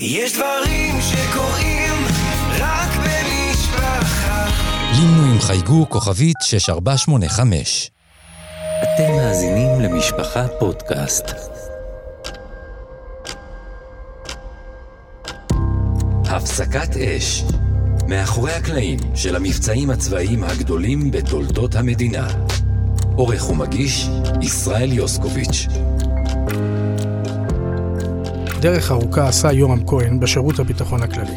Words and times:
יש 0.00 0.32
דברים 0.32 0.94
שקורים 1.00 2.04
רק 2.58 2.90
במשפחה. 2.96 4.46
לינו 4.92 5.32
עם 5.32 5.40
חייגו 5.40 5.88
כוכבית 5.88 6.36
6485. 6.42 7.90
אתם 8.82 9.12
מאזינים 9.16 9.80
למשפחה 9.80 10.46
פודקאסט. 10.58 11.24
הפסקת 16.24 16.96
אש. 16.96 17.42
מאחורי 18.08 18.52
הקלעים 18.52 18.98
של 19.14 19.36
המבצעים 19.36 19.90
הצבאיים 19.90 20.44
הגדולים 20.44 21.10
בתולדות 21.10 21.74
המדינה. 21.74 22.28
עורך 23.16 23.50
ומגיש, 23.50 24.08
ישראל 24.42 24.92
יוסקוביץ'. 24.92 25.66
דרך 28.60 28.90
ארוכה 28.90 29.28
עשה 29.28 29.52
יורם 29.52 29.86
כהן 29.86 30.20
בשירות 30.20 30.58
הביטחון 30.58 31.02
הכללי. 31.02 31.36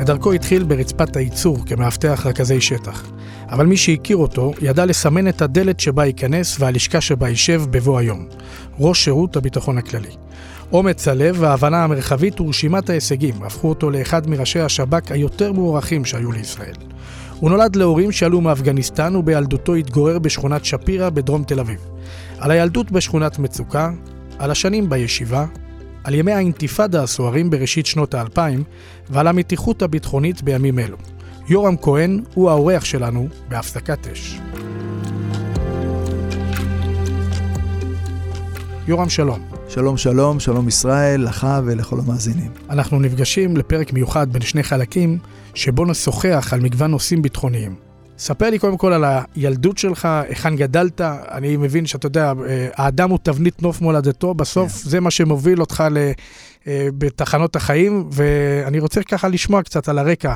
את 0.00 0.06
דרכו 0.06 0.32
התחיל 0.32 0.62
ברצפת 0.62 1.16
הייצור 1.16 1.58
כמאבטח 1.66 2.26
רכזי 2.26 2.60
שטח. 2.60 3.12
אבל 3.48 3.66
מי 3.66 3.76
שהכיר 3.76 4.16
אותו, 4.16 4.52
ידע 4.60 4.86
לסמן 4.86 5.28
את 5.28 5.42
הדלת 5.42 5.80
שבה 5.80 6.04
ייכנס 6.04 6.56
והלשכה 6.60 7.00
שבה 7.00 7.28
יישב 7.28 7.62
בבוא 7.70 7.98
היום. 7.98 8.26
ראש 8.78 9.04
שירות 9.04 9.36
הביטחון 9.36 9.78
הכללי. 9.78 10.10
אומץ 10.72 11.08
הלב 11.08 11.36
וההבנה 11.38 11.84
המרחבית 11.84 12.40
ורשימת 12.40 12.90
ההישגים 12.90 13.34
הפכו 13.42 13.68
אותו 13.68 13.90
לאחד 13.90 14.26
מראשי 14.26 14.60
השב"כ 14.60 15.12
היותר 15.12 15.52
מוערכים 15.52 16.04
שהיו 16.04 16.32
לישראל. 16.32 16.74
הוא 17.40 17.50
נולד 17.50 17.76
להורים 17.76 18.12
שעלו 18.12 18.40
מאפגניסטן 18.40 19.16
ובילדותו 19.16 19.74
התגורר 19.74 20.18
בשכונת 20.18 20.64
שפירא 20.64 21.10
בדרום 21.10 21.44
תל 21.44 21.60
אביב. 21.60 21.86
על 22.38 22.50
הילדות 22.50 22.90
בשכונת 22.90 23.38
מצוקה, 23.38 23.90
על 24.38 24.50
השנים 24.50 24.90
בישיבה, 24.90 25.46
על 26.04 26.14
ימי 26.14 26.32
האינתיפאדה 26.32 27.02
הסוערים 27.02 27.50
בראשית 27.50 27.86
שנות 27.86 28.14
האלפיים 28.14 28.64
ועל 29.10 29.26
המתיחות 29.26 29.82
הביטחונית 29.82 30.42
בימים 30.42 30.78
אלו. 30.78 30.96
יורם 31.48 31.76
כהן 31.76 32.22
הוא 32.34 32.50
האורח 32.50 32.84
שלנו 32.84 33.28
בהפסקת 33.48 34.06
אש. 34.06 34.40
יורם 38.88 39.08
שלום. 39.08 39.40
שלום 39.68 39.96
שלום, 39.96 40.40
שלום 40.40 40.68
ישראל, 40.68 41.24
לך 41.24 41.46
ולכל 41.64 41.98
המאזינים. 42.00 42.50
אנחנו 42.70 43.00
נפגשים 43.00 43.56
לפרק 43.56 43.92
מיוחד 43.92 44.32
בין 44.32 44.42
שני 44.42 44.62
חלקים, 44.62 45.18
שבו 45.54 45.84
נשוחח 45.84 46.52
על 46.52 46.60
מגוון 46.60 46.90
נושאים 46.90 47.22
ביטחוניים. 47.22 47.91
ספר 48.22 48.50
לי 48.50 48.58
קודם 48.58 48.76
כל 48.76 48.92
על 48.92 49.04
הילדות 49.34 49.78
שלך, 49.78 50.04
היכן 50.04 50.56
גדלת, 50.56 51.00
אני 51.30 51.56
מבין 51.56 51.86
שאתה 51.86 52.06
יודע, 52.06 52.32
האדם 52.74 53.10
הוא 53.10 53.18
תבנית 53.22 53.62
נוף 53.62 53.80
מולדתו, 53.80 54.34
בסוף 54.34 54.72
yeah. 54.72 54.88
זה 54.88 55.00
מה 55.00 55.10
שמוביל 55.10 55.60
אותך 55.60 55.84
ל, 55.90 55.98
אה, 56.66 56.88
בתחנות 56.98 57.56
החיים, 57.56 58.08
ואני 58.12 58.78
רוצה 58.78 59.02
ככה 59.02 59.28
לשמוע 59.28 59.62
קצת 59.62 59.88
על 59.88 59.98
הרקע. 59.98 60.34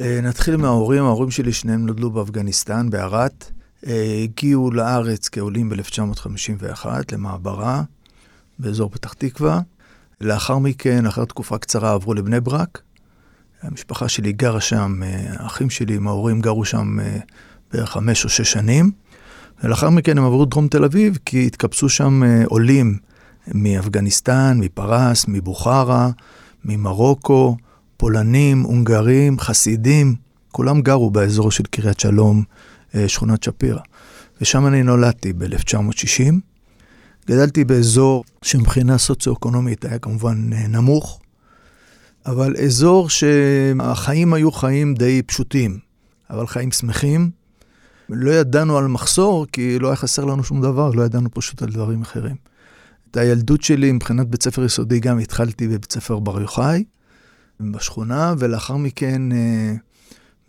אה, 0.00 0.20
נתחיל 0.22 0.56
מההורים, 0.56 1.04
ההורים 1.04 1.30
שלי 1.30 1.52
שניהם 1.52 1.86
נולדו 1.86 2.10
באפגניסטן, 2.10 2.90
בערת. 2.90 3.50
אה, 3.86 4.20
הגיעו 4.22 4.70
לארץ 4.70 5.28
כעולים 5.28 5.68
ב-1951 5.68 6.86
למעברה 7.12 7.82
באזור 8.58 8.90
פתח 8.90 9.12
תקווה. 9.12 9.60
לאחר 10.20 10.58
מכן, 10.58 11.06
אחר 11.06 11.24
תקופה 11.24 11.58
קצרה, 11.58 11.92
עברו 11.92 12.14
לבני 12.14 12.40
ברק. 12.40 12.82
המשפחה 13.62 14.08
שלי 14.08 14.32
גרה 14.32 14.60
שם, 14.60 15.02
האחים 15.38 15.70
שלי 15.70 15.96
עם 15.96 16.08
ההורים 16.08 16.40
גרו 16.40 16.64
שם 16.64 16.98
בערך 17.72 17.90
חמש 17.90 18.24
או 18.24 18.28
שש 18.28 18.52
שנים. 18.52 18.90
ולאחר 19.64 19.90
מכן 19.90 20.18
הם 20.18 20.24
עברו 20.24 20.44
דרום 20.44 20.68
תל 20.68 20.84
אביב, 20.84 21.18
כי 21.24 21.46
התקבצו 21.46 21.88
שם 21.88 22.22
עולים 22.44 22.98
מאפגניסטן, 23.54 24.58
מפרס, 24.60 25.24
מבוכרה, 25.28 26.10
ממרוקו, 26.64 27.56
פולנים, 27.96 28.62
הונגרים, 28.62 29.38
חסידים, 29.38 30.14
כולם 30.52 30.80
גרו 30.80 31.10
באזור 31.10 31.50
של 31.50 31.64
קריית 31.70 32.00
שלום, 32.00 32.42
שכונת 33.06 33.42
שפירא. 33.42 33.80
ושם 34.40 34.66
אני 34.66 34.82
נולדתי 34.82 35.32
ב-1960. 35.32 36.34
גדלתי 37.26 37.64
באזור 37.64 38.24
שמבחינה 38.42 38.98
סוציו-אקונומית 38.98 39.84
היה 39.84 39.98
כמובן 39.98 40.50
נמוך, 40.68 41.20
אבל 42.30 42.56
אזור 42.64 43.10
שהחיים 43.10 44.34
היו 44.34 44.52
חיים 44.52 44.94
די 44.94 45.22
פשוטים, 45.22 45.78
אבל 46.30 46.46
חיים 46.46 46.70
שמחים. 46.70 47.30
לא 48.08 48.30
ידענו 48.30 48.78
על 48.78 48.86
מחסור, 48.86 49.46
כי 49.52 49.78
לא 49.78 49.88
היה 49.88 49.96
חסר 49.96 50.24
לנו 50.24 50.44
שום 50.44 50.62
דבר, 50.62 50.90
לא 50.90 51.02
ידענו 51.02 51.28
פשוט 51.34 51.62
על 51.62 51.68
דברים 51.68 52.02
אחרים. 52.02 52.36
את 53.10 53.16
הילדות 53.16 53.62
שלי 53.62 53.92
מבחינת 53.92 54.26
בית 54.26 54.42
ספר 54.42 54.64
יסודי 54.64 55.00
גם 55.00 55.18
התחלתי 55.18 55.68
בבית 55.68 55.92
ספר 55.92 56.18
בר 56.18 56.40
יוחאי, 56.40 56.84
בשכונה, 57.60 58.34
ולאחר 58.38 58.76
מכן, 58.76 59.22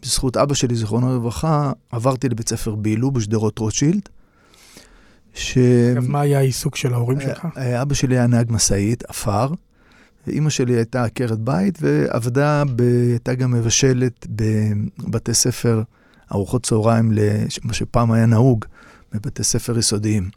בזכות 0.01 0.38
אבא 0.38 0.53
שלי, 0.53 0.75
זיכרונו 0.75 1.16
לברכה, 1.16 1.72
עברתי 1.91 2.29
לבית 2.29 2.50
ספר 2.50 2.75
בילו 2.75 3.11
בשדרות 3.11 3.59
רוטשילד. 3.59 4.09
ש... 5.34 5.57
אגב, 5.94 6.07
מה 6.07 6.22
היה 6.22 6.40
העיסוק 6.40 6.75
של 6.75 6.94
ההורים 6.94 7.19
שלך? 7.22 7.47
אבא 7.81 7.94
שלי 7.94 8.17
היה 8.17 8.28
נהג 8.28 8.51
משאית, 8.51 9.03
עפר, 9.07 9.47
ואימא 10.29 10.50
שלי 10.50 10.73
הייתה 10.73 11.03
עקרת 11.03 11.40
בית 11.40 11.78
ועבדה, 11.81 12.63
ב... 12.75 12.81
הייתה 12.81 13.34
גם 13.34 13.51
מבשלת 13.51 14.28
בבתי 14.29 15.34
ספר, 15.34 15.81
ארוחות 16.31 16.63
צהריים, 16.63 17.12
מה 17.63 17.73
שפעם 17.73 18.12
היה 18.12 18.25
נהוג, 18.25 18.66
בבתי 19.13 19.44
ספר 19.44 19.78
יסודיים. 19.78 20.29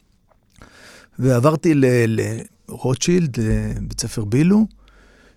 ועברתי 1.18 1.74
לרוטשילד, 2.06 3.36
לבית 3.40 4.00
ספר 4.00 4.24
בילו, 4.24 4.66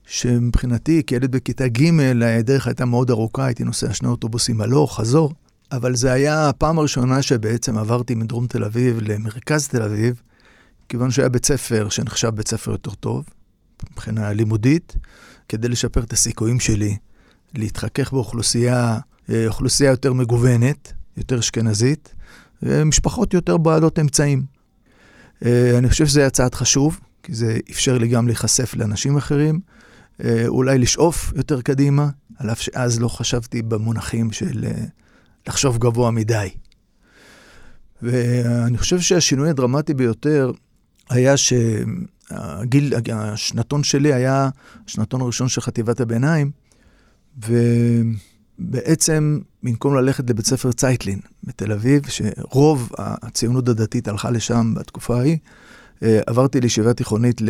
שמבחינתי, 0.05 1.03
כילד 1.07 1.31
בכיתה 1.31 1.67
ג', 1.67 1.99
הדרך 2.23 2.67
הייתה 2.67 2.85
מאוד 2.85 3.09
ארוכה, 3.09 3.45
הייתי 3.45 3.63
נוסע 3.63 3.93
שני 3.93 4.07
אוטובוסים 4.07 4.61
הלוך, 4.61 4.97
חזור, 4.97 5.33
אבל 5.71 5.95
זה 5.95 6.11
היה 6.11 6.49
הפעם 6.49 6.79
הראשונה 6.79 7.21
שבעצם 7.21 7.77
עברתי 7.77 8.15
מדרום 8.15 8.47
תל 8.47 8.63
אביב 8.63 8.99
למרכז 9.01 9.67
תל 9.67 9.81
אביב, 9.81 10.21
כיוון 10.89 11.11
שהיה 11.11 11.29
בית 11.29 11.45
ספר 11.45 11.89
שנחשב 11.89 12.29
בית 12.29 12.47
ספר 12.47 12.71
יותר 12.71 12.91
טוב, 12.91 13.23
מבחינה 13.91 14.33
לימודית, 14.33 14.95
כדי 15.49 15.67
לשפר 15.67 16.03
את 16.03 16.13
הסיכויים 16.13 16.59
שלי 16.59 16.97
להתחכך 17.53 18.13
באוכלוסייה, 18.13 18.99
אוכלוסייה 19.47 19.89
יותר 19.89 20.13
מגוונת, 20.13 20.93
יותר 21.17 21.39
אשכנזית, 21.39 22.15
משפחות 22.63 23.33
יותר 23.33 23.57
בעלות 23.57 23.99
אמצעים. 23.99 24.43
אני 25.77 25.89
חושב 25.89 26.05
שזה 26.05 26.19
היה 26.19 26.29
צעד 26.29 26.55
חשוב, 26.55 26.99
כי 27.23 27.33
זה 27.33 27.57
אפשר 27.71 27.97
לי 27.97 28.07
גם 28.07 28.27
להיחשף 28.27 28.75
לאנשים 28.75 29.17
אחרים, 29.17 29.59
אולי 30.47 30.77
לשאוף 30.77 31.33
יותר 31.35 31.61
קדימה, 31.61 32.09
על 32.37 32.51
אף 32.51 32.61
שאז 32.61 32.99
לא 32.99 33.07
חשבתי 33.07 33.61
במונחים 33.61 34.31
של 34.31 34.65
לחשוב 35.47 35.77
גבוה 35.77 36.11
מדי. 36.11 36.49
ואני 38.01 38.77
חושב 38.77 38.99
שהשינוי 38.99 39.49
הדרמטי 39.49 39.93
ביותר 39.93 40.51
היה 41.09 41.37
שהגיל, 42.29 42.93
השנתון 43.13 43.83
שלי 43.83 44.13
היה 44.13 44.49
השנתון 44.87 45.21
הראשון 45.21 45.47
של 45.47 45.61
חטיבת 45.61 45.99
הביניים, 45.99 46.51
ובעצם 48.59 49.39
במקום 49.63 49.95
ללכת 49.95 50.29
לבית 50.29 50.45
ספר 50.45 50.71
צייטלין 50.71 51.19
בתל 51.43 51.71
אביב, 51.71 52.01
שרוב 52.07 52.89
הציונות 52.97 53.69
הדתית 53.69 54.07
הלכה 54.07 54.31
לשם 54.31 54.73
בתקופה 54.75 55.19
ההיא, 55.19 55.37
עברתי 56.01 56.61
לישיבה 56.61 56.93
תיכונית 56.93 57.41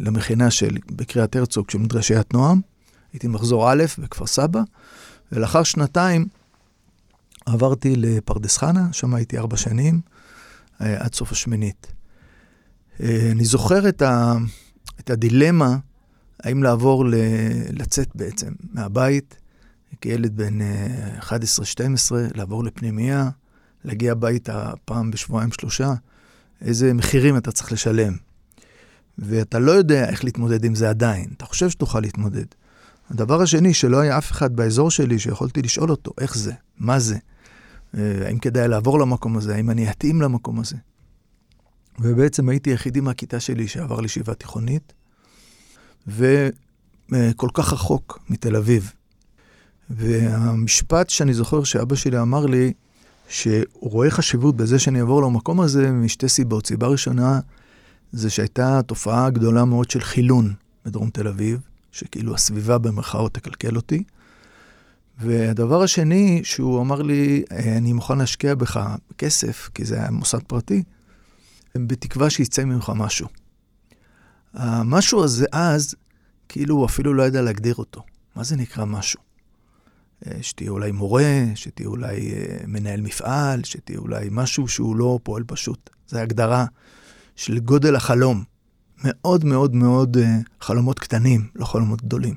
למכינה 0.00 0.50
של, 0.50 0.76
בקריית 0.90 1.36
הרצוג 1.36 1.70
של 1.70 1.78
מדרשיית 1.78 2.34
נועם, 2.34 2.60
הייתי 3.12 3.28
מחזור 3.28 3.72
א' 3.72 3.84
בכפר 3.98 4.26
סבא, 4.26 4.60
ולאחר 5.32 5.62
שנתיים 5.62 6.26
עברתי 7.46 7.96
לפרדס 7.96 8.56
חנה, 8.56 8.88
שם 8.92 9.14
הייתי 9.14 9.38
ארבע 9.38 9.56
שנים, 9.56 10.00
עד 10.78 11.14
סוף 11.14 11.32
השמינית. 11.32 11.92
אני 13.00 13.44
זוכר 13.44 13.88
את, 13.88 14.02
ה, 14.02 14.34
את 15.00 15.10
הדילמה, 15.10 15.76
האם 16.42 16.62
לעבור, 16.62 17.04
ל, 17.06 17.14
לצאת 17.70 18.08
בעצם 18.14 18.52
מהבית, 18.72 19.36
כילד 20.00 20.36
בן 20.36 20.58
11-12, 21.20 21.24
לעבור 22.34 22.64
לפנימייה, 22.64 23.30
להגיע 23.84 24.12
הביתה 24.12 24.70
פעם 24.84 25.10
בשבועיים 25.10 25.52
שלושה, 25.52 25.94
איזה 26.60 26.94
מחירים 26.94 27.36
אתה 27.36 27.52
צריך 27.52 27.72
לשלם. 27.72 28.12
ואתה 29.18 29.58
לא 29.58 29.72
יודע 29.72 30.08
איך 30.08 30.24
להתמודד 30.24 30.64
עם 30.64 30.74
זה 30.74 30.90
עדיין, 30.90 31.30
אתה 31.36 31.44
חושב 31.44 31.70
שתוכל 31.70 32.00
להתמודד. 32.00 32.44
הדבר 33.10 33.42
השני, 33.42 33.74
שלא 33.74 34.00
היה 34.00 34.18
אף 34.18 34.30
אחד 34.30 34.56
באזור 34.56 34.90
שלי 34.90 35.18
שיכולתי 35.18 35.62
לשאול 35.62 35.90
אותו, 35.90 36.12
איך 36.20 36.36
זה? 36.36 36.52
מה 36.78 36.98
זה? 36.98 37.16
האם 37.94 38.38
כדאי 38.38 38.68
לעבור 38.68 38.98
למקום 38.98 39.36
הזה? 39.36 39.54
האם 39.54 39.70
אני 39.70 39.90
אתאים 39.90 40.22
למקום 40.22 40.60
הזה? 40.60 40.76
ובעצם 42.00 42.48
הייתי 42.48 42.70
היחידי 42.70 43.00
מהכיתה 43.00 43.40
שלי 43.40 43.68
שעבר 43.68 44.00
לישיבה 44.00 44.34
תיכונית, 44.34 44.92
וכל 46.06 47.48
כך 47.54 47.72
רחוק 47.72 48.18
מתל 48.30 48.56
אביב. 48.56 48.92
והמשפט 49.90 51.10
שאני 51.10 51.34
זוכר 51.34 51.64
שאבא 51.64 51.96
שלי 51.96 52.20
אמר 52.20 52.46
לי, 52.46 52.72
שהוא 53.28 53.64
רואה 53.80 54.10
חשיבות 54.10 54.56
בזה 54.56 54.78
שאני 54.78 55.00
אעבור 55.00 55.22
למקום 55.22 55.60
הזה 55.60 55.90
משתי 55.90 56.28
סיבות. 56.28 56.66
סיבה 56.66 56.86
ראשונה, 56.86 57.40
זה 58.12 58.30
שהייתה 58.30 58.82
תופעה 58.82 59.30
גדולה 59.30 59.64
מאוד 59.64 59.90
של 59.90 60.00
חילון 60.00 60.54
בדרום 60.84 61.10
תל 61.10 61.28
אביב, 61.28 61.60
שכאילו 61.92 62.34
הסביבה 62.34 62.78
במרכאות 62.78 63.34
תקלקל 63.34 63.76
אותי. 63.76 64.02
והדבר 65.18 65.82
השני, 65.82 66.40
שהוא 66.44 66.80
אמר 66.80 67.02
לי, 67.02 67.42
אני 67.50 67.92
מוכן 67.92 68.18
להשקיע 68.18 68.54
בך 68.54 68.96
כסף, 69.18 69.70
כי 69.74 69.84
זה 69.84 69.96
היה 69.96 70.10
מוסד 70.10 70.42
פרטי, 70.46 70.82
בתקווה 71.76 72.30
שיצא 72.30 72.64
ממך 72.64 72.92
משהו. 72.96 73.28
המשהו 74.54 75.24
הזה 75.24 75.46
אז, 75.52 75.94
כאילו 76.48 76.74
הוא 76.74 76.86
אפילו 76.86 77.14
לא 77.14 77.22
ידע 77.22 77.42
להגדיר 77.42 77.74
אותו. 77.74 78.02
מה 78.36 78.44
זה 78.44 78.56
נקרא 78.56 78.84
משהו? 78.84 79.20
אה, 80.26 80.42
שתהיה 80.42 80.70
אולי 80.70 80.92
מורה, 80.92 81.44
שתהיה 81.54 81.88
אולי 81.88 82.32
אה, 82.32 82.56
מנהל 82.66 83.00
מפעל, 83.00 83.64
שתהיה 83.64 83.98
אולי 83.98 84.28
משהו 84.30 84.68
שהוא 84.68 84.96
לא 84.96 85.18
פועל 85.22 85.44
פשוט. 85.46 85.90
זו 86.08 86.18
הגדרה 86.18 86.66
של 87.36 87.58
גודל 87.58 87.96
החלום. 87.96 88.44
מאוד 89.04 89.44
מאוד 89.44 89.74
מאוד 89.74 90.16
חלומות 90.60 90.98
קטנים, 90.98 91.48
לא 91.54 91.64
חלומות 91.64 92.02
גדולים. 92.02 92.34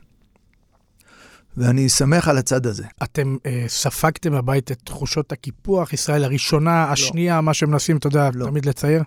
ואני 1.57 1.89
שמח 1.89 2.27
על 2.27 2.37
הצד 2.37 2.65
הזה. 2.65 2.83
אתם 3.03 3.37
אה, 3.45 3.65
ספגתם 3.67 4.33
בבית 4.33 4.71
את 4.71 4.81
תחושות 4.83 5.31
הקיפוח, 5.31 5.93
ישראל 5.93 6.23
הראשונה, 6.23 6.85
לא. 6.85 6.91
השנייה, 6.91 7.41
מה 7.41 7.53
שמנסים, 7.53 7.97
אתה 7.97 8.07
יודע, 8.07 8.29
לא. 8.33 8.45
תמיד 8.45 8.65
לצייר? 8.65 9.03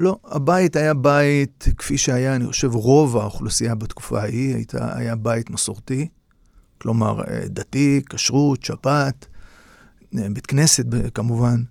לא, 0.00 0.18
הבית 0.24 0.76
היה 0.76 0.94
בית, 0.94 1.68
כפי 1.78 1.98
שהיה, 1.98 2.36
אני 2.36 2.46
חושב, 2.46 2.74
רוב 2.74 3.16
האוכלוסייה 3.16 3.74
בתקופה 3.74 4.20
ההיא, 4.20 4.54
הייתה, 4.54 4.98
היה 4.98 5.16
בית 5.16 5.50
מסורתי, 5.50 6.08
כלומר, 6.78 7.20
אה, 7.20 7.40
דתי, 7.46 8.00
כשרות, 8.10 8.64
שבת, 8.64 9.26
אה, 10.18 10.26
בית 10.32 10.46
כנסת 10.46 10.84
כמובן, 11.14 11.62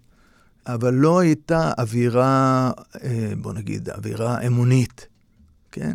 אבל 0.67 0.93
לא 0.93 1.19
הייתה 1.19 1.71
אווירה, 1.77 2.71
אה, 3.03 3.33
בוא 3.41 3.53
נגיד, 3.53 3.89
אווירה 3.89 4.41
אמונית, 4.47 5.07
כן? 5.71 5.91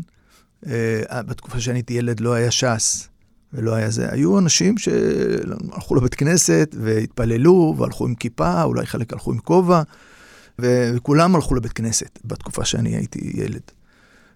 בתקופה 1.10 1.60
שאני 1.60 1.78
הייתי 1.78 1.94
ילד 1.94 2.20
לא 2.20 2.32
היה 2.32 2.50
ש"ס. 2.50 3.08
ולא 3.52 3.74
היה 3.74 3.90
זה. 3.90 4.12
היו 4.12 4.38
אנשים 4.38 4.78
שהלכו 4.78 5.94
לבית 5.94 6.14
כנסת 6.14 6.74
והתפללו 6.80 7.74
והלכו 7.78 8.06
עם 8.06 8.14
כיפה, 8.14 8.62
אולי 8.62 8.86
חלק 8.86 9.12
הלכו 9.12 9.32
עם 9.32 9.38
כובע, 9.38 9.82
וכולם 10.58 11.34
הלכו 11.34 11.54
לבית 11.54 11.72
כנסת 11.72 12.18
בתקופה 12.24 12.64
שאני 12.64 12.96
הייתי 12.96 13.32
ילד. 13.34 13.60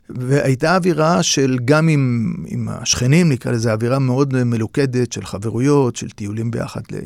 והייתה 0.09 0.77
אווירה 0.77 1.23
של, 1.23 1.59
גם 1.65 1.89
עם, 1.89 2.35
עם 2.47 2.69
השכנים, 2.69 3.29
נקרא 3.29 3.53
לזה, 3.53 3.73
אווירה 3.73 3.99
מאוד 3.99 4.45
מלוכדת 4.45 5.13
של 5.13 5.25
חברויות, 5.25 5.97
של 5.97 6.11
טיולים 6.11 6.51
ביחד 6.51 6.81
ל, 6.91 6.97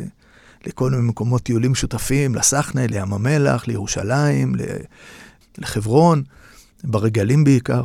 לכל 0.67 0.91
מיני 0.91 1.03
מקומות 1.03 1.43
טיולים 1.43 1.73
משותפים, 1.73 2.35
לסחנה, 2.35 2.87
לים 2.87 3.13
המלח, 3.13 3.69
לירושלים, 3.69 4.55
לחברון, 5.59 6.23
ברגלים 6.85 7.45
בעיקר. 7.45 7.83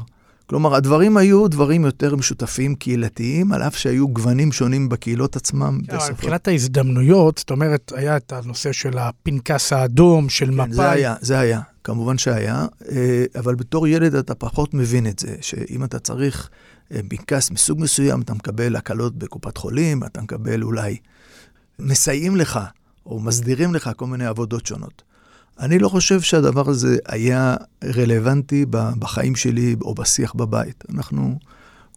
כלומר, 0.50 0.76
הדברים 0.76 1.18
היו 1.18 1.48
דברים 1.48 1.86
יותר 1.86 2.16
משותפים, 2.16 2.76
קהילתיים, 2.76 3.52
על 3.52 3.64
אף 3.64 3.76
שהיו 3.76 4.08
גוונים 4.08 4.52
שונים 4.52 4.90
בקהילות 4.90 5.36
עצמם. 5.36 5.80
כן. 5.88 5.98
מבחינת 6.10 6.48
ההזדמנויות, 6.48 7.38
זאת 7.38 7.52
אומרת, 7.52 7.92
היה 7.96 8.18
את 8.18 8.34
הנושא 8.34 8.72
של 8.72 8.98
הפנקס 8.98 9.74
האדום, 9.74 10.30
של 10.30 10.46
כן, 10.46 10.52
מפא"י. 10.54 10.74
זה 10.74 10.90
היה, 10.92 11.16
זה 11.22 11.40
היה, 11.40 11.62
כמובן 11.84 12.18
שהיה, 12.18 12.66
אה, 12.92 13.26
אבל 13.40 13.56
בתור 13.56 13.88
ילד 13.88 14.16
אתה 14.16 14.36
פחות 14.36 14.74
מבין 14.74 15.08
את 15.08 15.20
זה, 15.20 15.36
שאם 15.42 15.84
אתה 15.84 16.00
צריך 16.00 16.50
אה, 16.92 17.00
פנקס 17.10 17.52
מסוג 17.52 17.82
מסוים, 17.82 18.22
אתה 18.22 18.34
מקבל 18.34 18.76
הקלות 18.76 19.16
בקופת 19.16 19.58
חולים, 19.58 20.04
אתה 20.04 20.22
מקבל 20.22 20.64
אולי, 20.64 20.98
מסייעים 21.80 22.36
לך, 22.36 22.60
או 23.06 23.20
מסדירים 23.20 23.74
לך 23.74 23.90
כל 23.96 24.08
מיני 24.08 24.26
עבודות 24.26 24.66
שונות. 24.66 25.04
אני 25.60 25.80
לא 25.80 25.90
חושב 25.90 26.22
שהדבר 26.22 26.70
הזה 26.70 26.98
היה 27.08 27.56
רלוונטי 27.84 28.66
בחיים 28.70 29.36
שלי 29.36 29.76
או 29.82 29.96
בשיח 29.96 30.34
בבית. 30.34 30.84
אנחנו, 30.90 31.40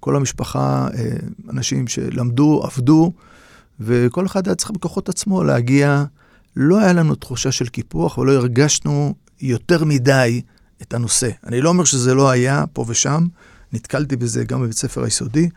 כל 0.00 0.16
המשפחה, 0.16 0.88
אה, 0.94 1.10
אנשים 1.50 1.88
שלמדו, 1.88 2.60
עבדו, 2.64 3.12
וכל 3.80 4.26
אחד 4.26 4.46
היה 4.48 4.54
צריך 4.54 4.70
בכוחות 4.70 5.08
עצמו 5.08 5.44
להגיע. 5.44 6.04
לא 6.56 6.78
היה 6.78 6.92
לנו 6.92 7.14
תחושה 7.14 7.52
של 7.52 7.68
קיפוח 7.68 8.18
ולא 8.18 8.32
הרגשנו 8.32 9.14
יותר 9.40 9.84
מדי 9.84 10.40
את 10.82 10.94
הנושא. 10.94 11.30
אני 11.46 11.60
לא 11.60 11.68
אומר 11.68 11.84
שזה 11.84 12.14
לא 12.14 12.30
היה 12.30 12.64
פה 12.72 12.84
ושם, 12.88 13.26
נתקלתי 13.72 14.16
בזה 14.16 14.44
גם 14.44 14.62
בבית 14.62 14.76
ספר 14.76 15.04
היסודי, 15.04 15.48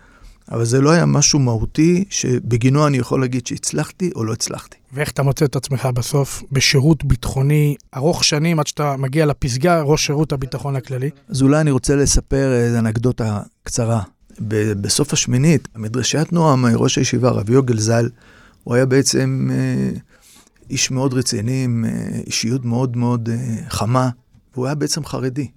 אבל 0.51 0.66
זה 0.66 0.81
לא 0.81 0.92
היה 0.92 1.06
משהו 1.06 1.40
מהותי 1.40 2.04
שבגינו 2.10 2.88
אני 2.88 2.98
יכול 2.98 3.22
להגיד 3.22 3.48
שהצלחתי 3.48 4.12
או 4.16 4.24
לא 4.24 4.34
הצלחתי. 4.34 4.78
ואיך 4.94 5.12
אתה 5.12 5.24
מוצא 5.24 5.45
את 5.45 5.56
עצמך 5.56 5.86
בסוף 5.86 6.44
בשירות 6.51 7.04
ביטחוני 7.04 7.75
ארוך 7.95 8.24
שנים 8.24 8.60
עד 8.60 8.68
שאתה 8.68 8.95
מגיע 8.98 9.25
לפסגה, 9.25 9.81
ראש 9.81 10.06
שירות 10.06 10.31
הביטחון 10.31 10.75
הכללי? 10.75 11.10
אז 11.30 11.42
אולי 11.42 11.62
אני 11.62 11.72
רוצה 11.72 11.95
לספר 11.95 12.54
איזו 12.54 12.80
אנקדוטה 12.80 13.42
קצרה. 13.63 14.01
בסוף 14.81 15.13
השמינית, 15.13 15.68
המדרשיית 15.75 16.34
נועם, 16.34 16.66
ראש 16.66 16.98
הישיבה, 16.98 17.30
רב 17.30 17.50
יוגל 17.50 17.80
ז"ל, 17.80 18.10
הוא 18.63 18.75
היה 18.75 18.86
בעצם 18.86 19.50
אה, 19.51 19.90
איש 20.69 20.92
מאוד 20.92 21.13
רציני, 21.13 21.63
עם 21.63 21.86
אה, 21.88 22.19
אישיות 22.28 22.66
מאוד 22.66 22.98
מאוד 22.98 23.30
אה, 23.30 23.57
חמה, 23.69 24.10
והוא 24.54 24.66
היה 24.66 24.75
בעצם 24.75 25.06
חרדי. 25.06 25.48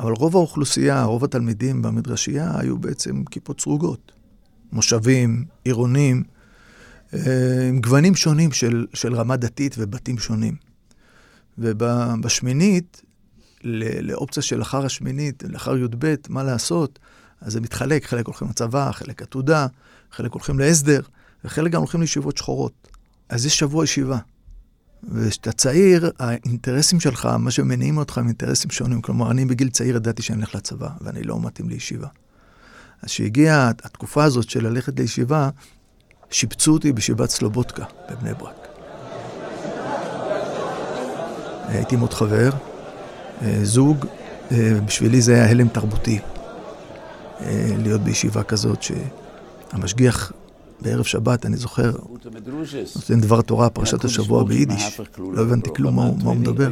אבל 0.00 0.12
רוב 0.12 0.36
האוכלוסייה, 0.36 1.04
רוב 1.04 1.24
התלמידים 1.24 1.82
במדרשייה 1.82 2.52
היו 2.58 2.78
בעצם 2.78 3.24
כיפות 3.24 3.60
סרוגות. 3.60 4.12
מושבים, 4.72 5.44
עירונים, 5.64 6.22
אה, 7.14 7.68
עם 7.68 7.80
גוונים 7.80 8.14
שונים 8.14 8.52
של, 8.52 8.86
של 8.94 9.14
רמה 9.14 9.36
דתית 9.36 9.74
ובתים 9.78 10.18
שונים. 10.18 10.56
ובשמינית, 11.58 13.02
לאופציה 14.02 14.42
של 14.42 14.62
אחר 14.62 14.84
השמינית, 14.84 15.42
לאחר 15.48 15.76
י"ב, 15.76 16.14
מה 16.28 16.42
לעשות? 16.42 16.98
אז 17.40 17.52
זה 17.52 17.60
מתחלק, 17.60 18.04
חלק 18.04 18.26
הולכים 18.26 18.48
לצבא, 18.48 18.92
חלק 18.92 19.22
עתודה, 19.22 19.66
חלק 20.12 20.32
הולכים 20.32 20.58
להסדר, 20.58 21.00
וחלק 21.44 21.72
גם 21.72 21.80
הולכים 21.80 22.00
לישיבות 22.00 22.36
שחורות. 22.36 22.88
אז 23.28 23.46
יש 23.46 23.58
שבוע 23.58 23.84
ישיבה. 23.84 24.18
וכשאתה 25.08 25.52
צעיר, 25.52 26.10
האינטרסים 26.18 27.00
שלך, 27.00 27.28
מה 27.38 27.50
שמניעים 27.50 27.98
אותך 27.98 28.18
הם 28.18 28.26
אינטרסים 28.26 28.70
שונים. 28.70 29.02
כלומר, 29.02 29.30
אני 29.30 29.44
בגיל 29.44 29.70
צעיר 29.70 29.96
ידעתי 29.96 30.22
שאני 30.22 30.38
הולך 30.38 30.54
לצבא, 30.54 30.88
ואני 31.00 31.22
לא 31.22 31.40
מתאים 31.40 31.68
לישיבה. 31.68 32.08
אז 33.02 33.08
כשהגיעה 33.08 33.68
התקופה 33.68 34.24
הזאת 34.24 34.50
של 34.50 34.68
ללכת 34.68 34.98
לישיבה, 34.98 35.48
שיפצו 36.30 36.72
אותי 36.72 36.92
בישיבת 36.92 37.30
סלובודקה 37.30 37.84
בבני 38.10 38.34
ברק. 38.34 38.66
הייתי 41.68 41.96
מאוד 41.96 42.14
חבר, 42.14 42.50
אה, 43.42 43.58
זוג, 43.62 44.06
אה, 44.52 44.72
בשבילי 44.86 45.20
זה 45.20 45.34
היה 45.34 45.50
הלם 45.50 45.68
תרבותי. 45.68 46.18
אה, 47.40 47.70
להיות 47.78 48.00
בישיבה 48.00 48.42
כזאת 48.42 48.78
שהמשגיח 48.82 50.32
בערב 50.82 51.04
שבת, 51.04 51.46
אני 51.46 51.56
זוכר, 51.56 51.92
נותן 52.96 53.20
דבר 53.20 53.40
תורה, 53.42 53.70
פרשת 53.70 54.04
השבוע 54.04 54.44
ביידיש. 54.44 55.00
לא 55.18 55.42
הבנתי 55.42 55.70
כלום 55.76 55.96
מה 55.96 56.02
הוא 56.24 56.36
מדבר. 56.36 56.68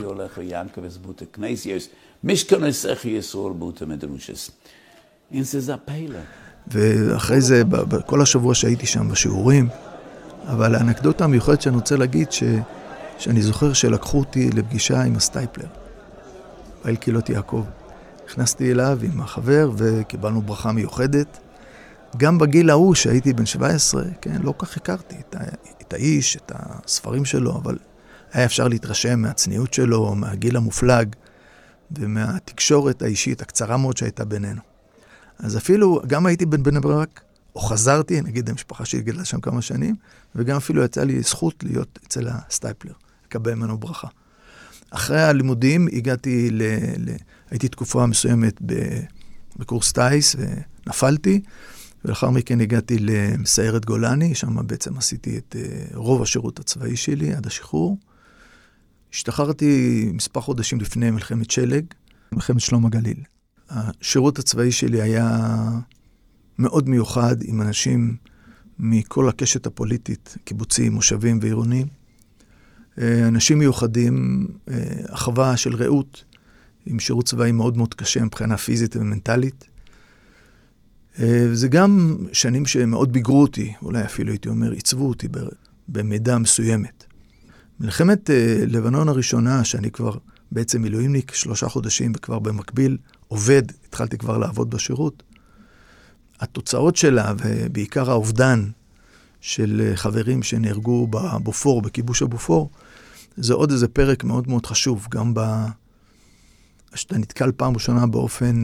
ואחרי 6.67 7.41
זה, 7.41 7.63
כל 8.07 8.23
השבוע 8.23 8.55
שהייתי 8.55 8.87
שם 8.87 9.09
בשיעורים, 9.09 9.69
אבל 10.47 10.75
האנקדוטה 10.75 11.25
המיוחדת 11.25 11.63
שאני 11.63 11.77
רוצה 11.77 11.97
להגיד, 11.97 12.33
ש, 12.33 12.43
שאני 13.19 13.43
זוכר 13.43 13.73
שלקחו 13.73 14.19
אותי 14.19 14.51
לפגישה 14.51 15.03
עם 15.03 15.17
הסטייפלר, 15.17 15.67
פעיל 16.83 16.97
קהילות 16.97 17.31
יעקב. 17.31 17.65
נכנסתי 18.29 18.73
אליו 18.73 18.99
עם 19.03 19.21
החבר 19.21 19.71
וקיבלנו 19.77 20.43
ברכה 20.43 20.73
מיוחדת. 20.73 21.39
גם 22.17 22.39
בגיל 22.39 22.71
ההוא, 22.71 22.95
שהייתי 22.95 23.33
בן 23.33 23.47
17, 23.47 24.03
כן, 24.21 24.43
לא 24.43 24.55
כך 24.59 24.77
הכרתי 24.77 25.17
את, 25.21 25.35
ה, 25.35 25.39
את 25.83 25.93
האיש, 25.93 26.37
את 26.37 26.53
הספרים 26.55 27.25
שלו, 27.25 27.57
אבל 27.57 27.79
היה 28.33 28.45
אפשר 28.45 28.69
להתרשם 28.69 29.19
מהצניעות 29.19 29.75
שלו, 29.75 30.15
מהגיל 30.15 30.57
המופלג 30.57 31.15
ומהתקשורת 31.91 33.03
האישית 33.03 33.43
הקצרה 33.43 33.77
מאוד 33.77 33.97
שהייתה 33.97 34.25
בינינו. 34.25 34.61
אז 35.39 35.57
אפילו, 35.57 36.03
גם 36.07 36.27
הייתי 36.27 36.47
בן 36.47 36.63
בני 36.63 36.81
ברק, 36.81 37.21
או 37.57 37.61
חזרתי, 37.61 38.21
נגיד 38.21 38.51
המשפחה 38.51 38.85
שלי 38.85 39.03
גדלה 39.03 39.25
שם 39.25 39.41
כמה 39.41 39.63
שנים, 39.63 39.97
וגם 40.35 40.57
אפילו 40.57 40.85
יצא 40.85 41.03
לי 41.05 41.23
זכות 41.23 41.65
להיות 41.65 41.99
אצל 42.07 42.29
הסטייפלר, 42.31 42.93
לקבל 43.27 43.55
ממנו 43.55 43.79
ברכה. 43.79 44.09
אחרי 44.91 45.23
הלימודים 45.23 45.89
הגעתי 45.93 46.51
ל... 46.51 46.63
ל 46.99 47.17
הייתי 47.51 47.69
תקופה 47.69 48.07
מסוימת 48.07 48.61
בקורס 49.57 49.93
טיס 49.93 50.37
ונפלתי, 50.39 51.41
ולאחר 52.09 52.31
מכן 52.31 52.61
הגעתי 52.61 52.99
למסיירת 52.99 53.85
גולני, 53.85 54.35
שם 54.35 54.67
בעצם 54.67 54.99
עשיתי 54.99 55.39
את 55.39 55.57
אה, 55.59 55.85
רוב 55.95 56.23
השירות 56.23 56.59
הצבאי 56.59 56.97
שלי 56.97 57.35
עד 57.35 57.47
השחרור. 57.47 57.99
השתחררתי 59.13 60.05
מספר 60.15 60.41
חודשים 60.41 60.81
לפני 60.81 61.11
מלחמת 61.11 61.51
שלג, 61.51 61.85
מלחמת 62.33 62.61
שלום 62.61 62.87
הגליל. 62.87 63.23
השירות 63.71 64.39
הצבאי 64.39 64.73
שלי 64.73 65.03
היה 65.03 65.39
מאוד 66.59 66.89
מיוחד 66.89 67.37
עם 67.43 67.63
אנשים 67.63 68.17
מכל 68.79 69.29
הקשת 69.29 69.67
הפוליטית, 69.67 70.37
קיבוצים, 70.45 70.93
מושבים 70.93 71.39
ועירונים. 71.43 71.87
אה, 73.01 73.29
אנשים 73.29 73.59
מיוחדים, 73.59 74.47
אה, 74.71 74.75
אחווה 75.07 75.57
של 75.57 75.75
רעות, 75.75 76.25
עם 76.87 76.99
שירות 76.99 77.25
צבאי 77.25 77.53
מאוד 77.53 77.77
מאוד 77.77 77.95
קשה 77.95 78.25
מבחינה 78.25 78.57
פיזית 78.57 78.97
ומנטלית. 78.97 79.65
אה, 81.21 81.49
זה 81.53 81.69
גם 81.69 82.17
שנים 82.33 82.67
שמאוד 82.67 83.13
ביגרו 83.13 83.43
אותי, 83.43 83.73
אולי 83.83 84.05
אפילו 84.05 84.31
הייתי 84.31 84.49
אומר, 84.49 84.73
עיצבו 84.73 85.09
אותי 85.09 85.29
במידה 85.89 86.39
מסוימת. 86.39 87.05
מלחמת 87.81 88.31
אה, 88.31 88.57
לבנון 88.67 89.09
הראשונה, 89.09 89.65
שאני 89.65 89.91
כבר 89.91 90.17
בעצם 90.53 90.83
מילואימניק 90.83 91.35
שלושה 91.35 91.69
חודשים 91.69 92.13
וכבר 92.17 92.39
במקביל 92.39 92.97
עובד, 93.29 93.63
התחלתי 93.89 94.19
כבר 94.19 94.39
לעבוד 94.39 94.71
בשירות, 94.71 95.23
התוצאות 96.41 96.97
שלה, 96.97 97.33
ובעיקר 97.45 98.11
האובדן 98.11 98.65
של 99.41 99.83
אה, 99.85 99.97
חברים 99.97 100.43
שנהרגו 100.43 101.07
בבופור, 101.07 101.83
בכיבוש 101.83 102.23
הבופור, 102.23 102.71
זה 103.37 103.55
עוד 103.55 103.71
איזה 103.71 103.89
פרק 103.89 104.25
מאוד 104.25 104.49
מאוד 104.49 104.67
חשוב, 104.67 105.07
גם 105.11 105.35
ב... 105.35 105.41
שאתה 106.95 107.19
נתקל 107.19 107.53
פעם 107.53 107.75
ראשונה 107.75 108.07
באופן 108.07 108.63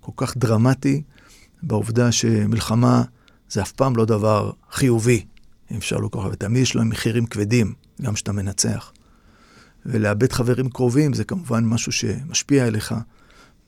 כל 0.00 0.12
כך 0.16 0.36
דרמטי, 0.36 1.02
בעובדה 1.62 2.12
שמלחמה 2.12 3.02
זה 3.50 3.62
אף 3.62 3.72
פעם 3.72 3.96
לא 3.96 4.04
דבר 4.04 4.50
חיובי, 4.72 5.24
אם 5.70 5.76
אפשר 5.76 5.96
לקרוא, 5.96 6.26
ותמיד 6.32 6.62
יש 6.62 6.76
להם 6.76 6.88
מחירים 6.88 7.26
כבדים, 7.26 7.72
גם 8.02 8.14
כשאתה 8.14 8.32
מנצח. 8.32 8.92
ולאבד 9.86 10.32
חברים 10.32 10.70
קרובים 10.70 11.12
זה 11.12 11.24
כמובן 11.24 11.64
משהו 11.64 11.92
שמשפיע 11.92 12.66
עליך, 12.66 12.94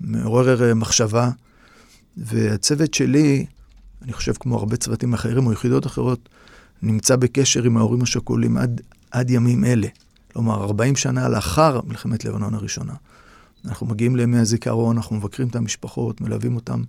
מעורר 0.00 0.68
אה, 0.68 0.74
מחשבה. 0.74 1.30
והצוות 2.16 2.94
שלי, 2.94 3.46
אני 4.02 4.12
חושב 4.12 4.32
כמו 4.40 4.58
הרבה 4.58 4.76
צוותים 4.76 5.14
אחרים 5.14 5.46
או 5.46 5.52
יחידות 5.52 5.86
אחרות, 5.86 6.28
נמצא 6.82 7.16
בקשר 7.16 7.62
עם 7.62 7.76
ההורים 7.76 8.02
השכולים 8.02 8.56
עד, 8.56 8.80
עד 9.10 9.30
ימים 9.30 9.64
אלה. 9.64 9.88
כלומר, 10.32 10.64
40 10.64 10.96
שנה 10.96 11.28
לאחר 11.28 11.80
מלחמת 11.86 12.24
לבנון 12.24 12.54
הראשונה. 12.54 12.94
אנחנו 13.64 13.86
מגיעים 13.86 14.16
לימי 14.16 14.38
הזיכרון, 14.38 14.96
אנחנו 14.96 15.16
מבקרים 15.16 15.48
את 15.48 15.56
המשפחות, 15.56 16.20
מלווים 16.20 16.54
אותם 16.56 16.82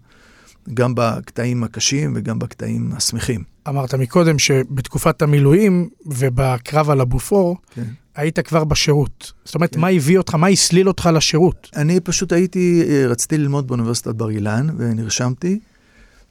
גם 0.73 0.95
בקטעים 0.95 1.63
הקשים 1.63 2.13
וגם 2.15 2.39
בקטעים 2.39 2.91
השמחים. 2.95 3.43
אמרת 3.67 3.93
מקודם 3.93 4.39
שבתקופת 4.39 5.21
המילואים 5.21 5.89
ובקרב 6.05 6.89
על 6.89 7.01
הבופור, 7.01 7.57
כן. 7.75 7.83
היית 8.15 8.39
כבר 8.39 8.63
בשירות. 8.63 9.31
זאת 9.45 9.55
אומרת, 9.55 9.75
כן. 9.75 9.81
מה 9.81 9.87
הביא 9.87 10.17
אותך, 10.17 10.35
מה 10.35 10.47
הסליל 10.47 10.87
אותך 10.87 11.09
לשירות? 11.13 11.69
אני 11.75 11.99
פשוט 11.99 12.31
הייתי, 12.33 12.83
אה, 12.89 13.07
רציתי 13.07 13.37
ללמוד 13.37 13.67
באוניברסיטת 13.67 14.15
בר 14.15 14.29
אילן, 14.29 14.67
ונרשמתי, 14.77 15.59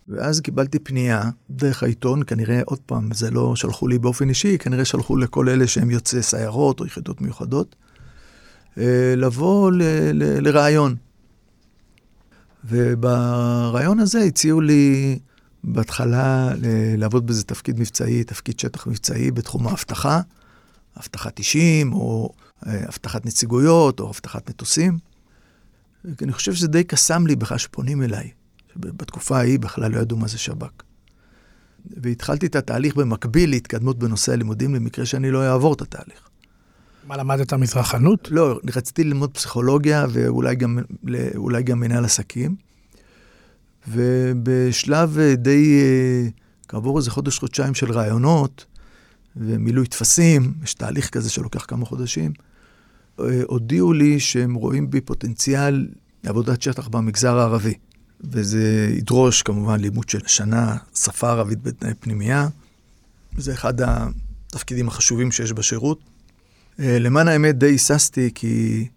ואז 0.09 0.41
קיבלתי 0.41 0.79
פנייה 0.79 1.23
דרך 1.51 1.83
העיתון, 1.83 2.23
כנראה, 2.27 2.61
עוד 2.65 2.79
פעם, 2.87 3.09
זה 3.15 3.31
לא 3.31 3.57
שלחו 3.57 3.89
לי 3.89 3.99
באופן 3.99 4.29
אישי, 4.29 4.59
כנראה 4.59 4.85
שלחו 4.85 5.17
לכל 5.17 5.49
אלה 5.49 5.67
שהם 5.67 5.91
יוצאי 5.91 6.23
סיירות 6.23 6.81
או 6.81 6.87
יחידות 6.87 7.21
מיוחדות, 7.21 7.77
אה, 8.79 9.15
לבוא 9.17 9.73
ל- 9.73 9.83
ל- 10.13 10.49
ובריאיון 12.65 13.99
הזה 13.99 14.21
הציעו 14.21 14.61
לי 14.61 15.19
בהתחלה 15.65 16.53
לעבוד 16.99 17.27
באיזה 17.27 17.45
תפקיד 17.45 17.81
מבצעי, 17.81 18.25
תפקיד 18.25 18.61
שטח 18.61 18.87
מבצעי 18.87 19.31
בתחום 19.31 19.67
האבטחה, 19.69 20.21
אבטחת 20.99 21.39
אישים, 21.39 21.93
או 21.93 22.33
אה, 22.67 22.85
אבטחת 22.89 23.27
נציגויות, 23.27 24.01
או 24.01 24.11
אבטחת 24.11 24.51
מטוסים. 24.51 24.99
אני 26.23 26.33
חושב 26.33 26.55
שזה 26.55 26.69
די 26.69 26.85
קסם 26.85 27.27
לי 27.27 27.37
בכלל 27.37 27.59
שפונים 27.59 28.03
אליי. 28.03 28.31
בתקופה 28.77 29.39
ההיא 29.39 29.59
בכלל 29.59 29.91
לא 29.91 30.01
ידעו 30.01 30.19
מה 30.19 30.29
זה 30.29 30.39
שב"כ. 30.39 30.83
והתחלתי 31.97 32.47
את 32.47 32.57
התהליך 32.57 32.95
במקביל 32.95 33.51
להתקדמות 33.51 33.99
בנושא 33.99 34.33
הלימודים, 34.33 34.75
למקרה 34.75 35.07
שאני 35.07 35.31
לא 35.31 35.53
אעבור 35.53 35.75
את 35.75 35.83
התהליך. 35.83 36.29
מה, 37.07 37.17
למדת 37.17 37.53
מזרחנות? 37.53 38.29
לא, 38.31 38.61
רציתי 38.77 39.05
ללמוד 39.05 39.31
פסיכולוגיה 39.31 40.07
ואולי 40.13 40.55
גם, 40.55 40.79
גם 41.65 41.81
מנהל 41.81 42.05
עסקים. 42.05 42.57
ובשלב 43.89 45.19
אה, 45.19 45.35
די, 45.35 45.81
אה, 45.81 46.29
כעבור 46.69 46.99
איזה 46.99 47.11
חודש-חודשיים 47.11 47.75
של 47.75 47.93
רעיונות 47.93 48.65
ומילוי 49.37 49.87
טפסים, 49.87 50.55
יש 50.65 50.75
תהליך 50.75 51.11
כזה 51.11 51.31
שלוקח 51.31 51.65
כמה 51.69 51.87
חודשים, 51.87 52.33
אה, 53.21 53.43
הודיעו 53.47 53.93
לי 53.93 54.21
שהם 54.21 54.55
רואים 54.55 54.91
בי 54.91 55.01
פוטנציאל 55.01 55.89
לעבודת 56.25 56.63
שטח 56.63 56.89
במגזר 56.89 57.39
הערבי. 57.39 57.75
וזה 58.21 58.89
ידרוש 58.99 59.43
כמובן 59.43 59.81
לימוד 59.81 60.09
של 60.09 60.27
שנה, 60.27 60.77
שפה 60.95 61.31
ערבית 61.31 61.63
בתנאי 61.63 61.95
פנימייה. 62.01 62.49
זה 63.37 63.53
אחד 63.53 63.75
התפקידים 63.81 64.89
החשובים 64.89 65.33
שיש 65.33 65.53
בשירות. 65.53 66.12
אה, 66.81 66.99
למען 66.99 67.29
האמת 67.29 67.59
די 67.59 67.67
היססתי, 67.67 68.31
כי 68.35 68.89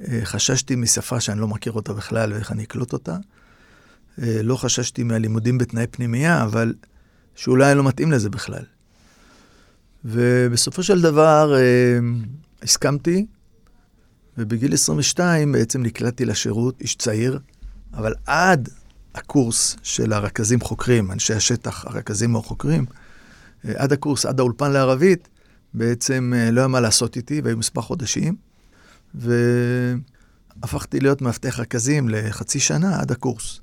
אה, 0.00 0.20
חששתי 0.24 0.76
משפה 0.76 1.20
שאני 1.20 1.40
לא 1.40 1.48
מכיר 1.48 1.72
אותה 1.72 1.92
בכלל 1.92 2.32
ואיך 2.32 2.52
אני 2.52 2.64
אקלוט 2.64 2.92
אותה. 2.92 3.16
אה, 4.22 4.42
לא 4.42 4.56
חששתי 4.56 5.02
מהלימודים 5.02 5.58
בתנאי 5.58 5.86
פנימייה, 5.86 6.42
אבל 6.44 6.74
שאולי 7.34 7.74
לא 7.74 7.84
מתאים 7.84 8.12
לזה 8.12 8.30
בכלל. 8.30 8.64
ובסופו 10.04 10.82
של 10.82 11.02
דבר 11.02 11.54
הסכמתי, 12.62 13.26
ובגיל 14.38 14.74
22 14.74 15.52
בעצם 15.52 15.82
נקלטתי 15.82 16.24
לשירות, 16.24 16.80
איש 16.80 16.94
צעיר, 16.94 17.38
אבל 17.94 18.14
עד 18.26 18.68
הקורס 19.14 19.76
של 19.82 20.12
הרכזים 20.12 20.60
חוקרים, 20.60 21.10
אנשי 21.10 21.34
השטח, 21.34 21.84
הרכזים 21.84 22.34
או 22.34 22.40
החוקרים, 22.40 22.86
עד 23.64 23.92
הקורס, 23.92 24.26
עד 24.26 24.40
האולפן 24.40 24.72
לערבית, 24.72 25.28
בעצם 25.74 26.32
אה, 26.36 26.50
לא 26.50 26.60
היה 26.60 26.68
מה 26.68 26.80
לעשות 26.80 27.16
איתי, 27.16 27.40
והיו 27.44 27.56
מספר 27.56 27.80
חודשים, 27.80 28.36
והפכתי 29.14 31.00
להיות 31.00 31.22
מאבטח 31.22 31.60
רכזים 31.60 32.08
לחצי 32.08 32.60
שנה 32.60 33.00
עד 33.00 33.12
הקורס. 33.12 33.60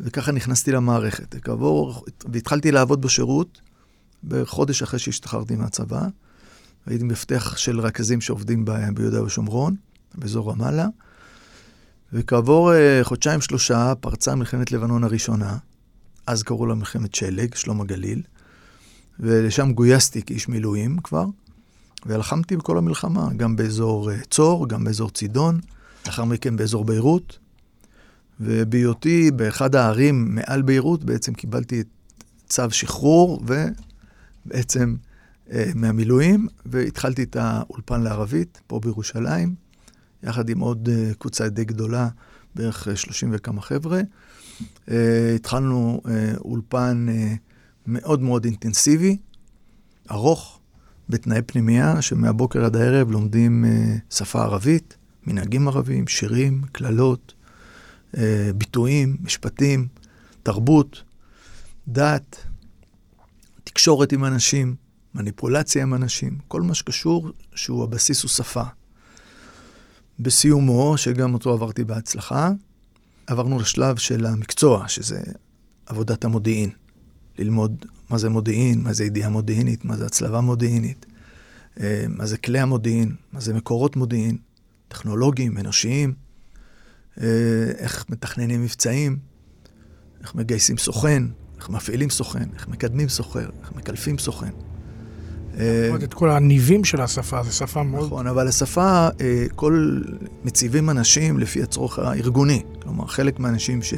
וככה 0.00 0.32
נכנסתי 0.32 0.72
למערכת. 0.72 1.34
כעבור, 1.42 2.04
והתחלתי 2.32 2.72
לעבוד 2.72 3.00
בשירות 3.00 3.60
בחודש 4.24 4.82
אחרי 4.82 4.98
שהשתחררתי 4.98 5.56
מהצבא. 5.56 6.06
הייתי 6.86 7.04
מפתח 7.04 7.56
של 7.56 7.80
רכזים 7.80 8.20
שעובדים 8.20 8.64
ב, 8.64 8.72
ביהודה 8.94 9.22
ושומרון, 9.22 9.76
באזור 10.14 10.50
רמאללה. 10.50 10.86
וכעבור 12.12 12.72
uh, 12.72 13.04
חודשיים-שלושה 13.04 13.94
פרצה 14.00 14.34
מלחמת 14.34 14.72
לבנון 14.72 15.04
הראשונה, 15.04 15.56
אז 16.26 16.42
קראו 16.42 16.66
לה 16.66 16.74
מלחמת 16.74 17.14
שלג, 17.14 17.54
שלום 17.54 17.80
הגליל. 17.80 18.22
ולשם 19.20 19.72
גויסתי 19.72 20.22
כאיש 20.22 20.48
מילואים 20.48 20.98
כבר, 21.04 21.24
ולחמתי 22.06 22.56
בכל 22.56 22.78
המלחמה, 22.78 23.28
גם 23.36 23.56
באזור 23.56 24.10
אה, 24.10 24.16
צור, 24.30 24.68
גם 24.68 24.84
באזור 24.84 25.10
צידון, 25.10 25.60
לאחר 26.06 26.24
מכן 26.24 26.56
באזור 26.56 26.84
ביירות. 26.84 27.38
ובהיותי 28.40 29.30
באחד 29.30 29.74
הערים 29.74 30.34
מעל 30.34 30.62
ביירות, 30.62 31.04
בעצם 31.04 31.34
קיבלתי 31.34 31.80
את 31.80 31.86
צו 32.48 32.70
שחרור, 32.70 33.42
ובעצם 34.46 34.94
אה, 35.52 35.70
מהמילואים, 35.74 36.48
והתחלתי 36.66 37.22
את 37.22 37.36
האולפן 37.36 38.02
לערבית, 38.02 38.60
פה 38.66 38.80
בירושלים, 38.80 39.54
יחד 40.22 40.48
עם 40.48 40.60
עוד 40.60 40.88
אה, 40.92 41.10
קבוצה 41.18 41.48
די 41.48 41.64
גדולה, 41.64 42.08
בערך 42.54 42.88
30 42.94 43.28
וכמה 43.32 43.62
חבר'ה. 43.62 44.00
אה, 44.90 45.32
התחלנו 45.34 46.00
אה, 46.08 46.32
אולפן 46.44 47.06
אה, 47.08 47.34
מאוד 47.86 48.22
מאוד 48.22 48.44
אינטנסיבי, 48.44 49.16
ארוך, 50.10 50.60
בתנאי 51.08 51.42
פנימייה, 51.42 52.02
שמהבוקר 52.02 52.64
עד 52.64 52.76
הערב 52.76 53.10
לומדים 53.10 53.64
אה, 53.64 53.96
שפה 54.10 54.42
ערבית, 54.42 54.96
מנהגים 55.26 55.68
ערבים, 55.68 56.06
שירים, 56.08 56.62
קללות, 56.72 57.34
אה, 58.16 58.50
ביטויים, 58.54 59.16
משפטים, 59.20 59.88
תרבות, 60.42 61.02
דת, 61.88 62.36
תקשורת 63.64 64.12
עם 64.12 64.24
אנשים, 64.24 64.74
מניפולציה 65.14 65.82
עם 65.82 65.94
אנשים, 65.94 66.38
כל 66.48 66.62
מה 66.62 66.74
שקשור 66.74 67.30
שהוא 67.54 67.84
הבסיס 67.84 68.22
הוא 68.22 68.28
שפה. 68.28 68.62
בסיומו, 70.18 70.98
שגם 70.98 71.34
אותו 71.34 71.52
עברתי 71.52 71.84
בהצלחה, 71.84 72.50
עברנו 73.26 73.58
לשלב 73.58 73.96
של 73.96 74.26
המקצוע, 74.26 74.88
שזה 74.88 75.22
עבודת 75.86 76.24
המודיעין. 76.24 76.70
ללמוד 77.44 77.86
מה 78.10 78.18
זה 78.18 78.28
מודיעין, 78.28 78.82
מה 78.82 78.92
זה 78.92 79.04
ידיעה 79.04 79.30
מודיעינית, 79.30 79.84
מה 79.84 79.96
זה 79.96 80.06
הצלבה 80.06 80.40
מודיעינית, 80.40 81.06
אה, 81.80 82.04
מה 82.08 82.26
זה 82.26 82.36
כלי 82.36 82.58
המודיעין, 82.58 83.14
מה 83.32 83.40
זה 83.40 83.54
מקורות 83.54 83.96
מודיעין, 83.96 84.36
טכנולוגיים, 84.88 85.58
אנושיים, 85.58 86.14
אה, 87.20 87.26
איך 87.78 88.04
מתכננים 88.08 88.62
מבצעים, 88.62 89.18
איך 90.22 90.34
מגייסים 90.34 90.78
סוכן, 90.78 91.22
איך 91.58 91.70
מפעילים 91.70 92.10
סוכן, 92.10 92.48
איך 92.54 92.68
מקדמים 92.68 93.08
סוחר, 93.08 93.50
איך 93.62 93.72
מקלפים 93.72 94.18
סוכן. 94.18 94.50
אה, 95.58 95.90
את 96.04 96.14
כל 96.14 96.30
הניבים 96.30 96.84
של 96.84 97.00
השפה, 97.00 97.42
זו 97.42 97.52
שפה 97.52 97.82
מאוד... 97.82 98.06
נכון, 98.06 98.26
אבל 98.26 98.48
השפה, 98.48 99.08
כל 99.54 100.02
מציבים 100.44 100.90
אנשים 100.90 101.38
לפי 101.38 101.62
הצורך 101.62 101.98
הארגוני. 101.98 102.62
כלומר, 102.82 103.06
חלק 103.06 103.38
מהאנשים 103.38 103.82
ש... 103.82 103.94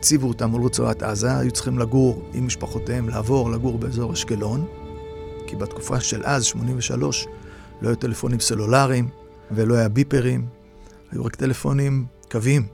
הציבו 0.00 0.28
אותם 0.28 0.50
מול 0.50 0.64
רצועת 0.64 1.02
עזה, 1.02 1.38
היו 1.38 1.50
צריכים 1.50 1.78
לגור 1.78 2.22
עם 2.34 2.46
משפחותיהם, 2.46 3.08
לעבור 3.08 3.50
לגור 3.50 3.78
באזור 3.78 4.12
אשקלון, 4.12 4.66
כי 5.46 5.56
בתקופה 5.56 6.00
של 6.00 6.22
אז, 6.24 6.44
83, 6.44 7.26
לא 7.82 7.88
היו 7.88 7.96
טלפונים 7.96 8.40
סלולריים 8.40 9.08
ולא 9.50 9.74
היה 9.74 9.88
ביפרים, 9.88 10.46
היו 11.12 11.24
רק 11.24 11.36
טלפונים 11.36 12.06
קוויים. 12.30 12.66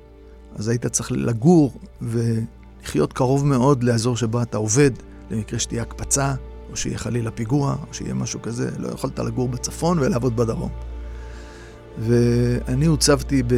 אז 0.56 0.68
היית 0.68 0.86
צריך 0.86 1.12
לגור 1.12 1.80
לחיות 2.02 3.12
קרוב 3.12 3.46
מאוד 3.46 3.82
לאזור 3.82 4.16
שבו 4.16 4.42
אתה 4.42 4.56
עובד, 4.56 4.90
למקרה 5.30 5.58
שתהיה 5.58 5.82
הקפצה, 5.82 6.34
או 6.70 6.76
שיהיה 6.76 6.98
חלילה 6.98 7.30
פיגוע, 7.30 7.76
או 7.88 7.94
שיהיה 7.94 8.14
משהו 8.14 8.42
כזה. 8.42 8.70
לא 8.78 8.88
יכולת 8.88 9.18
לגור 9.18 9.48
בצפון 9.48 9.98
ולעבוד 9.98 10.36
בדרום. 10.36 10.70
ואני 11.98 12.86
הוצבתי 12.86 13.42
ב... 13.42 13.54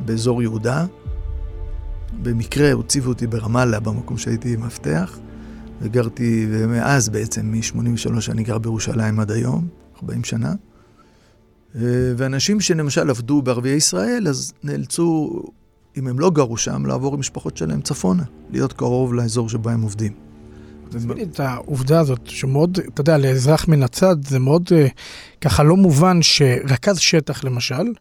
באזור 0.00 0.42
יהודה. 0.42 0.86
במקרה 2.22 2.72
הוציבו 2.72 3.08
אותי 3.08 3.26
ברמאללה, 3.26 3.80
במקום 3.80 4.18
שהייתי 4.18 4.56
מפתח, 4.56 5.18
וגרתי, 5.80 6.46
ומאז 6.50 7.08
בעצם, 7.08 7.52
מ-83 7.52 8.30
אני 8.30 8.42
גר 8.42 8.58
בירושלים 8.58 9.20
עד 9.20 9.30
היום, 9.30 9.68
40 10.02 10.24
שנה. 10.24 10.54
ואנשים 12.16 12.60
שנמשל 12.60 13.10
עבדו 13.10 13.42
בערביי 13.42 13.72
ישראל, 13.72 14.28
אז 14.28 14.52
נאלצו, 14.62 15.42
אם 15.96 16.06
הם 16.06 16.18
לא 16.18 16.30
גרו 16.30 16.56
שם, 16.56 16.86
לעבור 16.86 17.14
עם 17.14 17.20
משפחות 17.20 17.56
שלהם 17.56 17.80
צפונה, 17.80 18.24
להיות 18.50 18.72
קרוב 18.72 19.14
לאזור 19.14 19.48
שבו 19.48 19.70
הם 19.70 19.82
עובדים. 19.82 20.12
תסביר 20.88 21.16
לי 21.16 21.22
את 21.22 21.40
העובדה 21.40 22.00
הזאת, 22.00 22.20
שמאוד, 22.24 22.78
אתה 22.78 23.00
יודע, 23.00 23.18
לאזרח 23.18 23.68
מן 23.68 23.82
הצד, 23.82 24.16
זה 24.26 24.38
מאוד 24.38 24.68
אה, 24.72 24.86
ככה 25.40 25.62
לא 25.62 25.76
מובן 25.76 26.22
שרכז 26.22 26.98
שטח 26.98 27.44
למשל, 27.44 27.92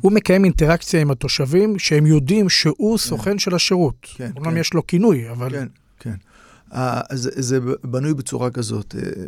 הוא 0.00 0.12
מקיים 0.12 0.44
אינטראקציה 0.44 1.00
עם 1.00 1.10
התושבים, 1.10 1.78
שהם 1.78 2.06
יודעים 2.06 2.48
שהוא 2.48 2.98
סוכן 2.98 3.38
של 3.38 3.54
השירות. 3.54 4.06
כן, 4.16 4.30
אומנם 4.36 4.50
כן. 4.50 4.56
יש 4.56 4.74
לו 4.74 4.86
כינוי, 4.86 5.30
אבל... 5.30 5.50
כן, 5.50 5.66
כן. 5.98 6.14
אה, 6.72 7.00
זה 7.10 7.58
בנוי 7.84 8.14
בצורה 8.14 8.50
כזאת, 8.50 8.94
אה, 8.98 9.24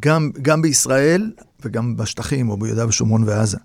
גם, 0.00 0.30
גם 0.42 0.62
בישראל 0.62 1.32
וגם 1.64 1.96
בשטחים 1.96 2.48
או 2.48 2.56
ביהודה 2.56 2.86
ושומרון 2.86 3.24
ועזה. 3.24 3.58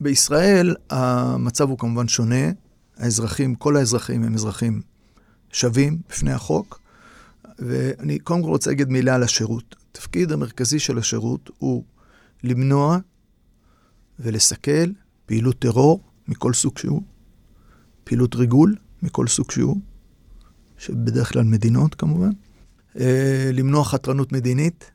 בישראל 0.00 0.74
המצב 0.90 1.68
הוא 1.68 1.78
כמובן 1.78 2.08
שונה, 2.08 2.50
האזרחים, 2.98 3.54
כל 3.54 3.76
האזרחים 3.76 4.22
הם 4.22 4.34
אזרחים 4.34 4.80
שווים 5.52 5.98
בפני 6.08 6.32
החוק, 6.32 6.79
ואני 7.60 8.18
קודם 8.18 8.42
כל 8.42 8.48
רוצה 8.48 8.70
להגיד 8.70 8.88
מילה 8.88 9.14
על 9.14 9.22
השירות. 9.22 9.76
התפקיד 9.90 10.32
המרכזי 10.32 10.78
של 10.78 10.98
השירות 10.98 11.50
הוא 11.58 11.84
למנוע 12.44 12.98
ולסכל 14.18 14.90
פעילות 15.26 15.58
טרור 15.58 16.02
מכל 16.28 16.52
סוג 16.52 16.78
שהוא, 16.78 17.02
פעילות 18.04 18.34
ריגול 18.34 18.76
מכל 19.02 19.26
סוג 19.26 19.50
שהוא, 19.50 19.76
שבדרך 20.78 21.32
כלל 21.32 21.44
מדינות 21.44 21.94
כמובן, 21.94 22.30
אה, 23.00 23.50
למנוע 23.52 23.84
חתרנות 23.84 24.32
מדינית 24.32 24.90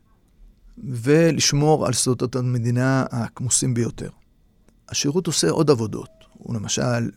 ולשמור 0.78 1.88
על 1.88 1.94
סודות 1.94 2.36
המדינה 2.36 3.06
הכמוסים 3.12 3.74
ביותר. 3.74 4.10
השירות 4.90 5.28
עושה 5.28 5.50
עוד 5.50 5.70
עבודות, 5.70 6.10
הוא 6.34 6.56
למשל 6.56 7.10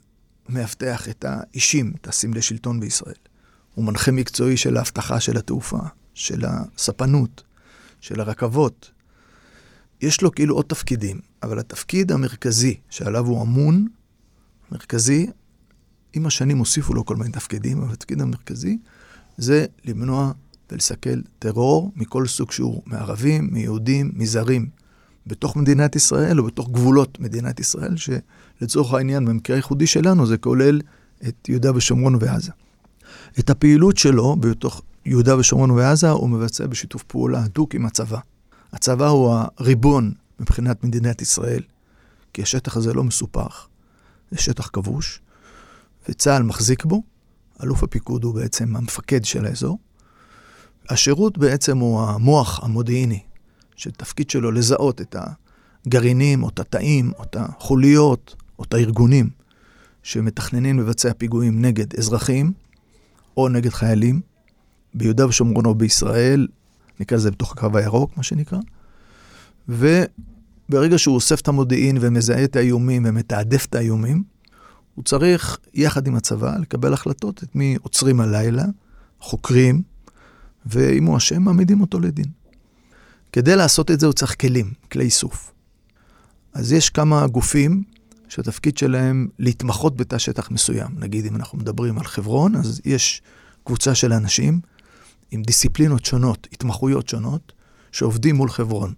מאבטח 0.48 1.08
את 1.08 1.24
האישים, 1.28 1.92
את 2.00 2.08
הסמלי 2.08 2.42
שלטון 2.42 2.80
בישראל. 2.80 3.27
הוא 3.78 3.84
מנחה 3.84 4.10
מקצועי 4.12 4.56
של 4.56 4.76
האבטחה 4.76 5.20
של 5.20 5.36
התעופה, 5.36 5.78
של 6.14 6.44
הספנות, 6.44 7.42
של 8.00 8.20
הרכבות. 8.20 8.90
יש 10.00 10.22
לו 10.22 10.34
כאילו 10.34 10.54
עוד 10.54 10.64
תפקידים, 10.64 11.20
אבל 11.42 11.58
התפקיד 11.58 12.12
המרכזי 12.12 12.76
שעליו 12.90 13.26
הוא 13.26 13.42
אמון, 13.42 13.86
מרכזי, 14.72 15.26
עם 16.12 16.26
השנים 16.26 16.58
הוסיפו 16.58 16.94
לו 16.94 17.04
כל 17.04 17.16
מיני 17.16 17.30
תפקידים, 17.30 17.82
אבל 17.82 17.92
התפקיד 17.92 18.20
המרכזי 18.20 18.78
זה 19.36 19.66
למנוע 19.84 20.32
ולסכל 20.72 21.20
טרור 21.38 21.92
מכל 21.96 22.26
סוג 22.26 22.52
שהוא, 22.52 22.82
מערבים, 22.86 23.48
מיהודים, 23.52 24.10
מזרים, 24.14 24.68
בתוך 25.26 25.56
מדינת 25.56 25.96
ישראל 25.96 26.40
או 26.40 26.44
בתוך 26.44 26.70
גבולות 26.70 27.20
מדינת 27.20 27.60
ישראל, 27.60 27.94
שלצורך 27.96 28.94
העניין, 28.94 29.24
במקרה 29.24 29.56
הייחודי 29.56 29.86
שלנו, 29.86 30.26
זה 30.26 30.38
כולל 30.38 30.80
את 31.28 31.48
יהודה 31.48 31.76
ושומרון 31.76 32.16
ועזה. 32.20 32.52
את 33.38 33.50
הפעילות 33.50 33.96
שלו 33.96 34.36
בתוך 34.36 34.82
יהודה 35.06 35.36
ושומרון 35.36 35.70
ועזה 35.70 36.10
הוא 36.10 36.28
מבצע 36.28 36.66
בשיתוף 36.66 37.02
פעולה 37.02 37.44
הדוק 37.44 37.74
עם 37.74 37.86
הצבא. 37.86 38.18
הצבא 38.72 39.06
הוא 39.06 39.34
הריבון 39.56 40.12
מבחינת 40.40 40.84
מדינת 40.84 41.22
ישראל, 41.22 41.62
כי 42.32 42.42
השטח 42.42 42.76
הזה 42.76 42.94
לא 42.94 43.04
מסופח, 43.04 43.68
זה 44.30 44.38
שטח 44.38 44.70
כבוש, 44.72 45.20
וצה"ל 46.08 46.42
מחזיק 46.42 46.84
בו, 46.84 47.02
אלוף 47.62 47.82
הפיקוד 47.82 48.24
הוא 48.24 48.34
בעצם 48.34 48.76
המפקד 48.76 49.24
של 49.24 49.46
האזור. 49.46 49.78
השירות 50.88 51.38
בעצם 51.38 51.78
הוא 51.78 52.02
המוח 52.02 52.64
המודיעיני, 52.64 53.22
שתפקיד 53.76 54.30
שלו 54.30 54.50
לזהות 54.50 55.00
את 55.00 55.16
הגרעינים, 55.86 56.42
או 56.42 56.48
את 56.48 56.58
התאים, 56.58 57.12
או 57.18 57.22
את 57.22 57.36
החוליות, 57.36 58.34
או 58.58 58.64
את 58.64 58.74
הארגונים 58.74 59.30
שמתכננים 60.02 60.78
לבצע 60.80 61.12
פיגועים 61.18 61.62
נגד 61.62 61.94
אזרחים, 61.98 62.52
או 63.38 63.48
נגד 63.48 63.70
חיילים, 63.70 64.20
ביהודה 64.94 65.26
ושומרון 65.26 65.66
או 65.66 65.74
בישראל, 65.74 66.46
נקרא 67.00 67.16
לזה 67.16 67.30
בתוך 67.30 67.52
הקו 67.52 67.78
הירוק, 67.78 68.16
מה 68.16 68.22
שנקרא. 68.22 68.58
וברגע 69.68 70.98
שהוא 70.98 71.14
אוסף 71.14 71.40
את 71.40 71.48
המודיעין 71.48 71.98
ומזהה 72.00 72.44
את 72.44 72.56
האיומים 72.56 73.02
ומתעדף 73.06 73.66
את 73.66 73.74
האיומים, 73.74 74.22
הוא 74.94 75.04
צריך, 75.04 75.58
יחד 75.74 76.06
עם 76.06 76.14
הצבא, 76.14 76.56
לקבל 76.56 76.92
החלטות 76.92 77.42
את 77.42 77.56
מי 77.56 77.76
עוצרים 77.82 78.20
הלילה, 78.20 78.64
חוקרים, 79.20 79.82
ואם 80.66 81.04
הוא 81.04 81.16
אשם, 81.16 81.42
מעמידים 81.42 81.80
אותו 81.80 82.00
לדין. 82.00 82.30
כדי 83.32 83.56
לעשות 83.56 83.90
את 83.90 84.00
זה 84.00 84.06
הוא 84.06 84.12
צריך 84.12 84.40
כלים, 84.40 84.72
כלי 84.92 85.04
איסוף. 85.04 85.52
אז 86.52 86.72
יש 86.72 86.90
כמה 86.90 87.26
גופים 87.26 87.82
שהתפקיד 88.28 88.78
שלהם 88.78 89.28
להתמחות 89.38 89.96
בתא 89.96 90.18
שטח 90.18 90.50
מסוים. 90.50 90.88
נגיד, 90.98 91.26
אם 91.26 91.36
אנחנו 91.36 91.58
מדברים 91.58 91.98
על 91.98 92.04
חברון, 92.04 92.56
אז 92.56 92.80
יש 92.84 93.22
קבוצה 93.64 93.94
של 93.94 94.12
אנשים 94.12 94.60
עם 95.30 95.42
דיסציפלינות 95.42 96.04
שונות, 96.04 96.48
התמחויות 96.52 97.08
שונות, 97.08 97.52
שעובדים 97.92 98.36
מול 98.36 98.50
חברון. 98.50 98.94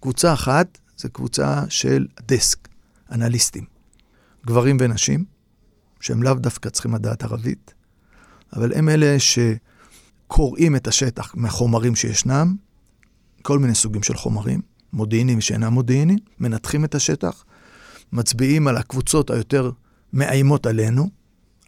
קבוצה 0.00 0.32
אחת 0.32 0.78
זה 0.96 1.08
קבוצה 1.08 1.62
של 1.68 2.06
דסק, 2.26 2.68
אנליסטים. 3.12 3.64
גברים 4.46 4.76
ונשים, 4.80 5.24
שהם 6.00 6.22
לאו 6.22 6.34
דווקא 6.34 6.68
צריכים 6.68 6.94
לדעת 6.94 7.22
ערבית, 7.22 7.74
אבל 8.52 8.72
הם 8.74 8.88
אלה 8.88 9.16
שקוראים 9.18 10.76
את 10.76 10.86
השטח 10.86 11.34
מהחומרים 11.36 11.94
שישנם, 11.94 12.54
כל 13.42 13.58
מיני 13.58 13.74
סוגים 13.74 14.02
של 14.02 14.16
חומרים, 14.16 14.60
מודיעיניים 14.92 15.38
ושאינם 15.38 15.72
מודיעיניים, 15.72 16.18
מנתחים 16.40 16.84
את 16.84 16.94
השטח, 16.94 17.44
מצביעים 18.12 18.68
על 18.68 18.76
הקבוצות 18.76 19.30
היותר 19.30 19.70
מאיימות 20.12 20.66
עלינו, 20.66 21.10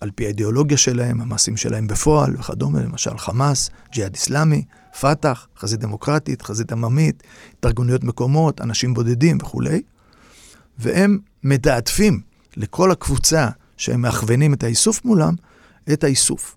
על 0.01 0.11
פי 0.15 0.25
האידיאולוגיה 0.25 0.77
שלהם, 0.77 1.21
המעשים 1.21 1.57
שלהם 1.57 1.87
בפועל 1.87 2.37
וכדומה, 2.37 2.81
למשל 2.83 3.19
חמאס, 3.19 3.71
ג'יהאד 3.93 4.15
איסלאמי, 4.15 4.65
פת"ח, 5.01 5.47
חזית 5.59 5.81
דמוקרטית, 5.81 6.43
חזית 6.43 6.73
עממית, 6.73 7.23
התארגנויות 7.59 8.05
מקומות, 8.05 8.61
אנשים 8.61 8.95
בודדים 8.95 9.39
וכולי, 9.43 9.83
והם 10.79 11.19
מתעדפים 11.45 12.21
לכל 12.57 12.91
הקבוצה 12.91 13.49
שהם 13.77 14.03
מכוונים 14.03 14.55
את 14.55 14.65
האיסוף 14.65 15.05
מולם, 15.05 15.35
את 15.93 16.05
האיסוף. 16.05 16.57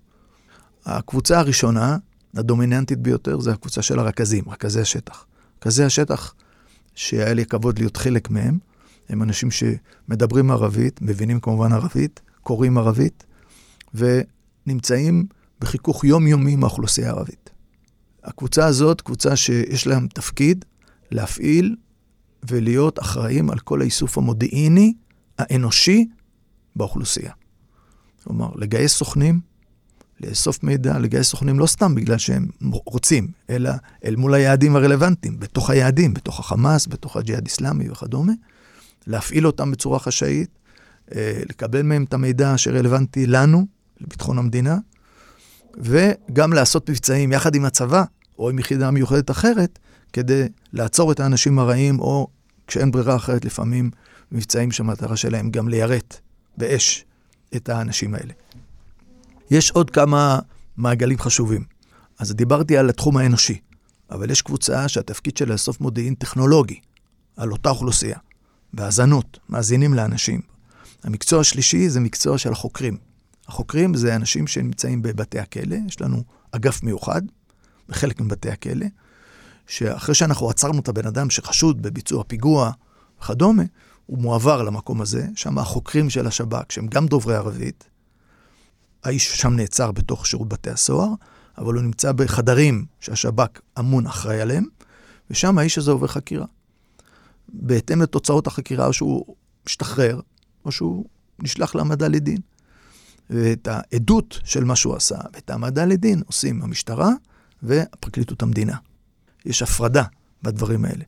הקבוצה 0.86 1.38
הראשונה, 1.38 1.96
הדומיננטית 2.36 2.98
ביותר, 2.98 3.40
זה 3.40 3.52
הקבוצה 3.52 3.82
של 3.82 3.98
הרכזים, 3.98 4.44
רכזי 4.48 4.80
השטח. 4.80 5.26
רכזי 5.58 5.84
השטח, 5.84 6.34
שהיה 6.94 7.34
לי 7.34 7.42
הכבוד 7.42 7.78
להיות 7.78 7.96
חלק 7.96 8.30
מהם, 8.30 8.58
הם 9.08 9.22
אנשים 9.22 9.48
שמדברים 9.50 10.50
ערבית, 10.50 11.02
מבינים 11.02 11.40
כמובן 11.40 11.72
ערבית, 11.72 12.20
קוראים 12.42 12.78
ערבית, 12.78 13.26
ונמצאים 13.94 15.26
בחיכוך 15.60 16.04
יומיומי 16.04 16.52
עם 16.52 16.64
האוכלוסייה 16.64 17.08
הערבית. 17.08 17.50
הקבוצה 18.24 18.66
הזאת, 18.66 19.00
קבוצה 19.00 19.36
שיש 19.36 19.86
להם 19.86 20.06
תפקיד 20.14 20.64
להפעיל 21.10 21.76
ולהיות 22.48 22.98
אחראים 22.98 23.50
על 23.50 23.58
כל 23.58 23.80
האיסוף 23.80 24.18
המודיעיני 24.18 24.94
האנושי 25.38 26.08
באוכלוסייה. 26.76 27.32
כלומר, 28.24 28.48
לגייס 28.54 28.92
סוכנים, 28.92 29.40
לאסוף 30.20 30.62
מידע, 30.62 30.98
לגייס 30.98 31.26
סוכנים 31.28 31.58
לא 31.58 31.66
סתם 31.66 31.94
בגלל 31.94 32.18
שהם 32.18 32.48
רוצים, 32.70 33.28
אלא 33.50 33.70
אל 34.04 34.16
מול 34.16 34.34
היעדים 34.34 34.76
הרלוונטיים, 34.76 35.40
בתוך 35.40 35.70
היעדים, 35.70 36.14
בתוך 36.14 36.40
החמאס, 36.40 36.86
בתוך 36.86 37.16
הג'יהאד 37.16 37.46
איסלאמי 37.46 37.90
וכדומה, 37.90 38.32
להפעיל 39.06 39.46
אותם 39.46 39.70
בצורה 39.70 39.98
חשאית, 39.98 40.58
אה, 41.14 41.42
לקבל 41.50 41.82
מהם 41.82 42.04
את 42.04 42.14
המידע 42.14 42.58
שרלוונטי 42.58 43.26
לנו, 43.26 43.66
לביטחון 44.00 44.38
המדינה, 44.38 44.78
וגם 45.76 46.52
לעשות 46.52 46.90
מבצעים 46.90 47.32
יחד 47.32 47.54
עם 47.54 47.64
הצבא, 47.64 48.04
או 48.38 48.50
עם 48.50 48.58
יחידה 48.58 48.90
מיוחדת 48.90 49.30
אחרת, 49.30 49.78
כדי 50.12 50.48
לעצור 50.72 51.12
את 51.12 51.20
האנשים 51.20 51.58
הרעים, 51.58 52.00
או 52.00 52.26
כשאין 52.66 52.90
ברירה 52.90 53.16
אחרת, 53.16 53.44
לפעמים 53.44 53.90
מבצעים 54.32 54.72
שהמטרה 54.72 55.16
שלהם 55.16 55.50
גם 55.50 55.68
ליירט 55.68 56.20
באש 56.56 57.04
את 57.56 57.68
האנשים 57.68 58.14
האלה. 58.14 58.32
יש 59.50 59.70
עוד 59.70 59.90
כמה 59.90 60.38
מעגלים 60.76 61.18
חשובים. 61.18 61.64
אז 62.18 62.34
דיברתי 62.34 62.76
על 62.76 62.88
התחום 62.88 63.16
האנושי, 63.16 63.58
אבל 64.10 64.30
יש 64.30 64.42
קבוצה 64.42 64.88
שהתפקיד 64.88 65.36
שלה 65.36 65.52
לאסוף 65.52 65.80
מודיעין 65.80 66.14
טכנולוגי 66.14 66.80
על 67.36 67.52
אותה 67.52 67.70
אוכלוסייה, 67.70 68.18
בהאזנות, 68.74 69.38
מאזינים 69.48 69.94
לאנשים. 69.94 70.40
המקצוע 71.04 71.40
השלישי 71.40 71.88
זה 71.88 72.00
מקצוע 72.00 72.38
של 72.38 72.52
החוקרים, 72.52 72.96
החוקרים 73.48 73.94
זה 73.94 74.16
אנשים 74.16 74.46
שנמצאים 74.46 75.02
בבתי 75.02 75.38
הכלא, 75.38 75.76
יש 75.86 76.00
לנו 76.00 76.22
אגף 76.52 76.82
מיוחד 76.82 77.22
בחלק 77.88 78.20
מבתי 78.20 78.50
הכלא, 78.50 78.86
שאחרי 79.66 80.14
שאנחנו 80.14 80.50
עצרנו 80.50 80.80
את 80.80 80.88
הבן 80.88 81.06
אדם 81.06 81.30
שחשוד 81.30 81.82
בביצוע 81.82 82.24
פיגוע 82.26 82.70
וכדומה, 83.20 83.62
הוא 84.06 84.18
מועבר 84.18 84.62
למקום 84.62 85.00
הזה, 85.00 85.26
שם 85.36 85.58
החוקרים 85.58 86.10
של 86.10 86.26
השב"כ, 86.26 86.72
שהם 86.72 86.86
גם 86.86 87.06
דוברי 87.06 87.36
ערבית, 87.36 87.88
האיש 89.04 89.40
שם 89.40 89.52
נעצר 89.56 89.92
בתוך 89.92 90.26
שירות 90.26 90.48
בתי 90.48 90.70
הסוהר, 90.70 91.08
אבל 91.58 91.74
הוא 91.74 91.82
נמצא 91.82 92.12
בחדרים 92.12 92.84
שהשב"כ 93.00 93.60
אמון 93.78 94.06
אחראי 94.06 94.40
עליהם, 94.40 94.64
ושם 95.30 95.58
האיש 95.58 95.78
הזה 95.78 95.90
עובר 95.90 96.06
חקירה. 96.06 96.46
בהתאם 97.54 98.02
לתוצאות 98.02 98.46
החקירה, 98.46 98.86
או 98.86 98.92
שהוא 98.92 99.34
משתחרר, 99.66 100.20
או 100.64 100.72
שהוא 100.72 101.04
נשלח 101.38 101.74
להעמדה 101.74 102.08
לדין. 102.08 102.38
ואת 103.30 103.68
העדות 103.70 104.40
של 104.44 104.64
מה 104.64 104.76
שהוא 104.76 104.96
עשה, 104.96 105.18
ואת 105.34 105.50
העמדה 105.50 105.84
לדין 105.84 106.22
עושים 106.26 106.62
המשטרה 106.62 107.10
ופרקליטות 107.62 108.42
המדינה. 108.42 108.76
יש 109.44 109.62
הפרדה 109.62 110.04
בדברים 110.42 110.84
האלה. 110.84 111.04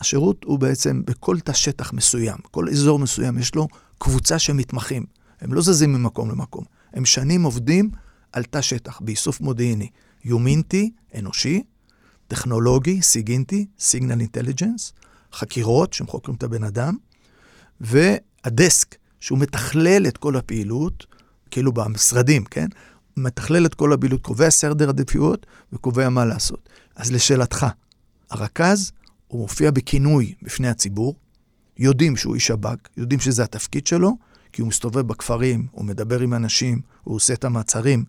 השירות 0.00 0.44
הוא 0.44 0.58
בעצם 0.58 1.02
בכל 1.06 1.40
תא 1.40 1.52
שטח 1.52 1.92
מסוים, 1.92 2.38
כל 2.50 2.68
אזור 2.68 2.98
מסוים, 2.98 3.38
יש 3.38 3.54
לו 3.54 3.68
קבוצה 3.98 4.38
של 4.38 4.52
מתמחים. 4.52 5.06
הם 5.40 5.54
לא 5.54 5.62
זזים 5.62 5.92
ממקום 5.92 6.30
למקום. 6.30 6.64
הם 6.92 7.04
שנים 7.04 7.42
עובדים 7.42 7.90
על 8.32 8.44
תא 8.44 8.60
שטח, 8.60 9.00
באיסוף 9.00 9.40
מודיעיני. 9.40 9.88
יומינטי, 10.24 10.90
אנושי, 11.18 11.62
טכנולוגי, 12.28 13.02
סיגינטי, 13.02 13.66
סיגנל 13.78 14.20
אינטליג'נס, 14.20 14.92
חקירות, 15.32 15.96
חוקרים 16.06 16.36
את 16.36 16.42
הבן 16.42 16.64
אדם, 16.64 16.96
והדסק, 17.80 18.96
שהוא 19.20 19.38
מתכלל 19.38 20.06
את 20.06 20.16
כל 20.16 20.36
הפעילות, 20.36 21.06
כאילו 21.50 21.72
במשרדים, 21.72 22.44
כן? 22.44 22.66
מתכלל 23.16 23.66
את 23.66 23.74
כל 23.74 23.92
הפעילות, 23.92 24.22
קובע 24.22 24.50
סדר 24.50 24.88
עדיפויות 24.88 25.46
וקובע 25.72 26.08
מה 26.08 26.24
לעשות. 26.24 26.68
אז 26.96 27.12
לשאלתך, 27.12 27.66
הרכז, 28.30 28.92
הוא 29.28 29.40
מופיע 29.40 29.70
בכינוי 29.70 30.34
בפני 30.42 30.68
הציבור, 30.68 31.14
יודעים 31.76 32.16
שהוא 32.16 32.34
איש 32.34 32.46
שב"כ, 32.46 32.88
יודעים 32.96 33.20
שזה 33.20 33.44
התפקיד 33.44 33.86
שלו, 33.86 34.16
כי 34.52 34.62
הוא 34.62 34.68
מסתובב 34.68 35.00
בכפרים, 35.00 35.66
הוא 35.70 35.84
מדבר 35.84 36.20
עם 36.20 36.34
אנשים, 36.34 36.80
הוא 37.04 37.16
עושה 37.16 37.34
את 37.34 37.44
המעצרים, 37.44 38.04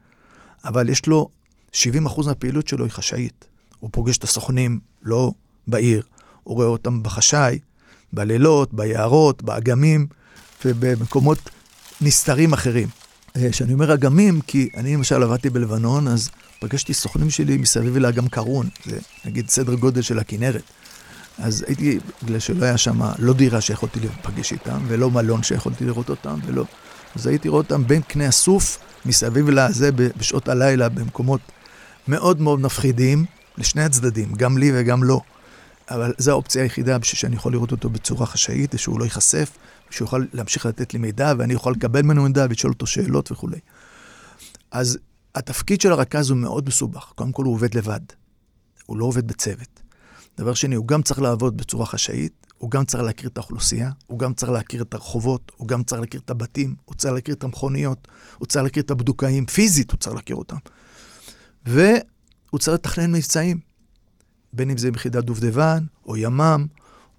אבל 0.66 0.90
יש 0.90 1.08
לו, 1.08 1.30
70% 1.74 2.26
מהפעילות 2.26 2.68
שלו 2.68 2.86
היא 2.86 2.92
חשאית. 2.92 3.46
הוא 3.80 3.90
פוגש 3.94 4.18
את 4.18 4.24
הסוכנים 4.24 4.80
לא 5.02 5.32
בעיר, 5.68 6.04
הוא 6.50 6.56
רואה 6.56 6.68
אותם 6.68 7.04
בחשאי, 7.04 7.60
בלילות, 8.14 8.74
ביערות, 8.74 9.44
באגמים 9.44 10.08
ובמקומות 10.66 11.50
נסתרים 12.02 12.54
אחרים. 12.54 12.88
כשאני 13.52 13.74
אומר 13.74 13.94
אגמים, 13.94 14.42
כי 14.42 14.70
אני 14.78 14.94
למשל 14.94 15.24
עבדתי 15.24 15.50
בלבנון, 15.50 16.08
אז 16.08 16.30
פגשתי 16.60 16.94
סוכנים 16.94 17.30
שלי 17.30 17.58
מסביב 17.58 17.98
לאגם 17.98 18.28
קרון, 18.28 18.70
זה 18.86 19.00
נגיד 19.26 19.50
סדר 19.50 19.74
גודל 19.76 20.02
של 20.02 20.20
הכנרת. 20.20 20.62
אז 21.38 21.66
הייתי, 21.68 22.00
בגלל 22.24 22.40
שלא 22.40 22.66
היה 22.66 22.78
שם 22.78 23.00
לא 23.20 23.34
דירה 23.34 23.62
שיכולתי 23.62 24.00
להיפגש 24.00 24.52
איתם, 24.52 24.80
ולא 24.88 25.12
מלון 25.12 25.44
שיכולתי 25.44 25.86
לראות 25.86 26.10
אותם, 26.10 26.40
ולא... 26.46 26.66
אז 27.16 27.28
הייתי 27.28 27.50
רואה 27.50 27.62
אותם 27.62 27.88
בין 27.88 28.02
קנה 28.02 28.28
הסוף, 28.28 28.78
מסביב 29.06 29.50
לזה, 29.50 29.92
בשעות 29.92 30.50
הלילה, 30.50 30.90
במקומות 30.90 31.42
מאוד 32.08 32.42
מאוד 32.42 32.60
מפחידים, 32.60 33.26
לשני 33.58 33.84
הצדדים, 33.84 34.34
גם 34.34 34.58
לי 34.58 34.72
וגם 34.74 35.04
לו. 35.04 35.22
אבל 35.90 36.14
זו 36.18 36.32
האופציה 36.32 36.64
היחידה 36.64 36.98
בשביל 36.98 37.20
שאני 37.20 37.36
יכול 37.36 37.54
לראות 37.54 37.72
אותו 37.72 37.90
בצורה 37.90 38.26
חשאית, 38.26 38.76
ושהוא 38.76 39.00
לא 39.00 39.04
ייחשף, 39.04 39.58
ושהוא 39.90 40.06
יוכל 40.06 40.26
להמשיך 40.34 40.66
לתת 40.66 40.94
לי 40.94 41.00
מידע, 41.00 41.34
ואני 41.38 41.54
יכול 41.54 41.74
לקבל 41.74 42.02
ממנו 42.02 42.24
מידע 42.24 42.46
ולשאול 42.50 42.74
אותו 42.74 42.86
שאלות 42.86 43.32
וכולי. 43.32 43.60
אז 44.72 44.98
התפקיד 45.36 45.82
של 45.82 45.92
הרכז 45.92 46.30
הוא 46.30 46.38
מאוד 46.38 46.68
מסובך. 46.68 47.12
קודם 47.16 47.32
כל 47.32 47.44
הוא 47.44 47.54
עובד 47.54 47.78
לבד, 47.78 48.00
הוא 48.86 48.98
לא 48.98 49.06
עובד 49.06 49.28
בצוות. 49.28 49.80
דבר 50.38 50.54
שני, 50.54 50.76
הוא 50.76 50.88
גם 50.88 51.02
צריך 51.02 51.22
לעבוד 51.22 51.58
בצורה 51.58 51.86
חשאית, 51.86 52.48
הוא 52.58 52.72
גם 52.72 52.86
צריך 52.86 53.04
להכיר 53.04 53.30
את 53.30 53.38
האוכלוסייה, 53.38 53.92
הוא 54.08 54.20
גם 54.20 54.34
צריך 54.34 54.52
להכיר 54.52 54.82
את 54.82 54.94
הרחובות, 54.94 55.52
הוא 55.58 55.68
גם 55.68 55.84
צריך 55.84 56.02
להכיר 56.02 56.22
את 56.26 56.30
הבתים, 56.30 56.76
הוא 56.86 56.96
צריך 56.96 57.14
להכיר 57.14 57.36
את 57.36 57.44
המכוניות, 57.44 58.08
הוא 58.38 58.48
צריך 58.48 58.64
להכיר 58.64 58.84
את 58.84 58.92
הבדוקאים, 58.92 59.46
פיזית 59.46 59.92
הוא 59.92 59.98
צריך 59.98 60.16
להכיר 60.16 60.36
אותם. 60.36 60.58
והוא 61.66 62.60
צריך 62.60 62.74
לתכנן 62.74 63.12
מבצעים, 63.12 63.60
בין 64.54 64.70
אם 64.70 64.78
זה 64.78 64.92
ביחידת 64.92 65.24
דובדבן, 65.24 65.84
או 66.08 66.18
ימ"מ, 66.18 66.66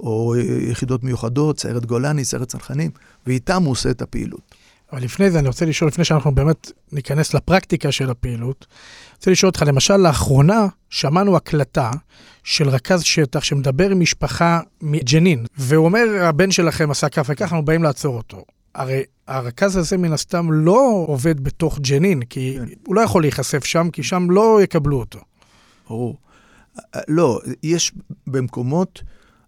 או 0.00 0.34
יחידות 0.70 1.04
מיוחדות, 1.04 1.60
סיירת 1.60 1.86
גולני, 1.86 2.24
סיירת 2.24 2.48
צנחנים, 2.48 2.90
ואיתם 3.26 3.62
הוא 3.62 3.72
עושה 3.72 3.90
את 3.90 4.02
הפעילות. 4.02 4.54
אבל 4.92 5.02
לפני 5.02 5.30
זה 5.30 5.38
אני 5.38 5.48
רוצה 5.48 5.64
לשאול, 5.64 5.88
לפני 5.88 6.04
שאנחנו 6.04 6.34
באמת 6.34 6.72
ניכנס 6.92 7.34
לפרקטיקה 7.34 7.92
של 7.92 8.10
הפעילות, 8.10 8.66
אני 8.70 9.16
רוצה 9.16 9.30
לשאול 9.30 9.48
אותך, 9.48 9.62
למשל, 9.66 9.96
לאחרונה 9.96 10.66
שמענו 10.90 11.36
הקלטה 11.36 11.90
של 12.44 12.68
רכז 12.68 13.02
שטח 13.02 13.44
שמדבר 13.44 13.90
עם 13.90 14.00
משפחה 14.00 14.60
מג'נין, 14.80 15.46
והוא 15.56 15.84
אומר, 15.84 16.04
הבן 16.20 16.50
שלכם 16.50 16.90
עשה 16.90 17.08
כך 17.08 17.22
וכך, 17.28 17.42
אנחנו 17.42 17.64
באים 17.64 17.82
לעצור 17.82 18.16
אותו. 18.16 18.44
הרי 18.74 19.02
הרכז 19.26 19.76
הזה 19.76 19.96
מן 19.96 20.12
הסתם 20.12 20.52
לא 20.52 21.04
עובד 21.06 21.40
בתוך 21.40 21.78
ג'נין, 21.78 22.22
כי 22.22 22.56
כן. 22.58 22.64
הוא 22.86 22.94
לא 22.94 23.00
יכול 23.00 23.22
להיחשף 23.22 23.64
שם, 23.64 23.88
כי 23.92 24.02
שם 24.02 24.30
לא 24.30 24.62
יקבלו 24.62 24.98
אותו. 24.98 25.18
ברור. 25.88 26.16
לא, 27.08 27.40
יש 27.62 27.92
במקומות, 28.26 29.02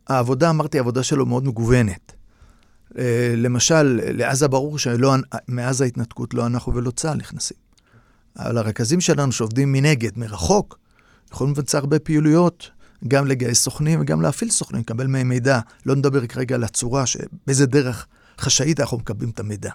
העבודה, 0.09 0.51
אמרתי, 0.51 0.79
העבודה 0.79 1.03
שלו 1.03 1.27
מאוד 1.27 1.45
מגוונת. 1.45 2.13
אה, 2.99 3.35
למשל, 3.37 4.01
לעזה 4.05 4.49
ברור 4.49 4.79
שמאז 4.79 5.81
ההתנתקות 5.81 6.35
לא 6.35 6.47
אנחנו 6.47 6.75
ולא 6.75 6.91
צה"ל 6.91 7.17
נכנסים. 7.17 7.57
אבל 8.39 8.59
הרכזים 8.59 9.01
שלנו 9.01 9.33
שעובדים 9.33 9.73
מנגד, 9.73 10.19
מרחוק, 10.19 10.79
יכולים 11.33 11.53
לבצע 11.53 11.79
הרבה 11.79 11.99
פעילויות, 11.99 12.71
גם 13.09 13.27
לגייס 13.27 13.63
סוכנים 13.63 14.01
וגם 14.01 14.23
להפעיל 14.23 14.51
סוכנים, 14.51 14.81
לקבל 14.81 15.07
מהם 15.07 15.29
מידע. 15.29 15.61
לא 15.87 15.97
נדבר 15.97 16.27
כרגע 16.27 16.55
על 16.55 16.65
הצורה, 16.65 17.05
באיזה 17.47 17.67
דרך 17.67 18.07
חשאית 18.39 18.81
אנחנו 18.81 18.99
מקבלים 18.99 19.31
את 19.31 19.41
המידע. 19.41 19.71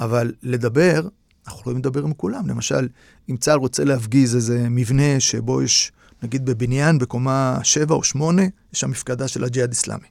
אבל 0.00 0.32
לדבר, 0.42 1.08
אנחנו 1.46 1.60
יכולים 1.60 1.78
לדבר 1.78 2.04
עם 2.04 2.12
כולם. 2.12 2.48
למשל, 2.48 2.88
אם 3.30 3.36
צה"ל 3.36 3.58
רוצה 3.58 3.84
להפגיז 3.84 4.34
איזה 4.36 4.68
מבנה 4.70 5.20
שבו 5.20 5.62
יש, 5.62 5.92
נגיד 6.22 6.44
בבניין, 6.44 6.98
בקומה 6.98 7.58
7 7.62 7.94
או 7.94 8.04
8, 8.04 8.42
יש 8.42 8.80
שם 8.80 8.90
מפקדה 8.90 9.28
של 9.28 9.44
הג'יהאד 9.44 9.72
אסלאמי. 9.72 10.06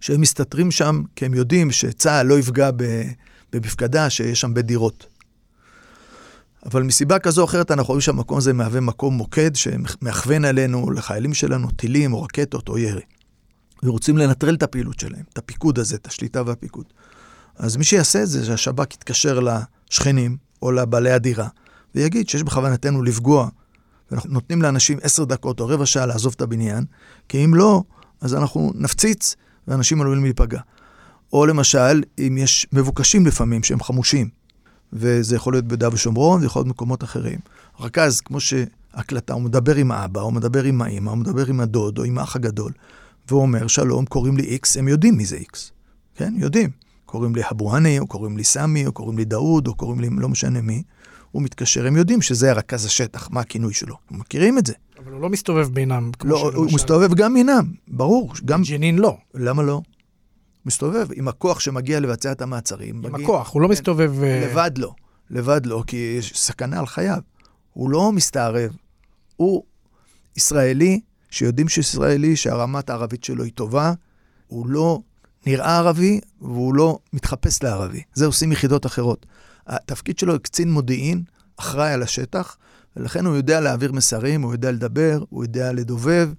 שהם 0.00 0.20
מסתתרים 0.20 0.70
שם 0.70 1.02
כי 1.16 1.26
הם 1.26 1.34
יודעים 1.34 1.70
שצה"ל 1.70 2.26
לא 2.26 2.38
יפגע 2.38 2.70
במפקדה 3.52 4.10
שיש 4.10 4.40
שם 4.40 4.54
בית 4.54 4.66
דירות. 4.66 5.06
אבל 6.66 6.82
מסיבה 6.82 7.18
כזו 7.18 7.40
או 7.40 7.46
אחרת 7.46 7.70
אנחנו 7.70 7.88
רואים 7.88 8.00
שהמקום 8.00 8.38
הזה 8.38 8.52
מהווה 8.52 8.80
מקום 8.80 9.14
מוקד 9.14 9.56
שמכוון 9.56 10.44
עלינו, 10.44 10.90
לחיילים 10.90 11.34
שלנו, 11.34 11.70
טילים 11.70 12.12
או 12.12 12.22
רקטות 12.22 12.68
או 12.68 12.78
ירי. 12.78 13.02
ורוצים 13.82 14.18
לנטרל 14.18 14.54
את 14.54 14.62
הפעילות 14.62 15.00
שלהם, 15.00 15.22
את 15.32 15.38
הפיקוד 15.38 15.78
הזה, 15.78 15.96
את 15.96 16.06
השליטה 16.06 16.42
והפיקוד. 16.46 16.84
אז 17.56 17.76
מי 17.76 17.84
שיעשה 17.84 18.22
את 18.22 18.28
זה, 18.28 18.46
שהשב"כ 18.46 18.94
יתקשר 18.94 19.40
לשכנים 19.40 20.36
או 20.62 20.72
לבעלי 20.72 21.12
הדירה, 21.12 21.48
ויגיד 21.94 22.28
שיש 22.28 22.42
בכוונתנו 22.42 23.02
לפגוע, 23.02 23.48
ואנחנו 24.10 24.30
נותנים 24.30 24.62
לאנשים 24.62 24.98
עשר 25.02 25.24
דקות 25.24 25.60
או 25.60 25.66
רבע 25.66 25.86
שעה 25.86 26.06
לעזוב 26.06 26.34
את 26.36 26.40
הבניין, 26.40 26.84
כי 27.28 27.44
אם 27.44 27.54
לא, 27.54 27.82
אז 28.20 28.34
אנחנו 28.34 28.72
נפציץ 28.74 29.36
ואנשים 29.68 30.00
עלולים 30.00 30.24
להיפגע. 30.24 30.60
או 31.32 31.46
למשל, 31.46 32.02
אם 32.18 32.38
יש 32.38 32.66
מבוקשים 32.72 33.26
לפעמים 33.26 33.62
שהם 33.62 33.82
חמושים, 33.82 34.28
וזה 34.92 35.36
יכול 35.36 35.52
להיות 35.52 35.64
ביהודה 35.64 35.88
ושומרון, 35.92 36.40
זה 36.40 36.46
יכול 36.46 36.60
להיות 36.60 36.68
מקומות 36.68 37.04
אחרים. 37.04 37.38
רכז, 37.80 38.20
כמו 38.20 38.40
שהקלטה, 38.40 39.32
הוא 39.32 39.42
מדבר 39.42 39.74
עם 39.74 39.92
האבא, 39.92 40.20
הוא 40.20 40.32
מדבר 40.32 40.64
עם 40.64 40.82
האמא, 40.82 41.10
הוא 41.10 41.18
מדבר 41.18 41.46
עם 41.46 41.60
הדוד 41.60 41.98
או 41.98 42.04
עם 42.04 42.18
האח 42.18 42.36
הגדול, 42.36 42.72
והוא 43.28 43.42
אומר, 43.42 43.66
שלום, 43.66 44.04
קוראים 44.04 44.36
לי 44.36 44.42
איקס, 44.42 44.76
הם 44.76 44.88
יודעים 44.88 45.16
מי 45.16 45.24
זה 45.26 45.36
איקס. 45.36 45.72
כן, 46.14 46.34
יודעים. 46.36 46.70
קוראים 47.06 47.34
לי 47.34 47.42
אבוהני, 47.50 47.98
או 47.98 48.06
קוראים 48.06 48.36
לי 48.36 48.44
סמי, 48.44 48.86
או 48.86 48.92
קוראים 48.92 49.18
לי 49.18 49.24
דאוד, 49.24 49.66
או 49.66 49.74
קוראים 49.74 50.00
לי 50.00 50.08
לא 50.10 50.28
משנה 50.28 50.60
מי. 50.60 50.82
הוא 51.30 51.42
מתקשר, 51.42 51.86
הם 51.86 51.96
יודעים 51.96 52.22
שזה 52.22 52.50
הרכז 52.50 52.84
השטח, 52.84 53.28
מה 53.30 53.40
הכינוי 53.40 53.74
שלו. 53.74 53.96
הם 54.10 54.18
מכירים 54.18 54.58
את 54.58 54.66
זה. 54.66 54.72
אבל 54.98 55.12
הוא 55.12 55.20
לא 55.20 55.28
מסתובב 55.28 55.68
בינם. 55.68 56.10
לא, 56.24 56.50
הוא 56.54 56.66
מסתובב 56.72 57.14
גם 57.14 57.34
בינם, 57.34 57.72
ברור. 57.88 58.32
גם... 58.44 58.62
ג'נין 58.62 58.98
לא. 58.98 59.16
למה 59.34 59.62
לא? 59.62 59.80
מסתובב 60.66 61.08
עם 61.14 61.28
הכוח 61.28 61.60
שמגיע 61.60 62.00
לבצע 62.00 62.32
את 62.32 62.42
המעצרים. 62.42 63.04
עם 63.04 63.12
מגיע... 63.12 63.24
הכוח, 63.24 63.52
הוא 63.54 63.62
לא 63.62 63.68
מסתובב... 63.68 64.22
אה, 64.22 64.48
לבד 64.50 64.70
לא. 64.78 64.92
לבד 65.30 65.66
לא, 65.66 65.84
כי 65.86 66.16
יש 66.18 66.32
סכנה 66.36 66.78
על 66.78 66.86
חייו. 66.86 67.18
הוא 67.72 67.90
לא 67.90 68.12
מסתערב. 68.12 68.70
הוא 69.36 69.62
ישראלי, 70.36 71.00
שיודעים 71.30 71.68
שישראלי, 71.68 72.36
שהרמת 72.36 72.90
הערבית 72.90 73.24
שלו 73.24 73.44
היא 73.44 73.52
טובה, 73.52 73.92
הוא 74.46 74.66
לא 74.66 75.00
נראה 75.46 75.76
ערבי 75.76 76.20
והוא 76.40 76.74
לא 76.74 76.98
מתחפש 77.12 77.62
לערבי. 77.62 78.02
זה 78.14 78.26
עושים 78.26 78.52
יחידות 78.52 78.86
אחרות. 78.86 79.26
התפקיד 79.68 80.18
שלו 80.18 80.32
הוא 80.32 80.40
קצין 80.40 80.72
מודיעין, 80.72 81.22
אחראי 81.56 81.92
על 81.92 82.02
השטח, 82.02 82.56
ולכן 82.96 83.26
הוא 83.26 83.36
יודע 83.36 83.60
להעביר 83.60 83.92
מסרים, 83.92 84.42
הוא 84.42 84.52
יודע 84.52 84.72
לדבר, 84.72 85.24
הוא 85.28 85.44
יודע 85.44 85.72
לדובב, 85.72 86.30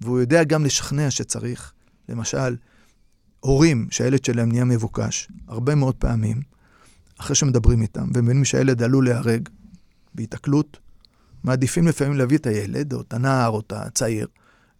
והוא 0.00 0.20
יודע 0.20 0.44
גם 0.44 0.64
לשכנע 0.64 1.10
שצריך. 1.10 1.72
למשל, 2.08 2.56
הורים 3.40 3.86
שהילד 3.90 4.24
שלהם 4.24 4.48
נהיה 4.48 4.64
מבוקש, 4.64 5.28
הרבה 5.48 5.74
מאוד 5.74 5.94
פעמים, 5.94 6.42
אחרי 7.18 7.36
שמדברים 7.36 7.82
איתם, 7.82 8.08
ומבינים 8.14 8.44
שהילד 8.44 8.82
עלול 8.82 9.04
להיהרג 9.04 9.48
בהיתקלות, 10.14 10.78
מעדיפים 11.44 11.88
לפעמים 11.88 12.16
להביא 12.16 12.38
את 12.38 12.46
הילד, 12.46 12.92
או 12.92 13.00
את 13.00 13.12
הנער, 13.12 13.48
או 13.48 13.60
את 13.60 13.72
הצעיר, 13.72 14.26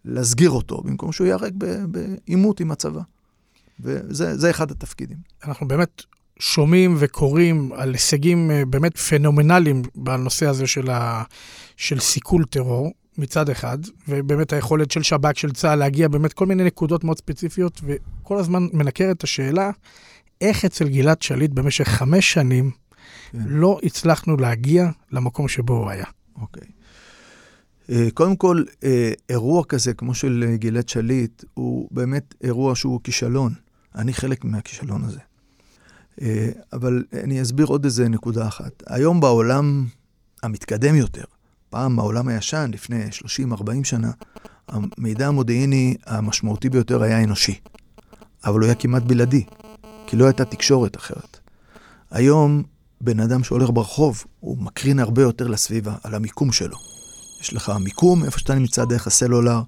להסגיר 0.05 0.49
אותו, 0.49 0.81
במקום 0.81 1.11
שהוא 1.11 1.27
ייהרג 1.27 1.53
בעימות 1.87 2.59
עם 2.59 2.71
הצבא. 2.71 3.01
וזה 3.79 4.37
זה 4.37 4.49
אחד 4.49 4.71
התפקידים. 4.71 5.17
אנחנו 5.43 5.67
באמת 5.67 6.03
שומעים 6.39 6.95
וקוראים 6.99 7.71
על 7.75 7.93
הישגים 7.93 8.51
אה, 8.51 8.65
באמת 8.65 8.97
פנומנליים 8.97 9.81
בנושא 9.95 10.47
הזה 10.47 10.67
של, 10.67 10.89
ה... 10.89 11.23
של 11.77 11.99
סיכול 11.99 12.45
טרור 12.45 12.91
מצד 13.17 13.49
אחד, 13.49 13.77
ובאמת 14.07 14.53
היכולת 14.53 14.91
של 14.91 15.03
שב"כ, 15.03 15.37
של 15.37 15.51
צה"ל, 15.51 15.79
להגיע 15.79 16.07
באמת 16.07 16.33
כל 16.33 16.45
מיני 16.45 16.63
נקודות 16.63 17.03
מאוד 17.03 17.17
ספציפיות, 17.17 17.81
וכל 17.83 18.37
הזמן 18.37 18.67
מנקרת 18.73 19.17
את 19.17 19.23
השאלה, 19.23 19.71
איך 20.41 20.65
אצל 20.65 20.87
גלעד 20.87 21.21
שליט 21.21 21.51
במשך 21.51 21.87
חמש 21.87 22.33
שנים 22.33 22.71
כן. 23.31 23.39
לא 23.45 23.79
הצלחנו 23.83 24.37
להגיע 24.37 24.89
למקום 25.11 25.47
שבו 25.47 25.73
הוא 25.73 25.89
היה. 25.89 26.05
אוקיי. 26.41 26.67
אה, 27.89 28.07
קודם 28.13 28.35
כל, 28.35 28.63
אה, 28.83 29.11
אירוע 29.29 29.63
כזה, 29.65 29.93
כמו 29.93 30.13
של 30.13 30.55
גלעד 30.55 30.89
שליט, 30.89 31.43
הוא 31.53 31.87
באמת 31.91 32.35
אירוע 32.43 32.75
שהוא 32.75 32.99
כישלון. 33.03 33.53
אני 33.95 34.13
חלק 34.13 34.45
מהכישלון 34.45 35.03
הזה. 35.03 35.19
אה, 36.21 36.49
אבל 36.73 37.03
אני 37.23 37.41
אסביר 37.41 37.65
עוד 37.65 37.85
איזה 37.85 38.09
נקודה 38.09 38.47
אחת. 38.47 38.83
היום 38.87 39.19
בעולם 39.19 39.85
המתקדם 40.43 40.95
יותר, 40.95 41.23
פעם 41.69 41.99
העולם 41.99 42.27
הישן, 42.27 42.69
לפני 42.73 43.03
30-40 43.53 43.83
שנה, 43.83 44.11
המידע 44.67 45.27
המודיעיני 45.27 45.95
המשמעותי 46.05 46.69
ביותר 46.69 47.03
היה 47.03 47.23
אנושי. 47.23 47.59
אבל 48.45 48.59
הוא 48.59 48.65
היה 48.65 48.75
כמעט 48.75 49.03
בלעדי, 49.03 49.43
כי 50.07 50.17
לא 50.17 50.25
הייתה 50.25 50.45
תקשורת 50.45 50.97
אחרת. 50.97 51.39
היום, 52.11 52.63
בן 53.01 53.19
אדם 53.19 53.43
שהולך 53.43 53.69
ברחוב, 53.69 54.23
הוא 54.39 54.57
מקרין 54.57 54.99
הרבה 54.99 55.21
יותר 55.21 55.47
לסביבה, 55.47 55.95
על 56.03 56.15
המיקום 56.15 56.51
שלו. 56.51 56.77
יש 57.41 57.53
לך 57.53 57.71
מיקום, 57.79 58.23
איפה 58.23 58.39
שאתה 58.39 58.55
נמצא 58.55 58.85
דרך 58.85 59.07
הסלולר, 59.07 59.61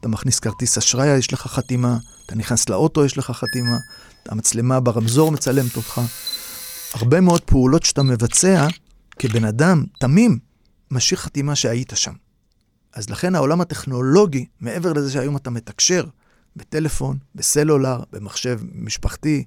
אתה 0.00 0.08
מכניס 0.08 0.38
כרטיס 0.38 0.78
אשראי, 0.78 1.16
יש 1.16 1.32
לך 1.32 1.46
חתימה, 1.46 1.98
אתה 2.26 2.34
נכנס 2.34 2.68
לאוטו, 2.68 3.04
יש 3.04 3.18
לך 3.18 3.30
חתימה, 3.30 3.78
המצלמה 4.28 4.80
ברמזור 4.80 5.32
מצלמת 5.32 5.76
אותך. 5.76 6.00
הרבה 6.94 7.20
מאוד 7.20 7.40
פעולות 7.40 7.82
שאתה 7.82 8.02
מבצע 8.02 8.66
כבן 9.18 9.44
אדם 9.44 9.84
תמים, 9.98 10.38
משאיר 10.90 11.20
חתימה 11.20 11.54
שהיית 11.54 11.92
שם. 11.94 12.12
אז 12.92 13.10
לכן 13.10 13.34
העולם 13.34 13.60
הטכנולוגי, 13.60 14.46
מעבר 14.60 14.92
לזה 14.92 15.12
שהיום 15.12 15.36
אתה 15.36 15.50
מתקשר 15.50 16.04
בטלפון, 16.56 17.18
בסלולר, 17.34 18.02
במחשב 18.12 18.60
משפחתי, 18.74 19.44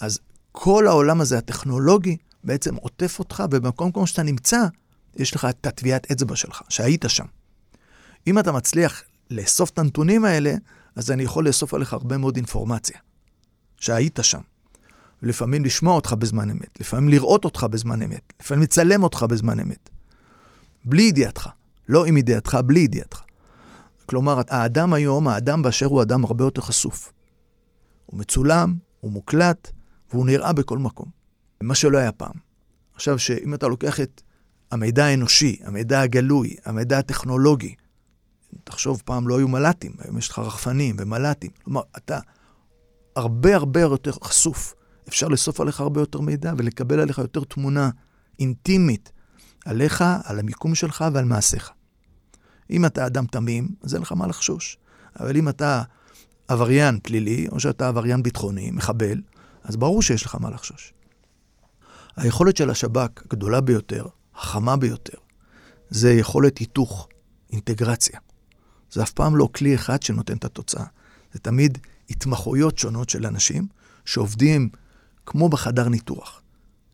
אז 0.00 0.18
כל 0.52 0.86
העולם 0.86 1.20
הזה, 1.20 1.38
הטכנולוגי, 1.38 2.16
בעצם 2.44 2.74
עוטף 2.74 3.18
אותך, 3.18 3.44
ובמקום 3.50 3.92
כמו 3.92 4.06
שאתה 4.06 4.22
נמצא, 4.22 4.58
יש 5.16 5.34
לך 5.34 5.44
את 5.44 5.66
הטביעת 5.66 6.10
אצבע 6.10 6.36
שלך, 6.36 6.62
שהיית 6.68 7.04
שם. 7.08 7.24
אם 8.26 8.38
אתה 8.38 8.52
מצליח 8.52 9.02
לאסוף 9.30 9.70
את 9.70 9.78
הנתונים 9.78 10.24
האלה, 10.24 10.54
אז 10.96 11.10
אני 11.10 11.22
יכול 11.22 11.46
לאסוף 11.46 11.74
עליך 11.74 11.92
הרבה 11.92 12.18
מאוד 12.18 12.36
אינפורמציה, 12.36 12.98
שהיית 13.80 14.18
שם. 14.22 14.40
ולפעמים 15.22 15.64
לשמוע 15.64 15.94
אותך 15.94 16.12
בזמן 16.12 16.50
אמת, 16.50 16.80
לפעמים 16.80 17.08
לראות 17.08 17.44
אותך 17.44 17.66
בזמן 17.70 18.02
אמת, 18.02 18.32
לפעמים 18.40 18.62
לצלם 18.62 19.02
אותך 19.02 19.22
בזמן 19.22 19.60
אמת. 19.60 19.90
בלי 20.84 21.02
ידיעתך, 21.02 21.48
לא 21.88 22.04
עם 22.04 22.16
ידיעתך, 22.16 22.58
בלי 22.66 22.80
ידיעתך. 22.80 23.20
כלומר, 24.06 24.40
האדם 24.48 24.92
היום, 24.92 25.28
האדם 25.28 25.62
באשר 25.62 25.86
הוא 25.86 26.02
אדם 26.02 26.24
הרבה 26.24 26.44
יותר 26.44 26.62
חשוף. 26.62 27.12
הוא 28.06 28.18
מצולם, 28.20 28.74
הוא 29.00 29.12
מוקלט, 29.12 29.70
והוא 30.10 30.26
נראה 30.26 30.52
בכל 30.52 30.78
מקום. 30.78 31.08
מה 31.60 31.74
שלא 31.74 31.98
היה 31.98 32.12
פעם. 32.12 32.34
עכשיו, 32.94 33.18
שאם 33.18 33.54
אתה 33.54 33.68
לוקח 33.68 34.00
את 34.00 34.22
המידע 34.70 35.04
האנושי, 35.04 35.56
המידע 35.64 36.00
הגלוי, 36.00 36.56
המידע 36.64 36.98
הטכנולוגי, 36.98 37.74
תחשוב, 38.64 39.02
פעם 39.04 39.28
לא 39.28 39.38
היו 39.38 39.48
מל"טים, 39.48 39.92
היום 39.98 40.18
יש 40.18 40.28
לך 40.28 40.38
רחפנים 40.38 40.96
ומל"טים. 40.98 41.50
כלומר, 41.64 41.82
אתה 41.96 42.18
הרבה 43.16 43.54
הרבה 43.54 43.80
יותר 43.80 44.12
חשוף. 44.24 44.74
אפשר 45.08 45.28
לאסוף 45.28 45.60
עליך 45.60 45.80
הרבה 45.80 46.00
יותר 46.00 46.20
מידע 46.20 46.52
ולקבל 46.58 47.00
עליך 47.00 47.18
יותר 47.18 47.44
תמונה 47.44 47.90
אינטימית 48.38 49.12
עליך, 49.64 50.04
על 50.24 50.38
המיקום 50.38 50.74
שלך 50.74 51.04
ועל 51.12 51.24
מעשיך. 51.24 51.70
אם 52.70 52.86
אתה 52.86 53.06
אדם 53.06 53.26
תמים, 53.26 53.68
אז 53.82 53.94
אין 53.94 54.02
לך 54.02 54.12
מה 54.12 54.26
לחשוש. 54.26 54.78
אבל 55.20 55.36
אם 55.36 55.48
אתה 55.48 55.82
עבריין 56.48 56.98
פלילי, 57.02 57.46
או 57.52 57.60
שאתה 57.60 57.88
עבריין 57.88 58.22
ביטחוני, 58.22 58.70
מחבל, 58.70 59.20
אז 59.64 59.76
ברור 59.76 60.02
שיש 60.02 60.24
לך 60.24 60.34
מה 60.34 60.50
לחשוש. 60.50 60.92
היכולת 62.16 62.56
של 62.56 62.70
השב"כ 62.70 63.22
הגדולה 63.24 63.60
ביותר, 63.60 64.06
החמה 64.34 64.76
ביותר, 64.76 65.18
זה 65.90 66.12
יכולת 66.12 66.58
היתוך, 66.58 67.08
אינטגרציה. 67.52 68.18
זה 68.90 69.02
אף 69.02 69.12
פעם 69.12 69.36
לא 69.36 69.48
כלי 69.54 69.74
אחד 69.74 70.02
שנותן 70.02 70.36
את 70.36 70.44
התוצאה. 70.44 70.84
זה 71.32 71.38
תמיד 71.38 71.78
התמחויות 72.10 72.78
שונות 72.78 73.08
של 73.08 73.26
אנשים 73.26 73.66
שעובדים 74.04 74.68
כמו 75.26 75.48
בחדר 75.48 75.88
ניתוח. 75.88 76.42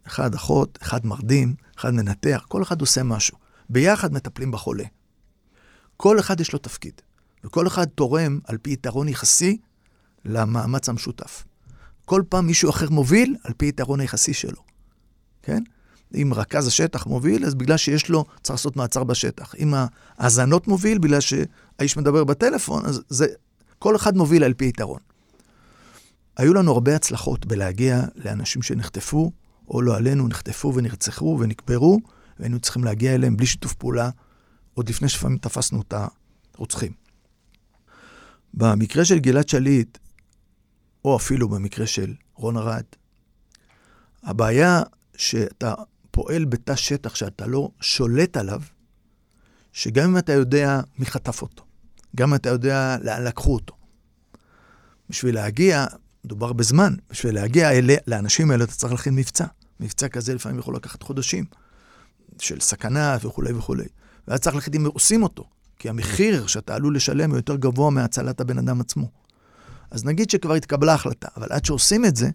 אחד 0.06 0.34
אחות, 0.34 0.78
אחד 0.82 1.06
מרדים, 1.06 1.54
אחד 1.78 1.94
מנתח, 1.94 2.44
כל 2.48 2.62
אחד 2.62 2.80
עושה 2.80 3.02
משהו. 3.02 3.38
ביחד 3.70 4.12
מטפלים 4.12 4.50
בחולה. 4.50 4.84
כל 5.96 6.20
אחד 6.20 6.40
יש 6.40 6.52
לו 6.52 6.58
תפקיד, 6.58 6.92
וכל 7.44 7.66
אחד 7.66 7.84
תורם 7.84 8.38
על 8.44 8.58
פי 8.58 8.72
יתרון 8.72 9.08
יחסי 9.08 9.58
למאמץ 10.24 10.88
המשותף. 10.88 11.44
כל 12.04 12.22
פעם 12.28 12.46
מישהו 12.46 12.70
אחר 12.70 12.90
מוביל 12.90 13.36
על 13.44 13.52
פי 13.56 13.68
יתרון 13.68 14.00
היחסי 14.00 14.34
שלו, 14.34 14.62
כן? 15.42 15.62
אם 16.14 16.32
רכז 16.36 16.66
השטח 16.66 17.06
מוביל, 17.06 17.44
אז 17.44 17.54
בגלל 17.54 17.76
שיש 17.76 18.08
לו, 18.08 18.24
צריך 18.42 18.50
לעשות 18.50 18.76
מעצר 18.76 19.04
בשטח. 19.04 19.54
אם 19.58 19.74
האזנות 20.18 20.68
מוביל, 20.68 20.98
בגלל 20.98 21.20
שהאיש 21.20 21.96
מדבר 21.96 22.24
בטלפון, 22.24 22.86
אז 22.86 23.02
זה, 23.08 23.26
כל 23.82 23.96
אחד 23.96 24.16
מוביל 24.16 24.44
על 24.44 24.54
פי 24.54 24.64
יתרון. 24.68 25.00
היו 26.36 26.54
לנו 26.54 26.72
הרבה 26.72 26.96
הצלחות 26.96 27.46
בלהגיע 27.46 28.02
לאנשים 28.16 28.62
שנחטפו, 28.62 29.32
או 29.68 29.82
לא 29.82 29.96
עלינו, 29.96 30.28
נחטפו 30.28 30.74
ונרצחו 30.74 31.36
ונקברו, 31.40 31.98
והיינו 32.38 32.60
צריכים 32.60 32.84
להגיע 32.84 33.14
אליהם 33.14 33.36
בלי 33.36 33.46
שיתוף 33.46 33.74
פעולה, 33.74 34.10
עוד 34.74 34.88
לפני 34.88 35.08
שלפעמים 35.08 35.38
תפסנו 35.38 35.80
את 35.80 35.94
הרוצחים. 36.54 36.92
במקרה 38.54 39.04
של 39.04 39.18
גלעד 39.18 39.48
שליט, 39.48 39.98
או 41.04 41.16
אפילו 41.16 41.48
במקרה 41.48 41.86
של 41.86 42.14
רון 42.34 42.56
ארד, 42.56 42.84
הבעיה 44.22 44.82
שאתה 45.16 45.74
פועל 46.10 46.44
בתא 46.44 46.76
שטח 46.76 47.14
שאתה 47.14 47.46
לא 47.46 47.70
שולט 47.80 48.36
עליו, 48.36 48.62
שגם 49.72 50.10
אם 50.10 50.18
אתה 50.18 50.32
יודע 50.32 50.80
מי 50.98 51.06
חטף 51.06 51.42
אותו, 51.42 51.64
גם 52.16 52.34
אתה 52.34 52.48
יודע 52.48 52.96
לאן 53.02 53.24
לקחו 53.24 53.54
אותו, 53.54 53.74
בשביל 55.10 55.34
להגיע, 55.34 55.86
מדובר 56.24 56.52
בזמן, 56.52 56.94
בשביל 57.10 57.34
להגיע 57.34 57.70
אלה, 57.70 57.94
לאנשים 58.06 58.50
האלה 58.50 58.64
אתה 58.64 58.72
צריך 58.72 58.92
להכין 58.92 59.14
מבצע. 59.14 59.46
מבצע 59.80 60.08
כזה 60.08 60.34
לפעמים 60.34 60.58
יכול 60.58 60.76
לקחת 60.76 61.02
חודשים, 61.02 61.44
של 62.38 62.60
סכנה 62.60 63.16
וכולי 63.22 63.52
וכולי. 63.52 63.84
ואז 64.28 64.40
צריך 64.40 64.56
להחליט 64.56 64.76
אם 64.76 64.86
עושים 64.86 65.22
אותו, 65.22 65.44
כי 65.78 65.88
המחיר 65.88 66.46
שאתה 66.46 66.74
עלול 66.74 66.96
לשלם 66.96 67.30
הוא 67.30 67.38
יותר 67.38 67.56
גבוה 67.56 67.90
מהצלת 67.90 68.40
הבן 68.40 68.58
אדם 68.58 68.80
עצמו. 68.80 69.10
אז 69.90 70.04
נגיד 70.04 70.30
שכבר 70.30 70.54
התקבלה 70.54 70.94
החלטה, 70.94 71.28
אבל 71.36 71.46
עד 71.50 71.64
שעושים 71.64 72.04
את 72.04 72.16
זה, 72.16 72.30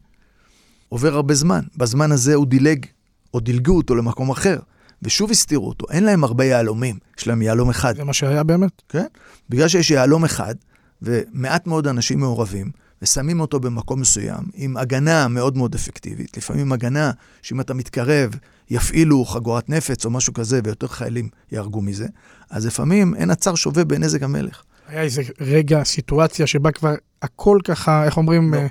עובר 0.89 1.13
הרבה 1.13 1.33
זמן. 1.33 1.61
בזמן 1.77 2.11
הזה 2.11 2.35
הוא 2.35 2.47
דילג, 2.47 2.85
או 3.33 3.39
דילגו 3.39 3.77
אותו 3.77 3.95
למקום 3.95 4.29
אחר, 4.29 4.59
ושוב 5.01 5.31
הסתירו 5.31 5.67
אותו. 5.67 5.86
אין 5.91 6.03
להם 6.03 6.23
הרבה 6.23 6.45
יהלומים, 6.45 6.97
יש 7.19 7.27
להם 7.27 7.41
יהלום 7.41 7.69
אחד. 7.69 7.95
זה 7.95 8.03
מה 8.03 8.13
שהיה 8.13 8.43
באמת? 8.43 8.81
כן? 8.89 9.05
בגלל 9.49 9.67
שיש 9.67 9.91
יהלום 9.91 10.25
אחד, 10.25 10.55
ומעט 11.01 11.67
מאוד 11.67 11.88
אנשים 11.88 12.19
מעורבים, 12.19 12.71
ושמים 13.01 13.39
אותו 13.39 13.60
במקום 13.60 14.01
מסוים, 14.01 14.43
עם 14.53 14.77
הגנה 14.77 15.27
מאוד 15.27 15.57
מאוד 15.57 15.75
אפקטיבית. 15.75 16.38
לפעמים 16.38 16.71
הגנה 16.71 17.12
שאם 17.41 17.62
אתה 17.62 17.73
מתקרב, 17.73 18.36
יפעילו 18.69 19.25
חגורת 19.25 19.69
נפץ 19.69 20.05
או 20.05 20.10
משהו 20.10 20.33
כזה, 20.33 20.60
ויותר 20.63 20.88
חיילים 20.88 21.29
יהרגו 21.51 21.81
מזה. 21.81 22.07
אז 22.49 22.65
לפעמים 22.65 23.15
אין 23.15 23.31
הצר 23.31 23.55
שווה 23.55 23.86
בנזק 23.86 24.23
המלך. 24.23 24.63
היה 24.88 25.01
איזה 25.01 25.21
רגע, 25.41 25.83
סיטואציה 25.83 26.47
שבה 26.47 26.71
כבר 26.71 26.95
הכל 27.21 27.60
ככה, 27.63 28.05
איך 28.05 28.17
אומרים, 28.17 28.53
לא. 28.53 28.60
אה, 28.60 28.67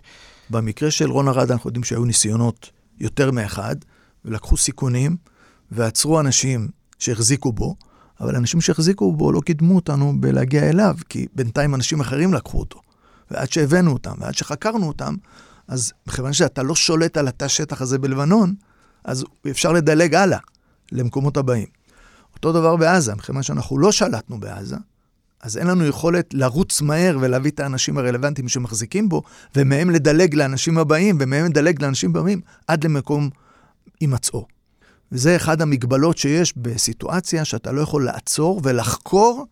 במקרה 0.51 0.91
של 0.91 1.11
רון 1.11 1.29
ארד 1.29 1.51
אנחנו 1.51 1.69
יודעים 1.69 1.85
שהיו 1.85 2.05
ניסיונות 2.05 2.71
יותר 2.99 3.31
מאחד, 3.31 3.77
ולקחו 4.25 4.57
סיכונים, 4.57 5.17
ועצרו 5.71 6.21
אנשים 6.21 6.69
שהחזיקו 6.99 7.53
בו, 7.53 7.77
אבל 8.21 8.37
אנשים 8.37 8.61
שהחזיקו 8.61 9.13
בו 9.13 9.33
לא 9.33 9.41
קידמו 9.41 9.75
אותנו 9.75 10.21
בלהגיע 10.21 10.71
אליו, 10.71 10.97
כי 11.09 11.27
בינתיים 11.35 11.75
אנשים 11.75 12.01
אחרים 12.01 12.35
לקחו 12.35 12.59
אותו. 12.59 12.81
ועד 13.31 13.53
שהבאנו 13.53 13.93
אותם, 13.93 14.15
ועד 14.19 14.35
שחקרנו 14.35 14.89
אותם, 14.89 15.15
אז 15.69 15.93
מכיוון 16.07 16.33
שאתה 16.33 16.63
לא 16.63 16.75
שולט 16.75 17.17
על 17.17 17.29
התא 17.29 17.45
השטח 17.45 17.83
הזה 17.83 17.99
בלבנון, 17.99 18.55
אז 19.05 19.25
אפשר 19.51 19.73
לדלג 19.73 20.15
הלאה, 20.15 20.39
למקומות 20.93 21.37
הבאים. 21.37 21.67
אותו 22.35 22.53
דבר 22.53 22.77
בעזה, 22.77 23.15
מכיוון 23.15 23.43
שאנחנו 23.43 23.79
לא 23.79 23.93
שלטנו 23.93 24.41
בעזה, 24.41 24.77
אז 25.43 25.57
אין 25.57 25.67
לנו 25.67 25.87
יכולת 25.87 26.35
לרוץ 26.35 26.83
מהר 26.83 27.19
ולהביא 27.21 27.51
את 27.51 27.61
האנשים 27.61 27.99
הרלוונטיים 27.99 28.49
שמחזיקים 28.49 29.09
בו, 29.09 29.23
ומהם 29.57 29.91
לדלג 29.91 30.35
לאנשים 30.35 30.79
הבאים, 30.79 31.19
ומהם 31.21 31.45
לדלג 31.45 31.83
לאנשים 31.83 32.17
הבאים, 32.17 32.41
עד 32.67 32.85
למקום 32.85 33.31
הימצאו. 34.01 34.56
וזה 35.13 35.37
אחד 35.37 35.63
המגבלות 35.63 36.19
שיש 36.19 36.57
בסיטואציה 36.57 37.45
שאתה 37.45 37.73
לא 37.73 37.81
יכול 37.81 38.05
לעצור 38.05 38.61
ולחקור 38.65 39.47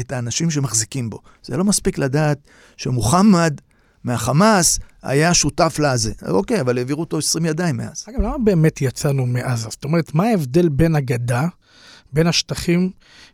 את 0.00 0.12
האנשים 0.12 0.50
שמחזיקים 0.50 1.10
בו. 1.10 1.20
זה 1.42 1.56
לא 1.56 1.64
מספיק 1.64 1.98
לדעת 1.98 2.38
שמוחמד 2.76 3.60
מהחמאס 4.04 4.78
היה 5.02 5.34
שותף 5.34 5.78
לזה. 5.78 6.12
אוקיי, 6.28 6.60
אבל 6.60 6.78
העבירו 6.78 7.00
אותו 7.00 7.18
20 7.18 7.46
ידיים 7.46 7.76
מאז. 7.76 8.04
אגב, 8.08 8.20
למה 8.20 8.38
באמת 8.38 8.82
יצאנו 8.82 9.26
מעזה? 9.26 9.68
זאת 9.70 9.84
אומרת, 9.84 10.14
מה 10.14 10.24
ההבדל 10.24 10.68
בין 10.68 10.96
הגדה, 10.96 11.46
בין 12.12 12.26
השטחים, 12.26 12.90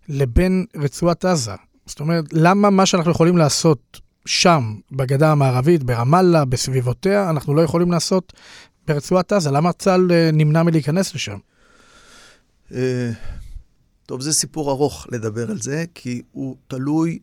לבין 0.08 0.64
רצועת 0.76 1.24
עזה? 1.24 1.52
זאת 1.86 2.00
אומרת, 2.00 2.24
למה 2.32 2.70
מה 2.70 2.86
שאנחנו 2.86 3.10
יכולים 3.10 3.36
לעשות 3.36 4.00
שם, 4.26 4.74
בגדה 4.92 5.32
המערבית, 5.32 5.82
ברמאללה, 5.82 6.44
בסביבותיה, 6.44 7.30
אנחנו 7.30 7.54
לא 7.54 7.62
יכולים 7.62 7.92
לעשות 7.92 8.32
ברצועת 8.86 9.32
עזה? 9.32 9.50
למה 9.50 9.72
צה"ל 9.72 10.12
אה, 10.12 10.30
נמנע 10.32 10.62
מלהיכנס 10.62 11.14
לשם? 11.14 11.36
אה, 12.74 13.10
טוב, 14.06 14.20
זה 14.20 14.32
סיפור 14.32 14.70
ארוך 14.70 15.06
לדבר 15.12 15.50
על 15.50 15.60
זה, 15.60 15.84
כי 15.94 16.22
הוא 16.32 16.56
תלוי 16.68 17.18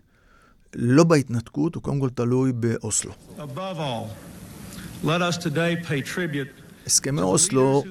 לא 0.75 1.03
בהתנתקות, 1.03 1.75
הוא 1.75 1.83
קודם 1.83 1.99
כל 1.99 2.09
תלוי 2.09 2.51
באוסלו. 2.51 3.11
Above 3.37 3.77
all, 3.77 5.05
let 5.05 5.21
us 5.21 5.37
today 5.37 5.87
pay 5.87 6.15
tribute 6.15 6.69
הסכמי 6.89 7.21
אוסלו 7.21 7.83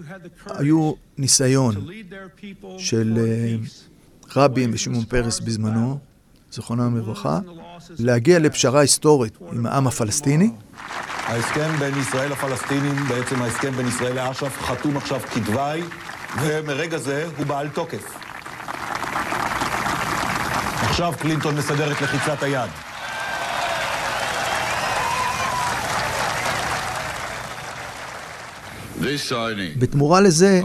היו 0.47 0.93
ניסיון 1.19 1.75
של 2.79 3.19
אה. 3.19 3.57
רבין 4.37 4.71
ושמעון 4.75 5.05
פרס 5.05 5.41
בזמנו, 5.41 5.99
זיכרונם 6.53 6.97
לברכה, 6.97 7.39
להגיע 7.99 8.39
לפשרה 8.39 8.81
היסטורית 8.81 9.39
עם 9.53 9.67
העם 9.67 9.87
הפלסטיני, 9.87 10.51
ההסכם 11.27 11.77
בין 11.79 11.99
ישראל 12.01 12.33
לפלסטינים, 12.33 12.97
בעצם 13.09 13.43
ההסכם 13.43 13.73
בין 13.73 13.87
ישראל 13.87 14.17
לאש"ף, 14.17 14.59
חתום 14.61 14.97
עכשיו 14.97 15.21
כתוואי, 15.21 15.83
ומרגע 16.37 16.99
זה 16.99 17.27
הוא 17.37 17.47
בעל 17.47 17.69
תוקף. 17.69 18.05
עכשיו 20.83 21.13
קלינטון 21.21 21.57
מסדר 21.57 21.93
את 21.93 22.01
לחיצת 22.01 22.43
היד. 22.43 22.71
בתמורה 29.79 30.21
לזה, 30.21 30.61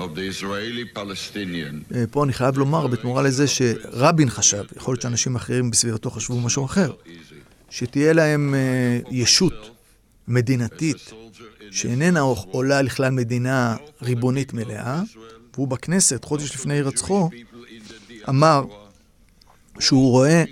אה, 1.95 2.03
פה 2.11 2.23
אני 2.23 2.33
חייב 2.33 2.57
לומר, 2.57 2.87
בתמורה 2.87 3.21
לזה 3.21 3.47
שרבין 3.47 4.29
חשב, 4.29 4.63
יכול 4.75 4.93
להיות 4.93 5.01
שאנשים 5.01 5.35
אחרים 5.35 5.71
בסביבתו 5.71 6.09
חשבו 6.09 6.39
משהו 6.39 6.65
אחר, 6.65 6.91
שתהיה 7.69 8.13
להם 8.13 8.55
אה, 8.55 8.99
ישות 9.11 9.69
מדינתית 10.27 11.13
שאיננה 11.71 12.19
עולה 12.51 12.81
לכלל 12.81 13.11
מדינה 13.11 13.75
ריבונית 14.01 14.53
מלאה, 14.53 15.01
והוא 15.53 15.67
בכנסת, 15.67 16.25
חודש 16.25 16.55
לפני 16.55 16.73
הירצחו, 16.73 17.29
אמר 18.29 18.63
שהוא 19.79 20.11
רואה 20.11 20.43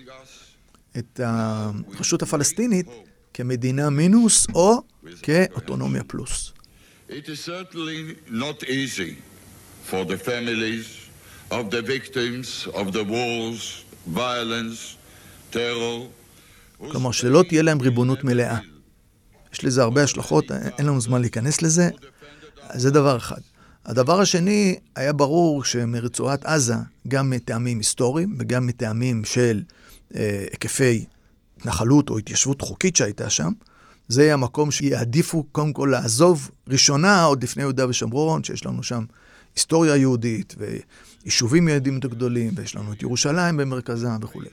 את 0.97 1.19
הרשות 1.23 2.21
הפלסטינית 2.21 2.87
כמדינה 3.33 3.89
מינוס 3.89 4.47
או 4.55 4.81
כאוטונומיה 5.21 6.03
פלוס. 6.03 6.53
It 7.09 7.13
is 7.13 7.45
certainly 7.45 8.29
not 8.29 8.63
easy 8.63 9.15
for 9.89 10.05
the 10.05 10.17
families 10.27 10.87
of 11.51 11.63
the 11.71 11.81
victims 11.81 12.67
of 12.73 12.85
the 12.93 13.03
wars, 13.03 13.83
violence, 14.13 14.97
terror. 15.51 16.07
כלומר, 16.91 17.11
שלא 17.11 17.43
תהיה 17.49 17.61
להם 17.61 17.81
ריבונות 17.81 18.23
מלאה. 18.23 18.57
יש 19.53 19.63
לזה 19.63 19.81
הרבה 19.81 20.03
השלכות, 20.03 20.51
אין 20.51 20.85
לנו 20.85 21.01
זמן 21.01 21.21
להיכנס 21.21 21.61
לזה. 21.61 21.89
זה 22.73 22.91
דבר 22.91 23.17
אחד. 23.17 23.41
הדבר 23.85 24.19
השני, 24.19 24.79
היה 24.95 25.13
ברור 25.13 25.63
שמרצועת 25.63 26.45
עזה, 26.45 26.75
גם 27.07 27.29
מטעמים 27.29 27.77
היסטוריים 27.77 28.35
וגם 28.39 28.67
מטעמים 28.67 29.25
של 29.25 29.61
אה, 30.15 30.45
היקפי 30.51 31.05
התנחלות 31.57 32.09
או 32.09 32.17
התיישבות 32.17 32.61
חוקית 32.61 32.95
שהייתה 32.95 33.29
שם, 33.29 33.51
זה 34.07 34.23
יהיה 34.23 34.33
המקום 34.33 34.71
שיעדיפו 34.71 35.43
קודם 35.51 35.73
כל 35.73 35.89
לעזוב 35.91 36.51
ראשונה, 36.67 37.23
עוד 37.23 37.43
לפני 37.43 37.63
יהודה 37.63 37.89
ושומרון, 37.89 38.43
שיש 38.43 38.65
לנו 38.65 38.83
שם 38.83 39.05
היסטוריה 39.55 39.95
יהודית 39.95 40.55
ויישובים 41.23 41.67
יהודיים 41.67 41.99
גדולים, 41.99 42.53
ויש 42.55 42.75
לנו 42.75 42.93
את 42.93 43.01
ירושלים 43.01 43.57
במרכזה 43.57 44.07
וכולי. 44.21 44.49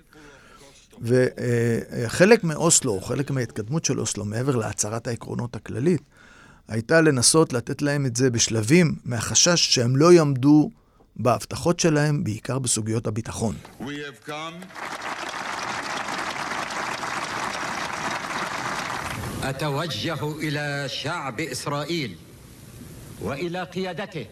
וחלק 1.03 2.45
מאוסלו, 2.45 3.01
חלק 3.01 3.31
מההתקדמות 3.31 3.85
של 3.85 4.01
אוסלו, 4.01 4.25
מעבר 4.25 4.57
להצהרת 4.57 5.07
העקרונות 5.07 5.57
הכללית, 5.57 6.03
הייתה 6.68 7.02
לנסות 7.02 7.54
לתת 7.54 7.82
להם 7.82 8.06
את 8.06 8.16
זה 8.16 8.30
בשלבים, 8.30 8.96
מהחשש 9.06 9.76
שהם 9.76 9.96
לא 9.96 10.14
יעמדו 10.14 10.72
בהבטחות 11.16 11.80
שלהם, 11.80 12.24
בעיקר 12.24 12.60
בסוגיות 12.60 13.08
הביטחון. 13.08 13.56
We 13.80 13.84
have 13.84 14.30
come 14.30 14.66
أتوجه 19.44 20.40
إلى 20.40 20.86
شعب 20.88 21.40
إسرائيل 21.40 22.16
وإلى 23.22 23.64
قيادته 23.64 24.26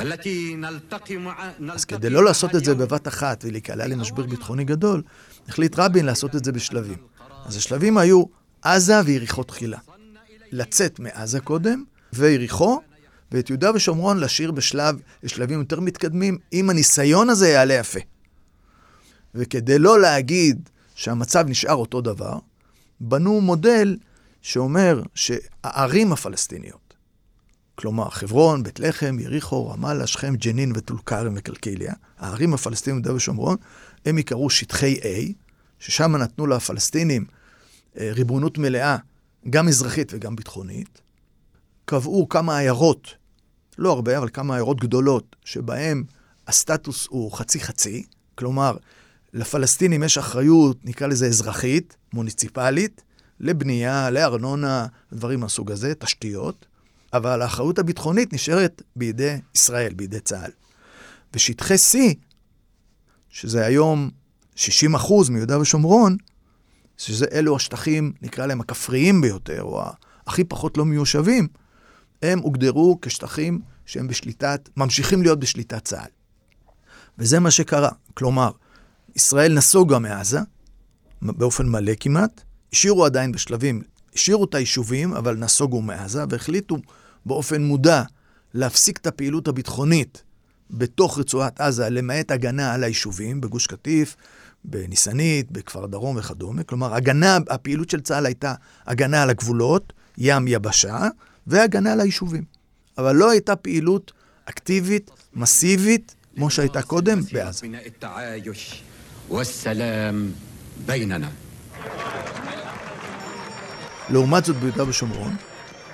التي 0.00 0.54
نلتقي 0.54 1.16
مع 1.16 1.50
אז 1.72 1.84
כדי 1.84 2.10
לא 2.10 2.24
לעשות 2.24 2.54
את 2.54 2.64
זה 2.64 2.74
בבת 2.74 3.08
אחת 3.08 3.44
ולהיקלע 3.44 3.86
למשבר 3.86 4.26
ביטחוני 4.26 4.64
גדול, 4.64 5.02
החליט 5.48 5.78
רבין 5.78 6.06
לעשות 6.06 6.36
את 6.36 6.44
זה 6.44 6.52
בשלבים. 6.52 6.98
אז 7.46 7.56
השלבים 7.56 7.98
היו 7.98 8.24
עזה 8.62 9.00
ויריחו 9.04 9.42
תחילה. 9.42 9.78
לצאת 10.55 10.99
מעזה 10.99 11.39
קודם, 11.39 11.83
ויריחו, 12.13 12.81
ואת 13.31 13.49
יהודה 13.49 13.71
ושומרון 13.75 14.17
להשאיר 14.17 14.51
בשלב, 14.51 15.01
בשלבים 15.23 15.59
יותר 15.59 15.79
מתקדמים, 15.79 16.37
אם 16.53 16.69
הניסיון 16.69 17.29
הזה 17.29 17.49
יעלה 17.49 17.73
יפה. 17.73 17.99
וכדי 19.35 19.79
לא 19.79 19.99
להגיד 19.99 20.69
שהמצב 20.95 21.45
נשאר 21.47 21.73
אותו 21.73 22.01
דבר, 22.01 22.39
בנו 22.99 23.41
מודל 23.41 23.97
שאומר 24.41 25.01
שהערים 25.15 26.13
הפלסטיניות, 26.13 26.93
כלומר 27.75 28.09
חברון, 28.09 28.63
בית 28.63 28.79
לחם, 28.79 29.17
יריחו, 29.19 29.69
רמאללה, 29.69 30.07
שכם, 30.07 30.35
ג'נין 30.35 30.71
וטול 30.75 30.97
כרם 31.05 31.33
וקלקיליה, 31.37 31.93
הערים 32.17 32.53
הפלסטיניות 32.53 33.03
ביהודה 33.03 33.17
ושומרון, 33.17 33.57
הם 34.05 34.17
יקראו 34.17 34.49
שטחי 34.49 34.95
A, 34.95 35.33
ששם 35.79 36.15
נתנו 36.15 36.47
לפלסטינים 36.47 37.25
אה, 37.99 38.09
ריבונות 38.13 38.57
מלאה, 38.57 38.97
גם 39.49 39.67
אזרחית 39.67 40.11
וגם 40.13 40.35
ביטחונית. 40.35 41.01
קבעו 41.85 42.29
כמה 42.29 42.57
עיירות, 42.57 43.13
לא 43.77 43.91
הרבה, 43.91 44.17
אבל 44.17 44.29
כמה 44.33 44.53
עיירות 44.53 44.79
גדולות, 44.81 45.35
שבהן 45.45 46.03
הסטטוס 46.47 47.07
הוא 47.09 47.31
חצי-חצי, 47.31 48.03
כלומר, 48.35 48.77
לפלסטינים 49.33 50.03
יש 50.03 50.17
אחריות, 50.17 50.77
נקרא 50.83 51.07
לזה 51.07 51.27
אזרחית, 51.27 51.97
מוניציפלית, 52.13 53.01
לבנייה, 53.39 54.09
לארנונה, 54.09 54.87
דברים 55.13 55.39
מהסוג 55.39 55.71
הזה, 55.71 55.95
תשתיות, 55.95 56.65
אבל 57.13 57.41
האחריות 57.41 57.79
הביטחונית 57.79 58.33
נשארת 58.33 58.81
בידי 58.95 59.37
ישראל, 59.55 59.93
בידי 59.93 60.19
צה"ל. 60.19 60.51
ושטחי 61.33 61.75
C, 61.75 61.97
שזה 63.29 63.65
היום 63.65 64.09
60 64.55 64.95
אחוז 64.95 65.29
מיהודה 65.29 65.59
ושומרון, 65.59 66.17
שזה 66.97 67.25
אלו 67.31 67.55
השטחים, 67.55 68.13
נקרא 68.21 68.45
להם 68.45 68.61
הכפריים 68.61 69.21
ביותר, 69.21 69.61
או 69.61 69.83
הכי 70.27 70.43
פחות 70.43 70.77
לא 70.77 70.85
מיושבים, 70.85 71.47
הם 72.21 72.39
הוגדרו 72.39 72.99
כשטחים 73.01 73.61
שהם 73.85 74.07
בשליטת, 74.07 74.69
ממשיכים 74.77 75.21
להיות 75.21 75.39
בשליטת 75.39 75.85
צה"ל. 75.85 76.09
וזה 77.19 77.39
מה 77.39 77.51
שקרה. 77.51 77.89
כלומר, 78.13 78.51
ישראל 79.15 79.53
נסוגה 79.53 79.99
מעזה, 79.99 80.39
באופן 81.21 81.69
מלא 81.69 81.93
כמעט, 81.99 82.41
השאירו 82.73 83.05
עדיין 83.05 83.31
בשלבים, 83.31 83.81
השאירו 84.15 84.45
את 84.45 84.55
היישובים, 84.55 85.13
אבל 85.13 85.35
נסוגו 85.35 85.81
מעזה, 85.81 86.23
והחליטו 86.29 86.77
באופן 87.25 87.63
מודע 87.63 88.03
להפסיק 88.53 88.97
את 88.97 89.07
הפעילות 89.07 89.47
הביטחונית 89.47 90.23
בתוך 90.71 91.19
רצועת 91.19 91.61
עזה, 91.61 91.89
למעט 91.89 92.31
הגנה 92.31 92.73
על 92.73 92.83
היישובים, 92.83 93.41
בגוש 93.41 93.67
קטיף, 93.67 94.15
בניסנית, 94.69 95.51
בכפר 95.51 95.85
דרום 95.85 96.17
וכדומה. 96.17 96.63
כלומר, 96.63 96.95
הגנה, 96.95 97.37
הפעילות 97.49 97.89
של 97.89 98.01
צה"ל 98.01 98.25
הייתה 98.25 98.53
הגנה 98.87 99.23
על 99.23 99.29
הגבולות, 99.29 99.93
ים, 100.17 100.47
יבשה, 100.47 101.07
והגנה 101.47 101.93
על 101.93 102.01
היישובים. 102.01 102.43
אבל 102.97 103.15
לא 103.15 103.29
הייתה 103.29 103.55
פעילות 103.55 104.11
אקטיבית, 104.45 105.11
מסיבית, 105.33 106.15
כמו 106.35 106.49
שהייתה 106.49 106.81
קודם 106.81 107.21
בעזה. 107.31 107.67
לעומת 114.09 114.45
זאת, 114.45 114.55
ביהודה 114.55 114.89
ושומרון, 114.89 115.35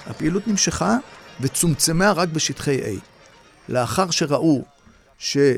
הפעילות 0.07 0.47
נמשכה 0.47 0.97
וצומצמה 1.41 2.11
רק 2.11 2.29
בשטחי 2.29 2.79
A. 2.81 2.99
לאחר 3.69 4.11
שראו 4.11 4.63
שה... 5.17 5.53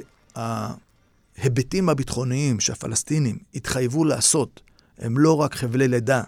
שההיבטים 1.37 1.89
הביטחוניים 1.89 2.59
שהפלסטינים 2.59 3.37
התחייבו 3.55 4.05
לעשות 4.05 4.61
הם 4.97 5.17
לא 5.17 5.41
רק 5.41 5.55
חבלי 5.55 5.87
לידה, 5.87 6.23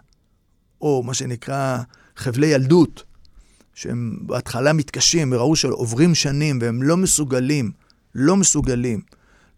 או 0.82 1.04
מה 1.04 1.14
שנקרא 1.14 1.78
חבלי 2.16 2.48
ילדות, 2.48 3.04
שהם 3.74 4.18
בהתחלה 4.22 4.74
מתקשים 4.74 5.32
וראו 5.34 5.56
שעוברים 5.56 6.16
שנים 6.16 6.60
והם 6.62 6.84
לא 6.84 6.98
מסוגלים, 6.98 7.72
לא 8.16 8.38
מסוגלים 8.38 9.02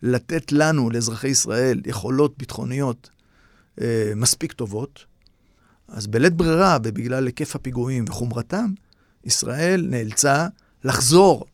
לתת 0.01 0.51
לנו, 0.51 0.89
לאזרחי 0.89 1.27
ישראל, 1.27 1.81
יכולות 1.85 2.37
ביטחוניות 2.37 3.09
אה, 3.81 4.11
מספיק 4.15 4.53
טובות, 4.53 5.05
אז 5.87 6.07
בלית 6.07 6.33
ברירה 6.33 6.77
ובגלל 6.83 7.25
היקף 7.25 7.55
הפיגועים 7.55 8.05
וחומרתם, 8.07 8.65
ישראל 9.23 9.87
נאלצה 9.89 10.47
לחזור 10.83 11.45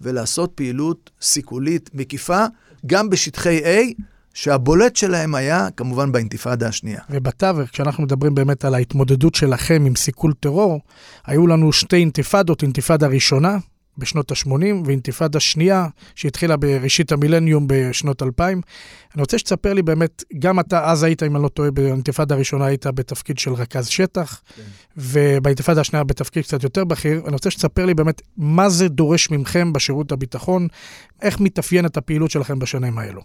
ולעשות 0.00 0.52
פעילות 0.54 1.10
סיכולית 1.20 1.90
מקיפה 1.94 2.44
גם 2.86 3.10
בשטחי 3.10 3.60
A, 3.64 4.02
שהבולט 4.34 4.96
שלהם 4.96 5.34
היה 5.34 5.68
כמובן 5.76 6.12
באינתיפאדה 6.12 6.68
השנייה. 6.68 7.00
ובתווך, 7.10 7.70
כשאנחנו 7.70 8.02
מדברים 8.02 8.34
באמת 8.34 8.64
על 8.64 8.74
ההתמודדות 8.74 9.34
שלכם 9.34 9.82
עם 9.86 9.96
סיכול 9.96 10.32
טרור, 10.40 10.80
היו 11.26 11.46
לנו 11.46 11.72
שתי 11.72 11.96
אינתיפאדות, 11.96 12.62
אינתיפאדה 12.62 13.06
ראשונה 13.06 13.58
בשנות 13.98 14.32
ה-80 14.32 14.50
ואינתיפאדה 14.84 15.40
שנייה 15.40 15.86
שהתחילה 16.14 16.56
בראשית 16.56 17.12
המילניום 17.12 17.64
בשנות 17.66 18.22
2000. 18.22 18.60
אני 19.14 19.20
רוצה 19.20 19.38
שתספר 19.38 19.72
לי 19.72 19.82
באמת, 19.82 20.24
גם 20.38 20.60
אתה 20.60 20.90
אז 20.90 21.02
היית, 21.02 21.22
אם 21.22 21.36
אני 21.36 21.42
לא 21.42 21.48
טועה, 21.48 21.70
באינתיפאדה 21.70 22.34
הראשונה 22.34 22.66
היית 22.66 22.86
בתפקיד 22.86 23.38
של 23.38 23.52
רכז 23.52 23.86
שטח, 23.86 24.40
כן. 24.56 24.62
ובאינתיפאדה 24.96 25.80
השנייה 25.80 26.04
בתפקיד 26.04 26.44
קצת 26.44 26.62
יותר 26.62 26.84
בכיר. 26.84 27.22
אני 27.24 27.32
רוצה 27.32 27.50
שתספר 27.50 27.86
לי 27.86 27.94
באמת 27.94 28.22
מה 28.36 28.68
זה 28.68 28.88
דורש 28.88 29.30
מכם 29.30 29.72
בשירות 29.72 30.12
הביטחון, 30.12 30.68
איך 31.22 31.40
מתאפיינת 31.40 31.96
הפעילות 31.96 32.30
שלכם 32.30 32.58
בשנים 32.58 32.98
האלו. 32.98 33.22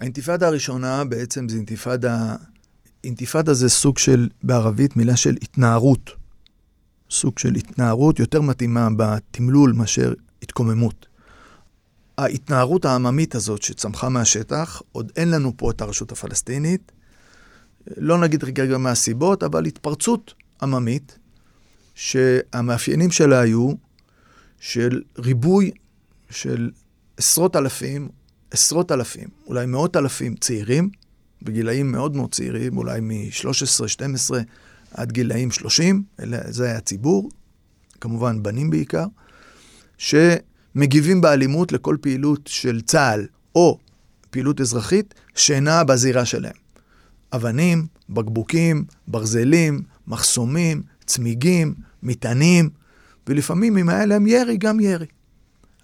האינתיפאדה 0.00 0.46
הראשונה 0.46 1.04
בעצם 1.04 1.48
זה 1.48 1.56
אינתיפאדה, 1.56 2.36
אינתיפאדה 3.04 3.54
זה 3.54 3.68
סוג 3.68 3.98
של, 3.98 4.28
בערבית, 4.42 4.96
מילה 4.96 5.16
של 5.16 5.36
התנערות. 5.42 6.17
סוג 7.10 7.38
של 7.38 7.54
התנערות 7.54 8.18
יותר 8.18 8.40
מתאימה 8.40 8.88
בתמלול 8.96 9.72
מאשר 9.72 10.12
התקוממות. 10.42 11.06
ההתנערות 12.18 12.84
העממית 12.84 13.34
הזאת 13.34 13.62
שצמחה 13.62 14.08
מהשטח, 14.08 14.82
עוד 14.92 15.12
אין 15.16 15.30
לנו 15.30 15.52
פה 15.56 15.70
את 15.70 15.80
הרשות 15.80 16.12
הפלסטינית, 16.12 16.92
לא 17.96 18.18
נגיד 18.18 18.44
רגע 18.44 18.78
מהסיבות, 18.78 19.42
אבל 19.42 19.64
התפרצות 19.64 20.34
עממית, 20.62 21.18
שהמאפיינים 21.94 23.10
שלה 23.10 23.40
היו 23.40 23.72
של 24.60 25.02
ריבוי 25.18 25.70
של 26.30 26.70
עשרות 27.16 27.56
אלפים 27.56 28.08
עשרות 28.50 28.92
אלפים, 28.92 29.28
אולי 29.46 29.66
מאות 29.66 29.96
אלפים 29.96 30.34
צעירים, 30.36 30.90
בגילאים 31.42 31.92
מאוד 31.92 32.16
מאוד 32.16 32.34
צעירים, 32.34 32.76
אולי 32.76 33.00
מ-13-12 33.00 34.34
עד 34.94 35.12
גילאים 35.12 35.50
30, 35.50 36.02
אלה, 36.20 36.38
זה 36.48 36.64
היה 36.64 36.76
הציבור, 36.76 37.30
כמובן 38.00 38.42
בנים 38.42 38.70
בעיקר, 38.70 39.06
שמגיבים 39.98 41.20
באלימות 41.20 41.72
לכל 41.72 41.96
פעילות 42.00 42.40
של 42.46 42.80
צה"ל 42.80 43.26
או 43.54 43.78
פעילות 44.30 44.60
אזרחית 44.60 45.14
שאינה 45.34 45.84
בזירה 45.84 46.24
שלהם. 46.24 46.56
אבנים, 47.32 47.86
בקבוקים, 48.10 48.84
ברזלים, 49.08 49.82
מחסומים, 50.06 50.82
צמיגים, 51.06 51.74
מטענים, 52.02 52.70
ולפעמים 53.26 53.78
אם 53.78 53.88
היה 53.88 54.06
להם 54.06 54.26
ירי, 54.26 54.56
גם 54.56 54.80
ירי. 54.80 55.06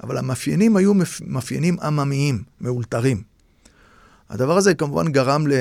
אבל 0.03 0.19
המאפיינים 0.19 0.77
היו 0.77 0.93
מאפיינים 1.27 1.81
עממיים, 1.81 2.43
מאולתרים. 2.61 3.23
הדבר 4.31 4.57
הזה 4.57 4.75
כמובן 4.75 5.13
גרם 5.13 5.47
ל... 5.47 5.53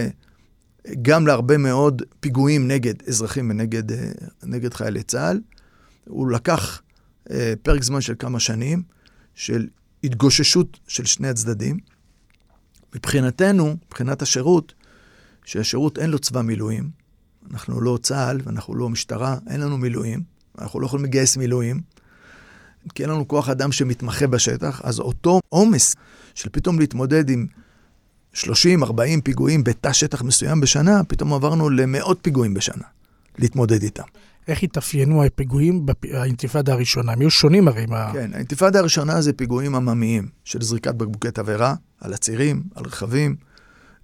גם 1.01 1.27
להרבה 1.27 1.57
מאוד 1.57 2.01
פיגועים 2.19 2.67
נגד 2.67 2.93
אזרחים 3.07 3.49
ונגד 3.49 3.91
אה, 3.91 4.11
נגד 4.43 4.73
חיילי 4.73 5.03
צה"ל. 5.03 5.41
הוא 6.05 6.31
לקח 6.31 6.81
אה, 7.31 7.53
פרק 7.61 7.83
זמן 7.83 8.01
של 8.01 8.13
כמה 8.19 8.39
שנים 8.39 8.83
של 9.35 9.67
התגוששות 10.03 10.79
של 10.87 11.05
שני 11.05 11.27
הצדדים. 11.27 11.77
מבחינתנו, 12.95 13.75
מבחינת 13.87 14.21
השירות, 14.21 14.73
שהשירות 15.45 15.97
אין 15.97 16.09
לו 16.09 16.19
צבא 16.19 16.41
מילואים, 16.41 16.89
אנחנו 17.51 17.81
לא 17.81 17.99
צה"ל 18.01 18.39
ואנחנו 18.43 18.75
לא 18.75 18.89
משטרה, 18.89 19.37
אין 19.49 19.61
לנו 19.61 19.77
מילואים, 19.77 20.23
אנחנו 20.59 20.79
לא 20.79 20.85
יכולים 20.85 21.05
לגייס 21.05 21.37
מילואים. 21.37 21.81
כי 22.95 23.03
אין 23.03 23.09
לנו 23.09 23.27
כוח 23.27 23.49
אדם 23.49 23.71
שמתמחה 23.71 24.27
בשטח, 24.27 24.81
אז 24.83 24.99
אותו 24.99 25.39
עומס 25.49 25.95
של 26.35 26.49
פתאום 26.51 26.79
להתמודד 26.79 27.29
עם 27.29 27.47
30-40 28.35 28.39
פיגועים 29.23 29.63
בתא 29.63 29.93
שטח 29.93 30.21
מסוים 30.21 30.61
בשנה, 30.61 31.03
פתאום 31.07 31.33
עברנו 31.33 31.69
למאות 31.69 32.19
פיגועים 32.21 32.53
בשנה, 32.53 32.83
להתמודד 33.39 33.83
איתם. 33.83 34.03
איך 34.47 34.63
התאפיינו 34.63 35.23
הפיגועים 35.23 35.85
באינתיפאדה 35.85 36.73
הראשונה? 36.73 37.11
הם 37.11 37.19
היו 37.19 37.29
שונים 37.31 37.67
הרי 37.67 37.85
מה... 37.85 38.13
כן, 38.13 38.31
האינתיפאדה 38.33 38.79
הראשונה 38.79 39.21
זה 39.21 39.33
פיגועים 39.33 39.75
עממיים 39.75 40.27
של 40.43 40.61
זריקת 40.61 40.95
בקבוקי 40.95 41.31
תבערה 41.31 41.75
על 42.01 42.13
הצירים, 42.13 42.63
על 42.75 42.85
רכבים, 42.85 43.35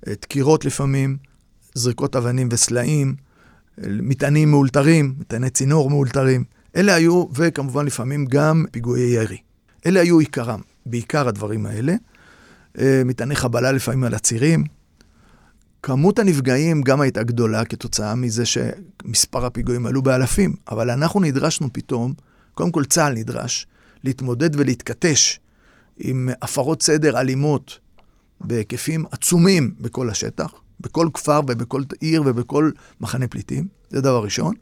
אה, 0.08 0.14
דקירות 0.22 0.66
לפעמים, 0.66 1.18
זריקות 1.74 2.16
אבנים 2.16 2.50
וסלעים, 2.52 3.16
אה, 3.80 3.88
מטענים 3.90 4.52
מאולתרים, 4.52 5.16
מטעני 5.20 5.50
צינור 5.50 5.90
מאולתרים. 5.90 6.44
אלה 6.76 6.96
היו, 6.96 7.26
וכמובן 7.34 7.86
לפעמים 7.86 8.26
גם 8.26 8.66
פיגועי 8.72 9.02
ירי. 9.02 9.38
אלה 9.86 10.00
היו 10.00 10.20
עיקרם, 10.20 10.62
בעיקר 10.86 11.28
הדברים 11.28 11.66
האלה. 11.66 11.96
אה, 12.78 13.02
מטעני 13.06 13.36
חבלה 13.36 13.72
לפעמים 13.72 14.04
על 14.04 14.14
הצירים. 14.14 14.64
כמות 15.84 16.20
הנפגעים 16.20 16.82
גם 16.82 17.02
הייתה 17.02 17.24
גדולה 17.24 17.66
כתוצאה 17.66 18.16
מזה 18.16 18.44
שמספר 18.46 19.46
הפיגועים 19.46 19.86
עלו 19.86 20.02
באלפים, 20.02 20.56
אבל 20.72 20.90
אנחנו 20.90 21.20
נדרשנו 21.20 21.68
פתאום, 21.74 22.14
קודם 22.54 22.72
כל 22.72 22.86
צה"ל 22.86 23.14
נדרש, 23.14 23.68
להתמודד 24.04 24.50
ולהתכתש 24.56 25.40
עם 25.98 26.30
הפרות 26.42 26.82
סדר 26.82 27.20
אלימות 27.20 27.80
בהיקפים 28.42 29.06
עצומים 29.12 29.74
בכל 29.80 30.10
השטח, 30.10 30.54
בכל 30.80 31.10
כפר 31.14 31.42
ובכל 31.48 31.84
עיר 32.00 32.24
ובכל 32.26 32.72
מחנה 33.02 33.28
פליטים, 33.28 33.68
זה 33.90 34.02
דבר 34.02 34.24
ראשון. 34.24 34.54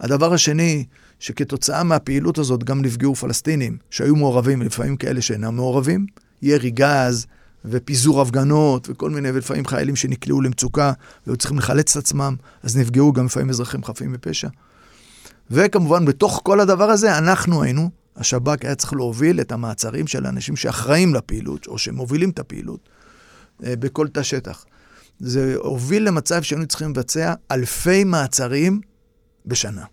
הדבר 0.00 0.32
השני, 0.34 0.84
שכתוצאה 1.18 1.84
מהפעילות 1.84 2.38
הזאת 2.38 2.64
גם 2.64 2.82
נפגעו 2.82 3.14
פלסטינים 3.14 3.78
שהיו 3.90 4.16
מעורבים, 4.16 4.62
לפעמים 4.62 4.96
כאלה 4.96 5.22
שאינם 5.22 5.56
מעורבים, 5.56 6.06
ירי 6.42 6.70
גז 6.70 7.26
ופיזור 7.64 8.20
הפגנות 8.20 8.88
וכל 8.90 9.10
מיני, 9.10 9.30
ולפעמים 9.30 9.66
חיילים 9.66 9.96
שנקלעו 9.96 10.40
למצוקה 10.40 10.92
והיו 11.26 11.36
צריכים 11.36 11.58
לחלץ 11.58 11.96
את 11.96 12.02
עצמם, 12.02 12.36
אז 12.62 12.76
נפגעו 12.76 13.12
גם 13.12 13.26
לפעמים 13.26 13.50
אזרחים 13.50 13.84
חפים 13.84 14.12
מפשע. 14.12 14.48
וכמובן, 15.50 16.04
בתוך 16.04 16.40
כל 16.44 16.60
הדבר 16.60 16.90
הזה, 16.90 17.18
אנחנו 17.18 17.62
היינו, 17.62 17.90
השב"כ 18.16 18.64
היה 18.64 18.74
צריך 18.74 18.92
להוביל 18.92 19.40
את 19.40 19.52
המעצרים 19.52 20.06
של 20.06 20.26
האנשים 20.26 20.56
שאחראים 20.56 21.14
לפעילות, 21.14 21.66
או 21.66 21.78
שמובילים 21.78 22.30
את 22.30 22.38
הפעילות, 22.38 22.88
אה, 23.64 23.76
בכל 23.76 24.08
תא 24.08 24.22
שטח. 24.22 24.64
זה 25.20 25.54
הוביל 25.56 26.02
למצב 26.08 26.42
שהיינו 26.42 26.66
צריכים 26.66 26.90
לבצע 26.90 27.34
אלפי 27.50 28.04
מעצרים 28.04 28.80
בשנה. 29.46 29.84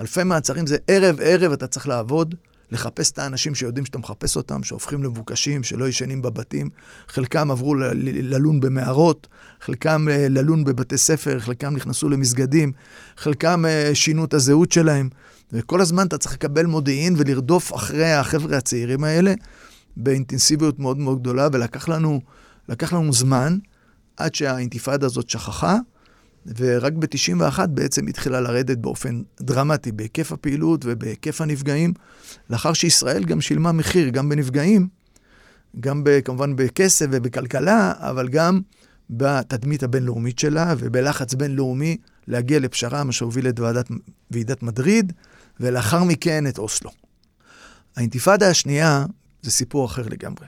אלפי 0.00 0.24
מעצרים 0.24 0.66
זה 0.66 0.76
ערב-ערב 0.88 1.52
אתה 1.52 1.66
צריך 1.66 1.88
לעבוד, 1.88 2.34
לחפש 2.70 3.10
את 3.10 3.18
האנשים 3.18 3.54
שיודעים 3.54 3.86
שאתה 3.86 3.98
מחפש 3.98 4.36
אותם, 4.36 4.62
שהופכים 4.62 5.02
למבוקשים, 5.02 5.62
שלא 5.62 5.88
ישנים 5.88 6.22
בבתים. 6.22 6.70
חלקם 7.08 7.50
עברו 7.50 7.74
ללון 7.74 8.60
במערות, 8.60 9.26
חלקם 9.60 10.08
אה, 10.10 10.28
ללון 10.28 10.64
בבתי 10.64 10.98
ספר, 10.98 11.38
חלקם 11.38 11.76
נכנסו 11.76 12.08
למסגדים, 12.08 12.72
חלקם 13.16 13.64
אה, 13.66 13.90
שינו 13.94 14.24
את 14.24 14.34
הזהות 14.34 14.72
שלהם. 14.72 15.08
וכל 15.52 15.80
הזמן 15.80 16.06
אתה 16.06 16.18
צריך 16.18 16.34
לקבל 16.34 16.66
מודיעין 16.66 17.14
ולרדוף 17.18 17.74
אחרי 17.74 18.12
החבר'ה 18.12 18.56
הצעירים 18.56 19.04
האלה 19.04 19.34
באינטנסיביות 19.96 20.78
מאוד 20.78 20.98
מאוד 20.98 21.20
גדולה, 21.20 21.48
ולקח 21.52 21.88
לנו, 21.88 22.20
לנו 22.92 23.12
זמן 23.12 23.58
עד 24.16 24.34
שהאינתיפאדה 24.34 25.06
הזאת 25.06 25.30
שכחה. 25.30 25.78
ורק 26.56 26.92
ב-91 26.92 27.66
בעצם 27.66 28.06
התחילה 28.06 28.40
לרדת 28.40 28.78
באופן 28.78 29.22
דרמטי 29.40 29.92
בהיקף 29.92 30.32
הפעילות 30.32 30.80
ובהיקף 30.84 31.40
הנפגעים, 31.40 31.92
לאחר 32.50 32.72
שישראל 32.72 33.24
גם 33.24 33.40
שילמה 33.40 33.72
מחיר, 33.72 34.08
גם 34.08 34.28
בנפגעים, 34.28 34.88
גם 35.80 36.04
ב, 36.04 36.20
כמובן 36.20 36.56
בכסף 36.56 37.06
ובכלכלה, 37.10 37.92
אבל 37.96 38.28
גם 38.28 38.60
בתדמית 39.10 39.82
הבינלאומית 39.82 40.38
שלה 40.38 40.74
ובלחץ 40.78 41.34
בינלאומי 41.34 41.96
להגיע 42.26 42.58
לפשרה, 42.58 43.04
מה 43.04 43.12
שהוביל 43.12 43.48
את 43.48 43.60
ועדת, 43.60 43.88
ועידת 44.30 44.62
מדריד, 44.62 45.12
ולאחר 45.60 46.04
מכן 46.04 46.46
את 46.46 46.58
אוסלו. 46.58 46.90
האינתיפאדה 47.96 48.50
השנייה 48.50 49.04
זה 49.42 49.50
סיפור 49.50 49.86
אחר 49.86 50.02
לגמרי. 50.08 50.46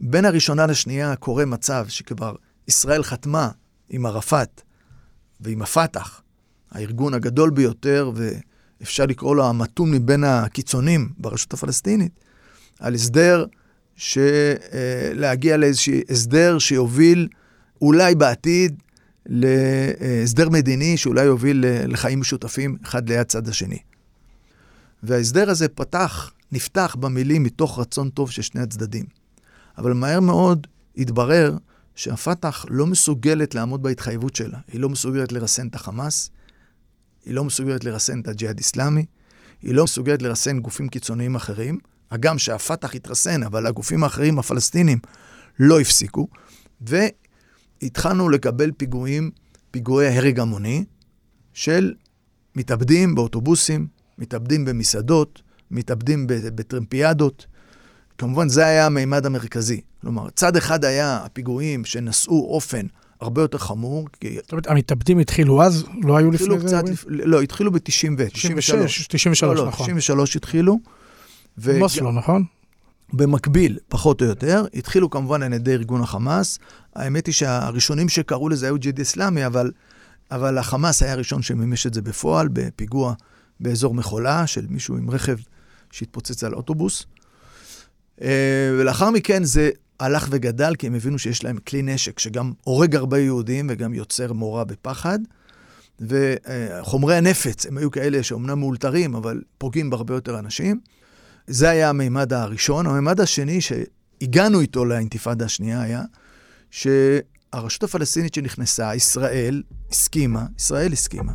בין 0.00 0.24
הראשונה 0.24 0.66
לשנייה 0.66 1.16
קורה 1.16 1.44
מצב 1.44 1.86
שכבר 1.88 2.34
ישראל 2.68 3.02
חתמה 3.02 3.48
עם 3.90 4.06
ערפאת 4.06 4.62
ועם 5.40 5.62
הפת"ח, 5.62 6.22
הארגון 6.70 7.14
הגדול 7.14 7.50
ביותר, 7.50 8.10
ואפשר 8.14 9.06
לקרוא 9.06 9.36
לו 9.36 9.46
המתון 9.48 9.90
מבין 9.90 10.24
הקיצונים 10.24 11.08
ברשות 11.18 11.52
הפלסטינית, 11.52 12.12
על 12.80 12.94
הסדר, 12.94 13.46
ש... 13.96 14.18
אה, 14.18 15.10
להגיע 15.14 15.56
לאיזשהו 15.56 15.94
הסדר 16.10 16.58
שיוביל 16.58 17.28
אולי 17.82 18.14
בעתיד 18.14 18.82
להסדר 19.26 20.48
מדיני 20.48 20.96
שאולי 20.96 21.24
יוביל 21.24 21.64
לחיים 21.68 22.20
משותפים 22.20 22.76
אחד 22.84 23.08
ליד 23.08 23.26
צד 23.26 23.48
השני. 23.48 23.78
וההסדר 25.02 25.50
הזה 25.50 25.68
פתח, 25.68 26.32
נפתח 26.52 26.96
במילים 27.00 27.42
מתוך 27.42 27.78
רצון 27.78 28.08
טוב 28.08 28.30
של 28.30 28.42
שני 28.42 28.60
הצדדים. 28.60 29.04
אבל 29.78 29.92
מהר 29.92 30.20
מאוד 30.20 30.66
התברר 30.96 31.56
שהפת"ח 31.94 32.64
לא 32.68 32.86
מסוגלת 32.86 33.54
לעמוד 33.54 33.82
בהתחייבות 33.82 34.36
שלה. 34.36 34.58
היא 34.72 34.80
לא 34.80 34.88
מסוגלת 34.88 35.32
לרסן 35.32 35.66
את 35.68 35.74
החמאס, 35.74 36.30
היא 37.24 37.34
לא 37.34 37.44
מסוגלת 37.44 37.84
לרסן 37.84 38.20
את 38.20 38.28
הג'יהאד 38.28 38.58
איסלאמי, 38.58 39.04
היא 39.62 39.74
לא 39.74 39.84
מסוגלת 39.84 40.22
לרסן 40.22 40.60
גופים 40.60 40.88
קיצוניים 40.88 41.34
אחרים. 41.34 41.78
הגם 42.10 42.38
שהפת"ח 42.38 42.94
התרסן, 42.94 43.42
אבל 43.42 43.66
הגופים 43.66 44.04
האחרים, 44.04 44.38
הפלסטינים, 44.38 44.98
לא 45.58 45.80
הפסיקו. 45.80 46.28
והתחלנו 46.80 48.28
לקבל 48.28 48.70
פיגועים, 48.76 49.30
פיגועי 49.70 50.18
הרג 50.18 50.40
המוני, 50.40 50.84
של 51.52 51.94
מתאבדים 52.56 53.14
באוטובוסים, 53.14 53.86
מתאבדים 54.18 54.64
במסעדות, 54.64 55.42
מתאבדים 55.70 56.26
בטרמפיאדות. 56.26 57.46
כמובן, 58.18 58.48
זה 58.48 58.66
היה 58.66 58.86
המימד 58.86 59.26
המרכזי. 59.26 59.80
כלומר, 60.00 60.30
צד 60.30 60.56
אחד 60.56 60.84
היה 60.84 61.16
הפיגועים 61.16 61.84
שנשאו 61.84 62.46
אופן 62.48 62.86
הרבה 63.20 63.42
יותר 63.42 63.58
חמור. 63.58 64.08
זאת 64.36 64.52
אומרת, 64.52 64.66
המתאבדים 64.66 65.18
התחילו 65.18 65.62
אז? 65.62 65.84
לא 66.02 66.16
היו 66.16 66.30
לפני 66.30 66.58
זה? 66.58 66.66
קצת. 66.66 66.84
לא, 67.06 67.42
התחילו 67.42 67.72
ב-90 67.72 68.12
ו... 68.18 68.28
96, 68.30 69.06
93, 69.06 69.42
לא, 69.42 69.56
לא, 69.56 69.68
נכון. 69.68 69.86
93 69.86 70.36
התחילו. 70.36 70.78
ו... 71.58 71.80
אוסלו, 71.80 72.12
נכון? 72.12 72.44
במקביל, 73.12 73.78
פחות 73.88 74.22
או 74.22 74.26
יותר, 74.26 74.64
התחילו 74.74 75.10
כמובן 75.10 75.42
על 75.42 75.52
ידי 75.52 75.72
ארגון 75.72 76.00
החמאס. 76.00 76.58
האמת 76.94 77.26
היא 77.26 77.32
שהראשונים 77.32 78.08
שקראו 78.08 78.48
לזה 78.48 78.66
היו 78.66 78.78
ג'יהאד 78.78 78.98
איסלאמי, 78.98 79.46
אבל, 79.46 79.72
אבל 80.30 80.58
החמאס 80.58 81.02
היה 81.02 81.12
הראשון 81.12 81.42
שמימש 81.42 81.86
את 81.86 81.94
זה 81.94 82.02
בפועל, 82.02 82.48
בפיגוע 82.52 83.14
באזור 83.60 83.94
מחולה 83.94 84.46
של 84.46 84.66
מישהו 84.68 84.96
עם 84.96 85.10
רכב 85.10 85.36
שהתפוצץ 85.90 86.44
על 86.44 86.54
אוטובוס. 86.54 87.06
אה, 88.22 88.28
ולאחר 88.78 89.10
מכן 89.10 89.44
זה 89.44 89.70
הלך 90.00 90.28
וגדל, 90.30 90.74
כי 90.74 90.86
הם 90.86 90.94
הבינו 90.94 91.18
שיש 91.18 91.44
להם 91.44 91.56
כלי 91.56 91.82
נשק 91.82 92.18
שגם 92.18 92.52
הורג 92.64 92.96
הרבה 92.96 93.18
יהודים 93.18 93.66
וגם 93.70 93.94
יוצר 93.94 94.32
מורא 94.32 94.64
בפחד. 94.64 95.18
וחומרי 96.00 97.16
הנפץ 97.16 97.66
הם 97.66 97.78
היו 97.78 97.90
כאלה 97.90 98.22
שאומנם 98.22 98.58
מאולתרים, 98.58 99.14
אבל 99.14 99.42
פוגעים 99.58 99.90
בהרבה 99.90 100.14
יותר 100.14 100.38
אנשים. 100.38 100.80
זה 101.46 101.70
היה 101.70 101.88
המימד 101.88 102.32
הראשון. 102.32 102.86
המימד 102.86 103.20
השני 103.20 103.60
שהגענו 103.60 104.60
איתו 104.60 104.84
לאינתיפאדה 104.84 105.44
השנייה 105.44 105.82
היה 105.82 106.02
שהרשות 106.70 107.82
הפלסטינית 107.82 108.34
שנכנסה, 108.34 108.94
ישראל 108.94 109.62
הסכימה, 109.90 110.46
ישראל 110.58 110.92
הסכימה, 110.92 111.32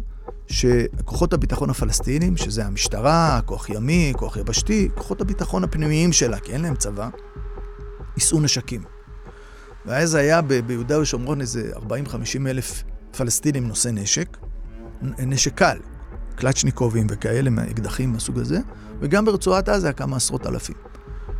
שכוחות 0.47 1.33
הביטחון 1.33 1.69
הפלסטינים, 1.69 2.37
שזה 2.37 2.65
המשטרה, 2.65 3.39
כוח 3.45 3.69
ימי, 3.69 4.13
כוח 4.17 4.37
יבשתי, 4.37 4.89
כוחות 4.95 5.21
הביטחון 5.21 5.63
הפנימיים 5.63 6.13
שלה, 6.13 6.39
כי 6.39 6.51
אין 6.51 6.61
להם 6.61 6.75
צבא, 6.75 7.09
יישאו 8.17 8.39
נשקים. 8.39 8.83
ואז 9.85 10.15
היה 10.15 10.41
ב- 10.41 10.53
ביהודה 10.53 10.99
ושומרון 10.99 11.41
איזה 11.41 11.71
40-50 11.75 11.81
אלף 12.47 12.83
פלסטינים 13.17 13.67
נושאי 13.67 13.91
נשק, 13.91 14.37
נשק 15.19 15.53
קל, 15.53 15.77
קלצ'ניקובים 16.35 17.07
וכאלה, 17.09 17.51
אקדחים 17.71 18.13
מהסוג 18.13 18.39
הזה, 18.39 18.59
וגם 18.99 19.25
ברצועת 19.25 19.69
עזה 19.69 19.93
כמה 19.93 20.17
עשרות 20.17 20.47
אלפים. 20.47 20.75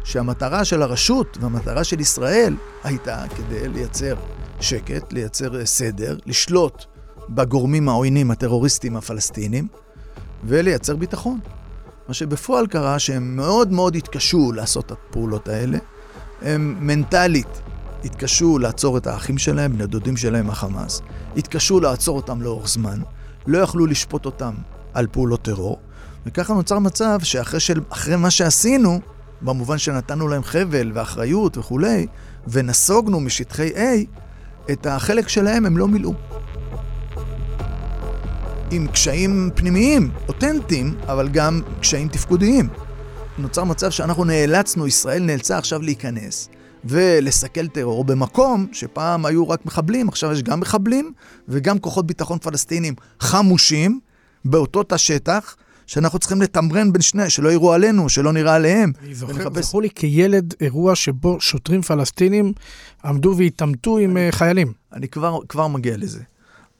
שהמטרה 0.03 0.65
של 0.65 0.81
הרשות 0.81 1.37
והמטרה 1.41 1.83
של 1.83 1.99
ישראל 1.99 2.55
הייתה 2.83 3.23
כדי 3.35 3.67
לייצר 3.67 4.15
שקט, 4.59 5.13
לייצר 5.13 5.65
סדר, 5.65 6.17
לשלוט 6.25 6.85
בגורמים 7.29 7.89
העוינים, 7.89 8.31
הטרוריסטים 8.31 8.95
הפלסטינים, 8.95 9.67
ולייצר 10.43 10.95
ביטחון. 10.95 11.39
מה 12.07 12.13
שבפועל 12.13 12.67
קרה 12.67 12.99
שהם 12.99 13.35
מאוד 13.35 13.71
מאוד 13.71 13.95
התקשו 13.95 14.51
לעשות 14.51 14.85
את 14.85 14.91
הפעולות 14.91 15.47
האלה. 15.47 15.77
הם 16.41 16.75
מנטלית 16.79 17.61
התקשו 18.05 18.59
לעצור 18.59 18.97
את 18.97 19.07
האחים 19.07 19.37
שלהם, 19.37 19.73
בני 19.73 19.87
דודים 19.87 20.17
שלהם 20.17 20.49
החמאס. 20.49 21.01
התקשו 21.37 21.79
לעצור 21.79 22.17
אותם 22.17 22.41
לאורך 22.41 22.69
זמן. 22.69 22.99
לא 23.47 23.57
יכלו 23.57 23.85
לשפוט 23.85 24.25
אותם 24.25 24.53
על 24.93 25.07
פעולות 25.11 25.41
טרור. 25.41 25.79
וככה 26.25 26.53
נוצר 26.53 26.79
מצב 26.79 27.19
שאחרי 27.23 27.59
של, 27.59 27.79
מה 28.17 28.31
שעשינו, 28.31 28.99
במובן 29.41 29.77
שנתנו 29.77 30.27
להם 30.27 30.43
חבל 30.43 30.91
ואחריות 30.93 31.57
וכולי, 31.57 32.07
ונסוגנו 32.47 33.19
משטחי 33.19 33.69
A, 33.69 34.19
את 34.71 34.85
החלק 34.85 35.27
שלהם 35.27 35.65
הם 35.65 35.77
לא 35.77 35.87
מילאו. 35.87 36.13
עם 38.71 38.87
קשיים 38.87 39.49
פנימיים, 39.55 40.11
אותנטיים, 40.27 40.95
אבל 41.07 41.29
גם 41.29 41.61
קשיים 41.81 42.07
תפקודיים. 42.07 42.69
נוצר 43.37 43.63
מצב 43.63 43.89
שאנחנו 43.89 44.25
נאלצנו, 44.25 44.87
ישראל 44.87 45.23
נאלצה 45.23 45.57
עכשיו 45.57 45.81
להיכנס 45.81 46.49
ולסכל 46.85 47.67
טרור 47.67 48.03
במקום 48.03 48.67
שפעם 48.71 49.25
היו 49.25 49.49
רק 49.49 49.65
מחבלים, 49.65 50.09
עכשיו 50.09 50.31
יש 50.31 50.43
גם 50.43 50.59
מחבלים 50.59 51.11
וגם 51.47 51.79
כוחות 51.79 52.07
ביטחון 52.07 52.37
פלסטינים 52.37 52.93
חמושים 53.19 53.99
באותו 54.45 54.83
תא 54.83 54.97
שטח. 54.97 55.55
שאנחנו 55.87 56.19
צריכים 56.19 56.41
לתמרן 56.41 56.93
בין 56.93 57.01
שני, 57.01 57.29
שלא 57.29 57.51
יראו 57.51 57.73
עלינו, 57.73 58.09
שלא 58.09 58.33
נראה 58.33 58.55
עליהם. 58.55 58.91
אני 59.03 59.15
זוכר, 59.15 59.61
זכור 59.61 59.81
לי 59.81 59.89
כילד 59.89 60.53
אירוע 60.61 60.95
שבו 60.95 61.41
שוטרים 61.41 61.81
פלסטינים 61.81 62.53
עמדו 63.05 63.33
והתעמתו 63.37 63.97
עם 63.97 64.17
אני, 64.17 64.31
חיילים. 64.31 64.73
אני 64.93 65.07
כבר, 65.07 65.39
כבר 65.49 65.67
מגיע 65.67 65.97
לזה. 65.97 66.19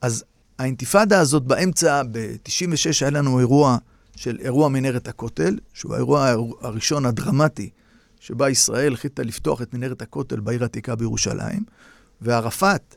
אז 0.02 0.24
האינתיפאדה 0.60 1.20
הזאת 1.20 1.44
באמצע, 1.44 2.04
ב-96 2.12 3.02
היה 3.02 3.10
לנו 3.10 3.40
אירוע 3.40 3.78
של 4.16 4.38
אירוע 4.42 4.70
מנהרת 4.70 5.08
הכותל, 5.08 5.58
שהוא 5.74 5.94
האירוע 5.94 6.34
הראשון 6.62 7.06
הדרמטי, 7.06 7.70
שבה 8.20 8.50
ישראל 8.50 8.94
החליטה 8.94 9.24
לפתוח 9.24 9.62
את 9.62 9.74
מנהרת 9.74 10.02
הכותל 10.02 10.40
בעיר 10.40 10.64
העתיקה 10.64 10.96
בירושלים, 10.96 11.64
וערפאת, 12.22 12.96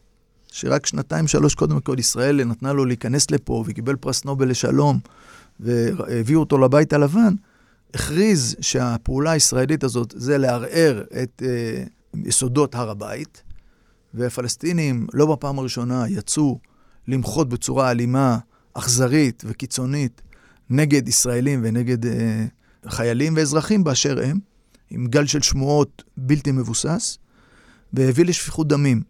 שרק 0.48 0.86
שנתיים, 0.86 1.28
שלוש 1.28 1.54
קודם 1.54 1.80
כל 1.80 1.98
ישראל 1.98 2.44
נתנה 2.44 2.72
לו 2.72 2.84
להיכנס 2.84 3.30
לפה 3.30 3.64
וקיבל 3.66 3.96
פרס 3.96 4.24
נובל 4.24 4.48
לשלום, 4.48 4.98
והביאו 5.60 6.40
אותו 6.40 6.58
לבית 6.58 6.92
הלבן, 6.92 7.34
הכריז 7.94 8.56
שהפעולה 8.60 9.30
הישראלית 9.30 9.84
הזאת 9.84 10.14
זה 10.16 10.38
לערער 10.38 11.02
את 11.22 11.42
אה, 11.46 11.84
יסודות 12.24 12.74
הר 12.74 12.90
הבית, 12.90 13.42
והפלסטינים 14.14 15.06
לא 15.12 15.26
בפעם 15.26 15.58
הראשונה 15.58 16.04
יצאו 16.08 16.58
למחות 17.08 17.48
בצורה 17.48 17.90
אלימה, 17.90 18.38
אכזרית 18.74 19.42
וקיצונית 19.46 20.22
נגד 20.70 21.08
ישראלים 21.08 21.60
ונגד 21.62 22.06
אה, 22.06 22.46
חיילים 22.88 23.34
ואזרחים 23.36 23.84
באשר 23.84 24.18
הם, 24.24 24.38
עם 24.90 25.06
גל 25.06 25.26
של 25.26 25.42
שמועות 25.42 26.02
בלתי 26.16 26.52
מבוסס, 26.52 27.18
והביא 27.92 28.24
לשפיכות 28.24 28.68
דמים. 28.68 29.02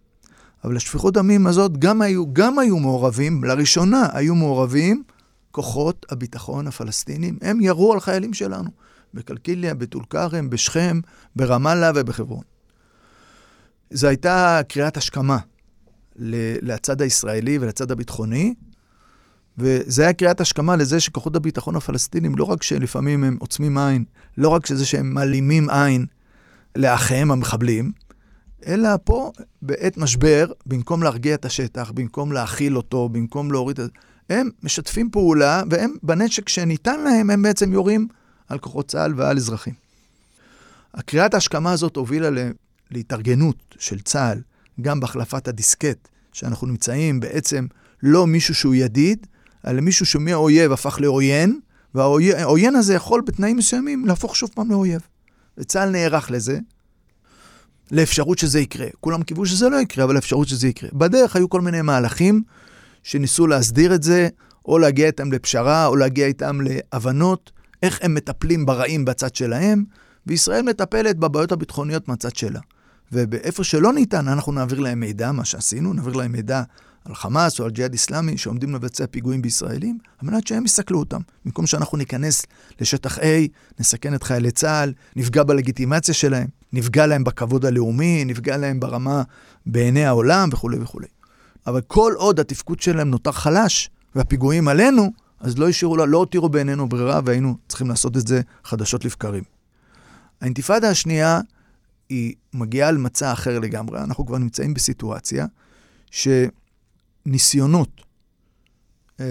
אבל 0.64 0.76
השפיכות 0.76 1.14
דמים 1.14 1.46
הזאת 1.46 1.78
גם 1.78 2.02
היו, 2.02 2.32
גם 2.32 2.58
היו 2.58 2.78
מעורבים, 2.78 3.44
לראשונה 3.44 4.08
היו 4.12 4.34
מעורבים 4.34 5.02
כוחות 5.50 6.06
הביטחון 6.10 6.66
הפלסטינים. 6.66 7.38
הם 7.42 7.60
ירו 7.60 7.92
על 7.92 8.00
חיילים 8.00 8.34
שלנו, 8.34 8.70
בקלקיליה, 9.14 9.74
בטול 9.74 10.02
כרם, 10.10 10.50
בשכם, 10.50 11.00
ברמאללה 11.36 11.90
ובחברון. 11.94 12.42
זו 13.90 14.08
הייתה 14.08 14.60
קריאת 14.68 14.96
השכמה 14.96 15.38
לצד 16.16 17.02
הישראלי 17.02 17.58
ולצד 17.58 17.90
הביטחוני, 17.90 18.54
וזה 19.58 20.02
היה 20.02 20.12
קריאת 20.12 20.40
השכמה 20.40 20.76
לזה 20.76 21.00
שכוחות 21.00 21.36
הביטחון 21.36 21.76
הפלסטינים, 21.76 22.34
לא 22.36 22.44
רק 22.44 22.62
שלפעמים 22.62 23.24
הם 23.24 23.36
עוצמים 23.40 23.78
עין, 23.78 24.04
לא 24.38 24.48
רק 24.48 24.66
שזה 24.66 24.86
שהם 24.86 25.14
מעלימים 25.14 25.70
עין 25.70 26.06
לאחיהם 26.76 27.30
המחבלים, 27.30 27.92
אלא 28.66 28.88
פה, 29.04 29.32
בעת 29.62 29.96
משבר, 29.96 30.52
במקום 30.66 31.02
להרגיע 31.02 31.34
את 31.34 31.44
השטח, 31.44 31.90
במקום 31.94 32.32
להכיל 32.32 32.76
אותו, 32.76 33.08
במקום 33.08 33.52
להוריד 33.52 33.80
את... 33.80 33.90
הם 34.30 34.50
משתפים 34.62 35.10
פעולה, 35.10 35.62
והם, 35.70 35.94
בנשק 36.02 36.48
שניתן 36.48 37.00
להם, 37.00 37.30
הם 37.30 37.42
בעצם 37.42 37.72
יורים 37.72 38.08
על 38.48 38.58
כוחות 38.58 38.88
צה"ל 38.88 39.14
ועל 39.16 39.36
אזרחים. 39.36 39.74
הקריאת 40.94 41.34
ההשכמה 41.34 41.72
הזאת 41.72 41.96
הובילה 41.96 42.28
להתארגנות 42.90 43.56
של 43.78 44.00
צה"ל, 44.00 44.40
גם 44.80 45.00
בהחלפת 45.00 45.48
הדיסקט, 45.48 46.08
שאנחנו 46.32 46.66
נמצאים 46.66 47.20
בעצם 47.20 47.66
לא 48.02 48.26
מישהו 48.26 48.54
שהוא 48.54 48.74
ידיד, 48.74 49.26
אלא 49.66 49.80
מישהו 49.80 50.06
שמהאויב 50.06 50.72
הפך 50.72 51.00
לעוין, 51.00 51.60
והעוין 51.94 52.76
הזה 52.76 52.94
יכול 52.94 53.22
בתנאים 53.26 53.56
מסוימים 53.56 54.06
להפוך 54.06 54.36
שוב 54.36 54.50
פעם 54.54 54.70
לאויב. 54.70 55.00
וצה"ל 55.58 55.90
נערך 55.90 56.30
לזה, 56.30 56.58
לאפשרות 57.90 58.38
שזה 58.38 58.60
יקרה. 58.60 58.86
כולם 59.00 59.22
קיוו 59.22 59.46
שזה 59.46 59.68
לא 59.68 59.76
יקרה, 59.76 60.04
אבל 60.04 60.14
לאפשרות 60.14 60.48
שזה 60.48 60.68
יקרה. 60.68 60.90
בדרך 60.92 61.36
היו 61.36 61.48
כל 61.48 61.60
מיני 61.60 61.82
מהלכים 61.82 62.42
שניסו 63.02 63.46
להסדיר 63.46 63.94
את 63.94 64.02
זה, 64.02 64.28
או 64.64 64.78
להגיע 64.78 65.06
איתם 65.06 65.32
לפשרה, 65.32 65.86
או 65.86 65.96
להגיע 65.96 66.26
איתם 66.26 66.58
להבנות, 66.60 67.52
איך 67.82 67.98
הם 68.02 68.14
מטפלים 68.14 68.66
ברעים 68.66 69.04
בצד 69.04 69.34
שלהם, 69.34 69.84
וישראל 70.26 70.62
מטפלת 70.62 71.16
בבעיות 71.16 71.52
הביטחוניות 71.52 72.08
מהצד 72.08 72.36
שלה. 72.36 72.60
ובאיפה 73.12 73.64
שלא 73.64 73.92
ניתן, 73.92 74.28
אנחנו 74.28 74.52
נעביר 74.52 74.80
להם 74.80 75.00
מידע, 75.00 75.32
מה 75.32 75.44
שעשינו, 75.44 75.92
נעביר 75.92 76.12
להם 76.12 76.32
מידע 76.32 76.62
על 77.04 77.14
חמאס 77.14 77.60
או 77.60 77.64
על 77.64 77.70
ג'יהאד 77.70 77.92
איסלאמי 77.92 78.38
שעומדים 78.38 78.74
לבצע 78.74 79.04
פיגועים 79.10 79.42
בישראלים, 79.42 79.98
על 80.18 80.28
מנת 80.28 80.46
שהם 80.46 80.64
יסכלו 80.64 80.98
אותם. 80.98 81.20
במקום 81.44 81.66
שאנחנו 81.66 81.98
ניכנס 81.98 82.46
לשטח 82.80 83.18
A, 83.18 83.22
נסכן 83.80 84.14
את 84.14 84.22
חיילי 84.22 84.50
צה"ל, 84.50 84.92
נפגע 85.16 85.42
בלגיטימציה 85.42 86.14
שלהם, 86.14 86.46
נפגע 86.72 87.06
להם 87.06 87.24
בכבוד 87.24 87.64
הלאומי, 87.64 88.24
נפגע 88.24 88.56
להם 88.56 88.80
ברמה 88.80 89.22
בעיני 89.66 90.04
העולם 90.04 90.48
וכולי 90.52 90.78
וכולי. 90.78 91.06
אבל 91.66 91.80
כל 91.80 92.12
עוד 92.16 92.40
התפקוד 92.40 92.80
שלהם 92.80 93.10
נותר 93.10 93.32
חלש, 93.32 93.90
והפיגועים 94.14 94.68
עלינו, 94.68 95.12
אז 95.40 95.58
לא 95.58 95.68
השאירו, 95.68 95.96
לא 96.06 96.18
הותירו 96.18 96.48
בעינינו 96.48 96.88
ברירה, 96.88 97.20
והיינו 97.24 97.56
צריכים 97.68 97.88
לעשות 97.88 98.16
את 98.16 98.26
זה 98.26 98.40
חדשות 98.64 99.04
לבקרים. 99.04 99.42
האינתיפאדה 100.40 100.90
השנייה 100.90 101.40
היא 102.12 102.34
מגיעה 102.52 102.88
על 102.88 102.98
מצע 102.98 103.32
אחר 103.32 103.58
לגמרי. 103.58 104.00
אנחנו 104.00 104.26
כבר 104.26 104.38
נמצאים 104.38 104.74
בסיטואציה 104.74 105.46
שניסיונות 106.10 108.00
אה, 109.20 109.26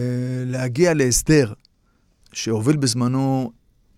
להגיע 0.45 0.93
להסדר 0.93 1.53
שהוביל 2.33 2.77
בזמנו 2.77 3.51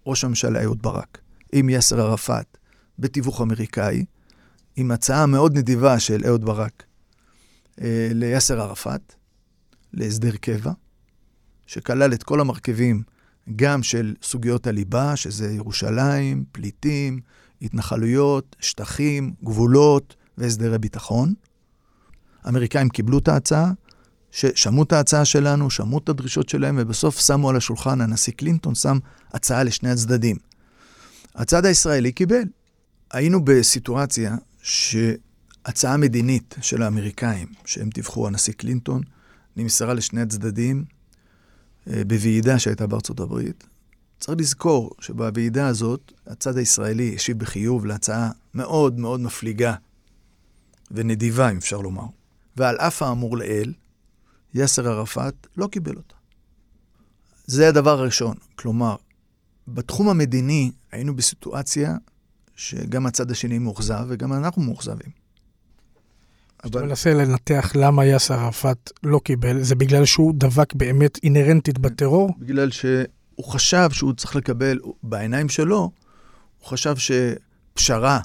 ראש 0.05 0.23
הממשלה 0.23 0.63
אהוד 0.63 0.81
ברק 0.81 1.21
עם 1.51 1.69
יאסר 1.69 2.01
ערפאת 2.01 2.57
בתיווך 2.99 3.41
אמריקאי, 3.41 4.05
עם 4.75 4.91
הצעה 4.91 5.25
מאוד 5.25 5.57
נדיבה 5.57 5.99
של 5.99 6.23
אהוד 6.27 6.45
ברק 6.45 6.83
אה, 7.81 8.09
ליאסר 8.11 8.61
ערפאת, 8.61 9.15
להסדר 9.93 10.35
קבע, 10.35 10.71
שכלל 11.67 12.13
את 12.13 12.23
כל 12.23 12.39
המרכיבים, 12.39 13.03
גם 13.55 13.83
של 13.83 14.15
סוגיות 14.21 14.67
הליבה, 14.67 15.15
שזה 15.15 15.53
ירושלים, 15.53 16.43
פליטים, 16.51 17.19
התנחלויות, 17.63 18.55
שטחים, 18.59 19.33
גבולות 19.43 20.15
והסדרי 20.37 20.77
ביטחון. 20.77 21.33
האמריקאים 22.43 22.89
קיבלו 22.89 23.17
את 23.17 23.27
ההצעה, 23.27 23.71
שמעו 24.31 24.83
את 24.83 24.93
ההצעה 24.93 25.25
שלנו, 25.25 25.69
שמעו 25.69 25.97
את 25.97 26.09
הדרישות 26.09 26.49
שלהם, 26.49 26.75
ובסוף 26.79 27.19
שמו 27.19 27.49
על 27.49 27.55
השולחן, 27.55 28.01
הנשיא 28.01 28.33
קלינטון 28.33 28.75
שם 28.75 28.97
הצעה 29.33 29.63
לשני 29.63 29.89
הצדדים. 29.89 30.37
הצד 31.35 31.65
הישראלי 31.65 32.11
קיבל. 32.11 32.43
היינו 33.11 33.45
בסיטואציה 33.45 34.35
שהצעה 34.61 35.97
מדינית 35.97 36.55
של 36.61 36.83
האמריקאים, 36.83 37.47
שהם 37.65 37.89
טיווחו 37.89 38.27
הנשיא 38.27 38.53
קלינטון, 38.53 39.01
נמסרה 39.55 39.93
לשני 39.93 40.21
הצדדים 40.21 40.85
אה, 41.87 42.01
בוועידה 42.07 42.59
שהייתה 42.59 42.87
בארצות 42.87 43.19
הברית. 43.19 43.63
צריך 44.23 44.39
לזכור 44.39 44.91
שבוועידה 44.99 45.67
הזאת, 45.67 46.11
הצד 46.27 46.57
הישראלי 46.57 47.15
השיב 47.15 47.39
בחיוב 47.39 47.85
להצעה 47.85 48.31
מאוד 48.53 48.99
מאוד 48.99 49.19
מפליגה 49.19 49.75
ונדיבה, 50.91 51.51
אם 51.51 51.57
אפשר 51.57 51.77
לומר. 51.81 52.03
ועל 52.57 52.77
אף 52.77 53.01
האמור 53.01 53.37
לעיל, 53.37 53.73
יאסר 54.53 54.87
ערפאת 54.87 55.47
לא 55.57 55.67
קיבל 55.67 55.95
אותה. 55.95 56.15
זה 57.45 57.67
הדבר 57.67 57.99
הראשון. 57.99 58.35
כלומר, 58.55 58.95
בתחום 59.67 60.09
המדיני 60.09 60.71
היינו 60.91 61.15
בסיטואציה 61.15 61.95
שגם 62.55 63.05
הצד 63.05 63.31
השני 63.31 63.59
מאוכזב 63.59 64.05
וגם 64.07 64.33
אנחנו 64.33 64.61
מאוכזבים. 64.61 65.11
כשאתה 66.59 66.79
אבל... 66.79 66.87
מנסה 66.87 67.13
לנתח 67.13 67.71
למה 67.75 68.05
יאסר 68.05 68.39
ערפאת 68.39 68.91
לא 69.03 69.19
קיבל, 69.23 69.63
זה 69.63 69.75
בגלל 69.75 70.05
שהוא 70.05 70.33
דבק 70.37 70.73
באמת 70.73 71.19
אינהרנטית 71.23 71.79
בטרור? 71.79 72.29
בגלל 72.39 72.71
שהוא 73.35 73.45
חשב 73.45 73.89
שהוא 73.91 74.13
צריך 74.13 74.35
לקבל, 74.35 74.79
בעיניים 75.03 75.49
שלו, 75.49 75.91
הוא 76.59 76.67
חשב 76.67 76.95
שפשרה 76.97 78.19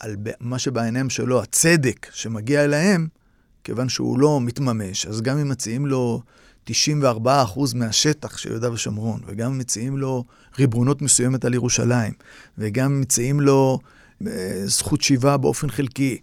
על 0.00 0.16
מה 0.40 0.58
שבעיניים 0.58 1.10
שלו, 1.10 1.42
הצדק 1.42 2.06
שמגיע 2.12 2.64
אליהם, 2.64 3.08
כיוון 3.64 3.88
שהוא 3.88 4.18
לא 4.18 4.40
מתממש, 4.40 5.06
אז 5.06 5.22
גם 5.22 5.38
אם 5.38 5.48
מציעים 5.48 5.86
לו 5.86 6.22
94% 6.70 6.70
מהשטח 7.74 8.36
של 8.36 8.50
יהודה 8.50 8.72
ושומרון, 8.72 9.20
וגם 9.26 9.52
אם 9.52 9.58
מציעים 9.58 9.98
לו 9.98 10.24
ריבונות 10.58 11.02
מסוימת 11.02 11.44
על 11.44 11.54
ירושלים, 11.54 12.12
וגם 12.58 12.92
אם 12.92 13.00
מציעים 13.00 13.40
לו 13.40 13.78
אה, 14.26 14.62
זכות 14.64 15.02
שיבה 15.02 15.36
באופן 15.36 15.70
חלקי, 15.70 16.18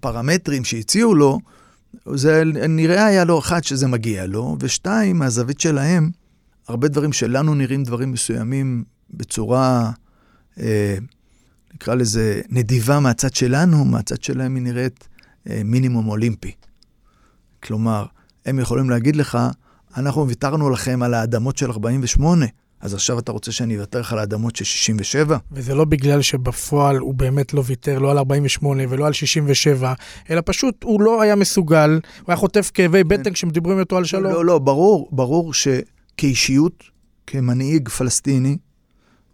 פרמטרים 0.00 0.64
שהציעו 0.64 1.14
לו, 1.14 1.38
זה 2.14 2.42
נראה 2.68 3.06
היה 3.06 3.24
לו, 3.24 3.38
אחד, 3.38 3.64
שזה 3.64 3.86
מגיע 3.86 4.26
לו, 4.26 4.56
ושתיים, 4.60 5.18
מהזווית 5.18 5.60
שלהם, 5.60 6.10
הרבה 6.68 6.88
דברים 6.88 7.12
שלנו 7.12 7.54
נראים 7.54 7.84
דברים 7.84 8.12
מסוימים 8.12 8.84
בצורה, 9.10 9.90
אה, 10.60 10.96
נקרא 11.74 11.94
לזה, 11.94 12.40
נדיבה 12.48 13.00
מהצד 13.00 13.34
שלנו, 13.34 13.84
מהצד 13.84 14.22
שלהם 14.22 14.54
היא 14.54 14.62
נראית 14.62 15.08
אה, 15.50 15.60
מינימום 15.64 16.08
אולימפי. 16.08 16.52
כלומר, 17.62 18.06
הם 18.46 18.58
יכולים 18.58 18.90
להגיד 18.90 19.16
לך, 19.16 19.38
אנחנו 19.96 20.28
ויתרנו 20.28 20.70
לכם 20.70 21.02
על 21.02 21.14
האדמות 21.14 21.56
של 21.56 21.70
48, 21.70 22.46
אז 22.80 22.94
עכשיו 22.94 23.18
אתה 23.18 23.32
רוצה 23.32 23.52
שאני 23.52 23.76
אוותר 23.76 24.00
לך 24.00 24.12
על 24.12 24.18
האדמות 24.18 24.56
של 24.56 24.64
67? 24.64 25.36
וזה 25.52 25.74
לא 25.74 25.84
בגלל 25.84 26.22
שבפועל 26.22 26.96
הוא 26.96 27.14
באמת 27.14 27.54
לא 27.54 27.62
ויתר, 27.66 27.98
לא 27.98 28.10
על 28.10 28.18
48 28.18 28.82
ולא 28.88 29.06
על 29.06 29.12
67, 29.12 29.92
אלא 30.30 30.42
פשוט 30.44 30.84
הוא 30.84 31.00
לא 31.00 31.22
היה 31.22 31.34
מסוגל, 31.34 31.90
הוא 31.90 32.24
היה 32.28 32.36
חוטף 32.36 32.70
כאבי 32.74 33.04
בטן 33.04 33.24
כן. 33.24 33.32
כשמדברים 33.32 33.80
איתו 33.80 33.96
על 33.96 34.04
שלום. 34.04 34.32
לא, 34.32 34.44
לא, 34.44 34.58
ברור, 34.58 35.08
ברור 35.12 35.54
שכאישיות, 36.18 36.84
כמנהיג 37.26 37.88
פלסטיני, 37.88 38.56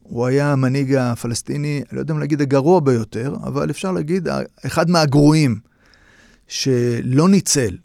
הוא 0.03 0.27
היה 0.27 0.53
המנהיג 0.53 0.95
הפלסטיני, 0.95 1.83
אני 1.89 1.97
לא 1.97 2.01
יודע 2.01 2.15
אם 2.15 2.19
להגיד 2.19 2.41
הגרוע 2.41 2.81
ביותר, 2.81 3.35
אבל 3.43 3.71
אפשר 3.71 3.93
להגיד, 3.93 4.29
אחד 4.67 4.91
מהגרועים, 4.91 5.59
שלא 6.49 7.29
ניצל, 7.29 7.77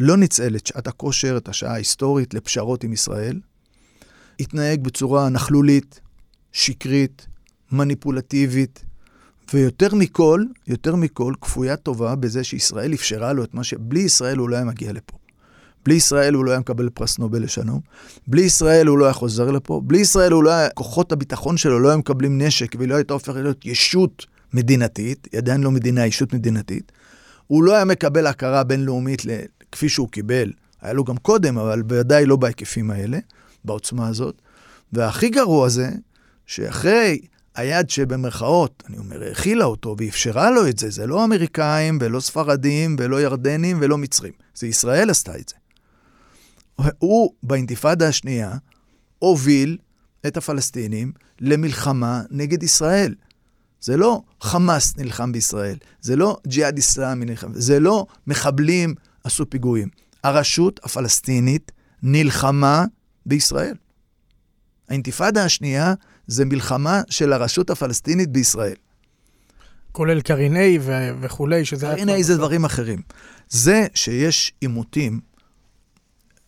לא 0.00 0.16
ניצל 0.16 0.56
את 0.56 0.66
שעת 0.66 0.86
הכושר, 0.86 1.36
את 1.36 1.48
השעה 1.48 1.72
ההיסטורית 1.72 2.34
לפשרות 2.34 2.84
עם 2.84 2.92
ישראל, 2.92 3.40
התנהג 4.40 4.80
בצורה 4.82 5.28
נכלולית, 5.28 6.00
שקרית, 6.52 7.26
מניפולטיבית, 7.72 8.84
ויותר 9.54 9.94
מכל, 9.94 10.44
יותר 10.66 10.96
מכל, 10.96 11.34
כפוית 11.40 11.80
טובה 11.80 12.14
בזה 12.14 12.44
שישראל 12.44 12.94
אפשרה 12.94 13.32
לו 13.32 13.44
את 13.44 13.54
מה 13.54 13.64
ש... 13.64 13.74
בלי 13.74 14.00
ישראל 14.00 14.38
הוא 14.38 14.48
לא 14.48 14.56
היה 14.56 14.64
מגיע 14.64 14.92
לפה. 14.92 15.23
בלי 15.84 15.94
ישראל 15.94 16.34
הוא 16.34 16.44
לא 16.44 16.50
היה 16.50 16.60
מקבל 16.60 16.88
פרס 16.88 17.18
נובל 17.18 17.42
לשלום. 17.42 17.80
בלי 18.26 18.42
ישראל 18.42 18.86
הוא 18.86 18.98
לא 18.98 19.04
היה 19.04 19.12
חוזר 19.12 19.50
לפה. 19.50 19.80
בלי 19.84 19.98
ישראל 19.98 20.32
הוא 20.32 20.44
לא 20.44 20.50
היה... 20.50 20.68
כוחות 20.70 21.12
הביטחון 21.12 21.56
שלו 21.56 21.78
לא 21.78 21.88
היו 21.88 21.98
מקבלים 21.98 22.42
נשק, 22.42 22.74
והיא 22.78 22.88
לא 22.88 22.94
הייתה 22.94 23.14
הופכת 23.14 23.34
להיות 23.34 23.66
ישות 23.66 24.26
מדינתית, 24.52 25.28
היא 25.32 25.38
עדיין 25.38 25.60
לא 25.60 25.70
מדינה, 25.70 26.06
ישות 26.06 26.32
מדינתית. 26.34 26.92
הוא 27.46 27.64
לא 27.64 27.74
היה 27.74 27.84
מקבל 27.84 28.26
הכרה 28.26 28.64
בינלאומית 28.64 29.22
כפי 29.72 29.88
שהוא 29.88 30.08
קיבל. 30.08 30.52
היה 30.82 30.92
לו 30.92 31.04
גם 31.04 31.16
קודם, 31.16 31.58
אבל 31.58 31.82
בוודאי 31.82 32.26
לא 32.26 32.36
בהיקפים 32.36 32.90
האלה. 32.90 33.18
בעוצמה 33.64 34.08
הזאת. 34.08 34.42
והכי 34.92 35.28
גרוע 35.28 35.68
זה, 35.68 35.90
שאחרי 36.46 37.18
היד 37.54 37.90
שבמרכאות, 37.90 38.82
אני 38.88 38.98
אומר, 38.98 39.22
האכילה 39.22 39.64
אותו 39.64 39.96
ואפשרה 39.98 40.50
לו 40.50 40.68
את 40.68 40.78
זה, 40.78 40.90
זה 40.90 41.06
לא 41.06 41.24
אמריקאים 41.24 41.98
ולא 42.00 42.20
ספרדים 42.20 42.96
ולא 42.98 43.22
ירדנים 43.22 43.78
ולא 43.80 43.98
מצרים, 43.98 44.32
זה 44.54 44.66
ישראל 44.66 45.10
עשתה 45.10 45.36
את 45.36 45.48
זה. 45.48 45.54
הוא, 46.98 47.30
באינתיפאדה 47.42 48.08
השנייה, 48.08 48.56
הוביל 49.18 49.78
את 50.26 50.36
הפלסטינים 50.36 51.12
למלחמה 51.40 52.22
נגד 52.30 52.62
ישראל. 52.62 53.14
זה 53.80 53.96
לא 53.96 54.22
חמאס 54.40 54.96
נלחם 54.96 55.32
בישראל, 55.32 55.76
זה 56.00 56.16
לא 56.16 56.36
ג'יהאד 56.46 56.76
איסלאמי 56.76 57.24
נלחם, 57.24 57.50
זה 57.54 57.80
לא 57.80 58.06
מחבלים 58.26 58.94
עשו 59.24 59.50
פיגועים. 59.50 59.88
הרשות 60.24 60.80
הפלסטינית 60.84 61.72
נלחמה 62.02 62.84
בישראל. 63.26 63.74
האינתיפאדה 64.88 65.44
השנייה 65.44 65.94
זה 66.26 66.44
מלחמה 66.44 67.02
של 67.10 67.32
הרשות 67.32 67.70
הפלסטינית 67.70 68.28
בישראל. 68.28 68.74
כולל 69.92 70.20
קרין 70.20 70.56
A 70.56 70.80
ו- 70.80 71.10
וכולי, 71.20 71.64
שזה... 71.64 71.86
קרין 71.86 72.08
A 72.08 72.22
זה 72.22 72.36
דברים 72.36 72.64
אחרים. 72.64 73.02
זה 73.48 73.86
שיש 73.94 74.52
עימותים, 74.60 75.20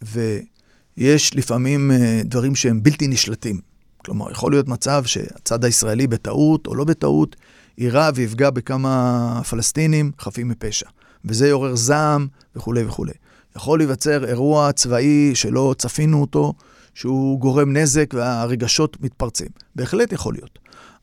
ויש 0.03 1.36
לפעמים 1.36 1.90
אה, 1.90 2.20
דברים 2.24 2.55
שהם 2.55 2.82
בלתי 2.82 3.07
נשלטים. 3.09 3.61
כלומר, 3.99 4.30
יכול 4.30 4.53
להיות 4.53 4.68
מצב 4.68 5.05
שהצד 5.05 5.64
הישראלי 5.64 6.07
בטעות 6.07 6.66
או 6.66 6.74
לא 6.74 6.84
בטעות, 6.84 7.36
יירה 7.78 8.11
ויפגע 8.14 8.51
בכמה 8.51 9.40
פלסטינים 9.51 10.12
חפים 10.20 10.49
מפשע. 10.49 10.86
וזה 11.24 11.49
יעורר 11.49 11.76
זעם 11.76 12.26
וכולי 12.57 12.84
וכולי. 12.84 13.12
יכול 13.57 13.78
להיווצר 13.78 14.24
אירוע 14.24 14.72
צבאי 14.72 15.34
שלא 15.34 15.74
צפינו 15.78 16.20
אותו, 16.20 16.53
שהוא 16.94 17.40
גורם 17.40 17.76
נזק 17.76 18.14
והרגשות 18.14 18.97
מתפרצים. 19.01 19.49
בהחלט 19.76 20.12
יכול 20.12 20.34
להיות. 20.34 20.59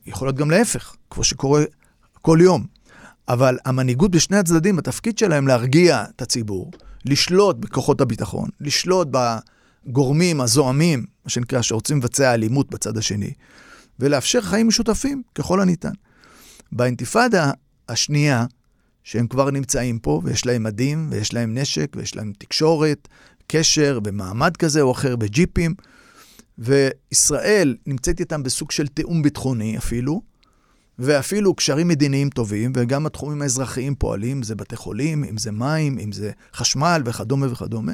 יכול 0.06 0.28
להיות 0.28 0.38
גם 0.38 0.52
להפך, 0.52 0.96
כמו 1.10 1.24
שקורה 1.24 1.64
כל 2.22 2.38
יום. 2.41 2.66
אבל 3.28 3.58
המנהיגות 3.66 4.12
בשני 4.12 4.38
הצדדים, 4.38 4.80
התפקיד 4.80 5.18
שלהם 5.18 5.48
להרגיע 5.48 6.04
את 6.16 6.22
הציבור, 6.22 6.72
לשלוט 7.06 7.56
בכוחות 7.56 8.01
הביטחון, 8.01 8.49
לשלוט 8.62 9.08
בגורמים 9.12 10.41
הזועמים, 10.41 11.06
מה 11.26 11.30
שנקרא, 11.30 11.62
שרוצים 11.62 11.97
לבצע 11.97 12.34
אלימות 12.34 12.70
בצד 12.70 12.97
השני, 12.97 13.34
ולאפשר 13.99 14.41
חיים 14.41 14.68
משותפים 14.68 15.22
ככל 15.36 15.62
הניתן. 15.62 15.93
באינתיפאדה 16.72 17.51
השנייה, 17.89 18.45
שהם 19.04 19.28
כבר 19.28 19.51
נמצאים 19.51 19.99
פה, 19.99 20.22
ויש 20.24 20.45
להם 20.45 20.64
מדים, 20.64 21.08
ויש 21.12 21.34
להם 21.34 21.58
נשק, 21.58 21.91
ויש 21.95 22.16
להם 22.16 22.34
תקשורת, 22.38 23.08
קשר 23.47 23.99
ומעמד 24.06 24.58
כזה 24.58 24.82
או 24.82 24.91
אחר 24.91 25.16
בג'יפים, 25.16 25.74
וישראל 26.58 27.76
נמצאת 27.88 28.20
איתם 28.20 28.43
בסוג 28.43 28.72
של 28.72 28.88
תיאום 28.88 29.22
ביטחוני 29.22 29.78
אפילו, 29.78 30.22
ואפילו 31.00 31.54
קשרים 31.54 31.88
מדיניים 31.88 32.30
טובים, 32.30 32.74
וגם 32.76 33.06
התחומים 33.06 33.41
האזרחיים 33.41 33.96
פועלים, 33.96 34.38
אם 34.38 34.44
זה 34.44 34.56
בתי 34.56 34.76
חולים, 34.76 35.24
אם 35.24 35.38
זה 35.38 35.52
מים, 35.52 36.00
אם 36.00 36.12
זה 36.12 36.32
חשמל 36.54 37.02
וכדומה 37.06 37.52
וכדומה. 37.52 37.91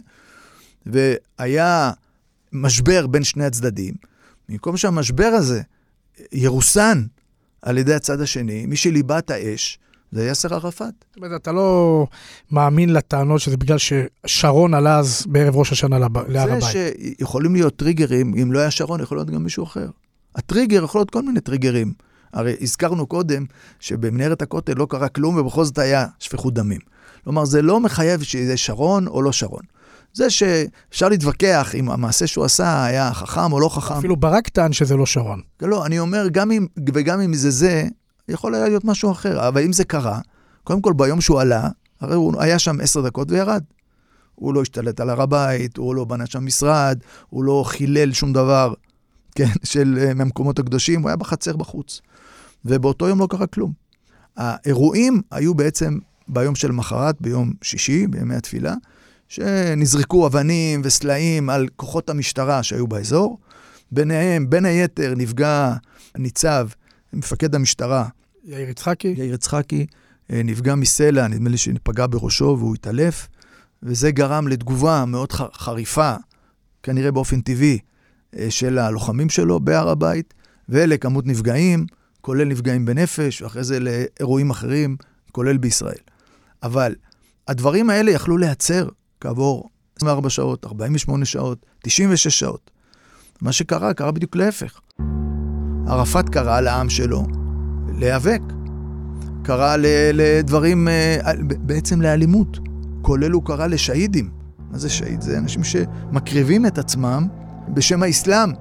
והיה 0.85 1.91
משבר 2.53 3.07
בין 3.07 3.23
שני 3.23 3.45
הצדדים. 3.45 3.93
במקום 4.49 4.77
שהמשבר 4.77 5.31
הזה 5.33 5.61
ירוסן 6.31 7.03
על 7.61 7.77
ידי 7.77 7.93
הצד 7.93 8.21
השני, 8.21 8.65
מי 8.65 8.75
שליבה 8.75 9.19
את 9.19 9.29
האש 9.29 9.79
זה 10.11 10.27
יאסר 10.27 10.53
ערפאת. 10.53 10.93
זאת 11.09 11.17
אומרת, 11.17 11.41
אתה 11.41 11.51
לא 11.51 12.07
מאמין 12.51 12.93
לטענות 12.93 13.41
שזה 13.41 13.57
בגלל 13.57 13.77
ששרון 13.77 14.73
עלה 14.73 14.99
אז 14.99 15.25
בערב 15.27 15.55
ראש 15.55 15.71
השנה 15.71 15.99
להר 15.99 16.05
הבית. 16.05 16.61
זה 16.61 16.67
שיכולים 16.67 17.53
להיות 17.53 17.75
טריגרים, 17.75 18.33
אם 18.41 18.51
לא 18.51 18.59
היה 18.59 18.71
שרון, 18.71 19.01
יכול 19.01 19.17
להיות 19.17 19.29
גם 19.29 19.43
מישהו 19.43 19.63
אחר. 19.63 19.89
הטריגר 20.35 20.83
יכול 20.83 20.99
להיות 20.99 21.09
כל 21.11 21.21
מיני 21.21 21.41
טריגרים. 21.41 21.93
הרי 22.33 22.55
הזכרנו 22.61 23.07
קודם 23.07 23.45
שבמנהרת 23.79 24.41
הכותל 24.41 24.73
לא 24.77 24.87
קרה 24.89 25.09
כלום 25.09 25.37
ובכל 25.37 25.65
זאת 25.65 25.77
היה 25.77 26.05
שפיכות 26.19 26.53
דמים. 26.53 26.79
כלומר, 27.23 27.45
זה 27.45 27.61
לא 27.61 27.79
מחייב 27.79 28.21
שזה 28.21 28.57
שרון 28.57 29.07
או 29.07 29.21
לא 29.21 29.31
שרון. 29.31 29.61
זה 30.13 30.29
שאפשר 30.29 31.09
להתווכח 31.09 31.75
אם 31.75 31.89
המעשה 31.89 32.27
שהוא 32.27 32.45
עשה 32.45 32.85
היה 32.85 33.13
חכם 33.13 33.51
או 33.51 33.59
לא 33.59 33.69
חכם. 33.69 33.93
אפילו 33.93 34.15
ברק 34.15 34.47
טען 34.47 34.73
שזה 34.73 34.95
לא 34.95 35.05
שרון. 35.05 35.41
לא, 35.61 35.85
אני 35.85 35.99
אומר, 35.99 36.27
גם 36.31 36.51
אם, 36.51 36.67
וגם 36.93 37.21
אם 37.21 37.33
זה 37.33 37.51
זה, 37.51 37.87
יכול 38.27 38.55
היה 38.55 38.67
להיות 38.67 38.85
משהו 38.85 39.11
אחר. 39.11 39.47
אבל 39.47 39.63
אם 39.63 39.73
זה 39.73 39.83
קרה, 39.83 40.19
קודם 40.63 40.81
כל 40.81 40.93
ביום 40.93 41.21
שהוא 41.21 41.41
עלה, 41.41 41.69
הרי 42.01 42.15
הוא 42.15 42.33
היה 42.39 42.59
שם 42.59 42.81
עשר 42.81 43.01
דקות 43.01 43.31
וירד. 43.31 43.63
הוא 44.35 44.53
לא 44.53 44.61
השתלט 44.61 44.99
על 44.99 45.09
הר 45.09 45.21
הבית, 45.21 45.77
הוא 45.77 45.95
לא 45.95 46.05
בנה 46.05 46.25
שם 46.25 46.45
משרד, 46.45 46.99
הוא 47.29 47.43
לא 47.43 47.63
חילל 47.67 48.13
שום 48.13 48.33
דבר, 48.33 48.73
כן, 49.39 49.51
של 49.71 49.97
אה, 50.01 50.13
מהמקומות 50.13 50.59
הקדושים, 50.59 51.01
הוא 51.01 51.09
היה 51.09 51.15
בחצר 51.15 51.57
בחוץ. 51.57 52.01
ובאותו 52.65 53.07
יום 53.07 53.19
לא 53.19 53.27
קרה 53.29 53.47
כלום. 53.47 53.73
האירועים 54.37 55.21
היו 55.31 55.53
בעצם 55.53 55.97
ביום 56.27 56.55
של 56.55 56.71
מחרת, 56.71 57.21
ביום 57.21 57.53
שישי, 57.61 58.07
בימי 58.07 58.35
התפילה, 58.35 58.73
שנזרקו 59.27 60.27
אבנים 60.27 60.81
וסלעים 60.83 61.49
על 61.49 61.67
כוחות 61.75 62.09
המשטרה 62.09 62.63
שהיו 62.63 62.87
באזור. 62.87 63.37
ביניהם, 63.91 64.49
בין 64.49 64.65
היתר, 64.65 65.13
נפגע 65.17 65.73
ניצב, 66.17 66.67
מפקד 67.13 67.55
המשטרה, 67.55 68.07
יאיר 68.43 68.69
יצחקי? 68.69 69.13
יאיר 69.17 69.33
יצחקי, 69.33 69.85
אה, 70.31 70.41
נפגע 70.43 70.75
מסלע, 70.75 71.27
נדמה 71.27 71.49
לי 71.49 71.57
שפגע 71.57 72.05
בראשו 72.09 72.55
והוא 72.59 72.75
התעלף, 72.75 73.27
וזה 73.83 74.11
גרם 74.11 74.47
לתגובה 74.47 75.05
מאוד 75.05 75.31
חריפה, 75.31 76.13
כנראה 76.83 77.11
באופן 77.11 77.41
טבעי, 77.41 77.79
של 78.49 78.77
הלוחמים 78.77 79.29
שלו 79.29 79.59
בהר 79.59 79.89
הבית, 79.89 80.33
ולכמות 80.69 81.27
נפגעים, 81.27 81.85
כולל 82.21 82.47
נפגעים 82.47 82.85
בנפש, 82.85 83.41
ואחרי 83.41 83.63
זה 83.63 83.79
לאירועים 83.79 84.49
אחרים, 84.49 84.97
כולל 85.31 85.57
בישראל. 85.57 86.01
אבל 86.63 86.95
הדברים 87.47 87.89
האלה 87.89 88.11
יכלו 88.11 88.37
להיעצר 88.37 88.87
כעבור 89.21 89.69
24 89.97 90.29
שעות, 90.29 90.65
48 90.65 91.25
שעות, 91.25 91.65
96 91.83 92.39
שעות. 92.39 92.71
מה 93.41 93.51
שקרה, 93.51 93.93
קרה 93.93 94.11
בדיוק 94.11 94.35
להפך. 94.35 94.79
ערפאת 95.87 96.29
קרא 96.29 96.61
לעם 96.61 96.89
שלו 96.89 97.25
להיאבק. 97.97 98.41
קרא 99.43 99.75
לדברים, 100.13 100.87
אה, 100.87 101.17
בעצם 101.43 102.01
לאלימות. 102.01 102.59
כולל 103.01 103.31
הוא 103.31 103.45
קרא 103.45 103.67
לשהידים. 103.67 104.29
מה 104.71 104.77
זה 104.77 104.89
שהיד? 104.89 105.21
זה 105.21 105.37
אנשים 105.37 105.63
שמקריבים 105.63 106.65
את 106.65 106.77
עצמם 106.77 107.27
בשם 107.73 108.03
האסלאם. 108.03 108.51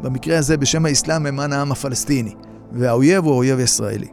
במקרה 0.00 0.38
הזה 0.38 0.56
בשם 0.56 0.86
האסלאם 0.86 1.26
למען 1.26 1.52
העם 1.52 1.72
הפלסטיני. 1.72 2.34
והאויב 2.72 3.24
הוא 3.24 3.32
האויב 3.32 3.58
הישראלי. 3.58 4.08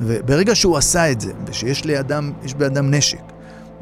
וברגע 0.00 0.54
שהוא 0.54 0.76
עשה 0.76 1.10
את 1.10 1.20
זה, 1.20 1.32
ושיש 1.46 1.84
לידם, 1.84 2.32
יש 2.44 2.54
בידם 2.54 2.94
נשק, 2.94 3.22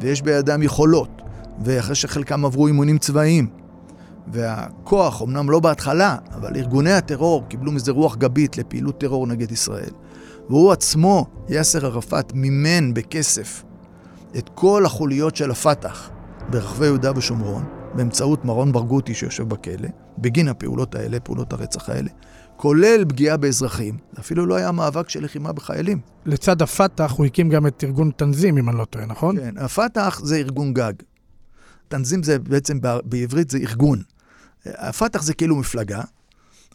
ויש 0.01 0.23
בידם 0.23 0.63
יכולות, 0.63 1.23
ואחרי 1.65 1.95
שחלקם 1.95 2.45
עברו 2.45 2.67
אימונים 2.67 2.99
צבאיים, 2.99 3.47
והכוח, 4.33 5.23
אמנם 5.23 5.51
לא 5.51 5.61
בהתחלה, 5.61 6.17
אבל 6.35 6.57
ארגוני 6.57 6.93
הטרור 6.93 7.45
קיבלו 7.49 7.73
מזה 7.73 7.93
רוח 7.93 8.17
גבית 8.17 8.59
לפעילות 8.59 9.01
טרור 9.01 9.27
נגד 9.27 9.53
ישראל. 9.53 9.91
והוא 10.49 10.73
עצמו, 10.73 11.27
יאסר 11.49 11.87
ערפאת, 11.87 12.33
מימן 12.35 12.95
בכסף 12.95 13.63
את 14.39 14.51
כל 14.55 14.87
החוליות 14.87 15.37
של 15.37 15.51
הפת"ח 15.51 16.11
ברחבי 16.51 16.87
יהודה 16.87 17.13
ושומרון, 17.17 17.65
באמצעות 17.95 18.45
מרון 18.45 18.73
ברגותי 18.73 19.15
שיושב 19.15 19.49
בכלא, 19.49 19.89
בגין 20.19 20.49
הפעולות 20.49 20.95
האלה, 20.95 21.21
פעולות 21.21 21.53
הרצח 21.53 21.89
האלה, 21.89 22.11
כולל 22.57 23.05
פגיעה 23.09 23.37
באזרחים. 23.37 23.99
אפילו 24.19 24.47
לא 24.47 24.55
היה 24.55 24.73
מאבק 24.73 25.09
של 25.09 25.25
לחימה 25.25 25.53
בחיילים. 25.53 26.01
לצד 26.27 26.63
הפת"ח 26.63 27.13
הוא 27.13 27.27
הקים 27.27 27.49
גם 27.49 27.67
את 27.67 27.85
ארגון 27.85 28.11
תנזים, 28.17 28.59
אם 28.59 28.69
אני 28.69 28.79
לא 28.79 28.85
טועה, 28.85 29.07
נכון? 29.07 29.37
כן, 29.37 29.55
הפת"ח 29.59 30.21
זה 30.25 30.37
ארגון 30.37 30.75
גג. 30.75 30.93
תנזים 31.89 32.23
זה 32.23 32.39
בעצם, 32.39 32.79
בעברית 33.05 33.51
זה 33.51 33.59
ארגון. 33.59 34.03
הפת"ח 34.67 35.23
זה 35.23 35.35
כאילו 35.35 35.57
מפלגה, 35.57 36.03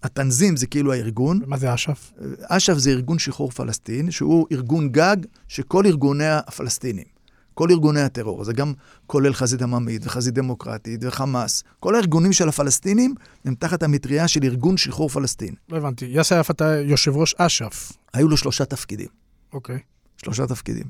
התנזים 0.03 0.57
זה 0.57 0.68
כאילו 0.68 0.93
הארגון, 0.93 1.41
מה 1.45 1.57
זה 1.57 1.74
אש"ף? 1.74 2.11
אש"ף 2.41 2.78
זה 2.78 2.89
ארגון 2.89 3.20
שחרור 3.20 3.51
פלסטין, 3.51 4.11
שהוא 4.11 4.47
ארגון 4.51 4.89
גג 4.89 5.18
שכל 5.47 5.86
ארגוני 5.86 6.30
הפלסטינים, 6.30 7.05
כל 7.54 7.72
ארגוני 7.72 8.01
הטרור, 8.01 8.43
זה 8.43 8.54
גם 8.54 8.74
כולל 9.08 9.34
חזית 9.34 9.62
עממית 9.62 10.06
וחזית 10.06 10.34
דמוקרטית 10.34 10.99
וחמאס, 11.04 11.64
כל 11.80 11.95
הארגונים 11.95 12.34
של 12.34 12.49
הפלסטינים 12.49 13.16
הם 13.45 13.56
תחת 13.56 13.84
המטריה 13.84 14.28
של 14.28 14.43
ארגון 14.43 14.78
שחרור 14.78 15.10
פלסטין. 15.10 15.56
לא 15.70 15.78
הבנתי. 15.78 16.06
יאסר 16.06 16.36
ערפאת 16.36 16.62
היה 16.62 16.82
יושב 16.82 17.16
ראש 17.16 17.36
אש"ף. 17.38 17.91
היו 18.14 18.30
לו 18.30 18.38
שלושה 18.38 18.66
תפקידים, 18.66 19.08
אוקיי. 19.54 19.80
שלושה 20.18 20.47
תפקידים. 20.47 20.86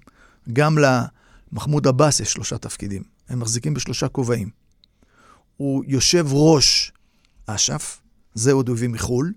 גם 0.53 0.77
למחמוד 0.77 1.87
עבאס 1.87 2.19
יש 2.19 2.33
שלושה 2.33 2.57
תפקידים, 2.57 3.03
הם 3.29 3.39
מחזיקים 3.39 3.73
בשלושה 3.73 4.07
כובעים. 4.07 4.49
הוא 5.57 5.83
יושב 5.87 6.25
ראש 6.31 6.91
אש"ף, 7.45 8.01
זה 8.33 8.51
עוד 8.51 8.67
הוא 8.67 8.75
הביא 8.75 8.89
מחו"ל, 8.89 9.33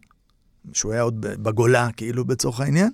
שהוא 0.72 0.92
היה 0.92 1.02
עוד 1.02 1.20
בגולה, 1.20 1.88
כאילו, 1.96 2.24
בצורך 2.24 2.60
העניין, 2.60 2.90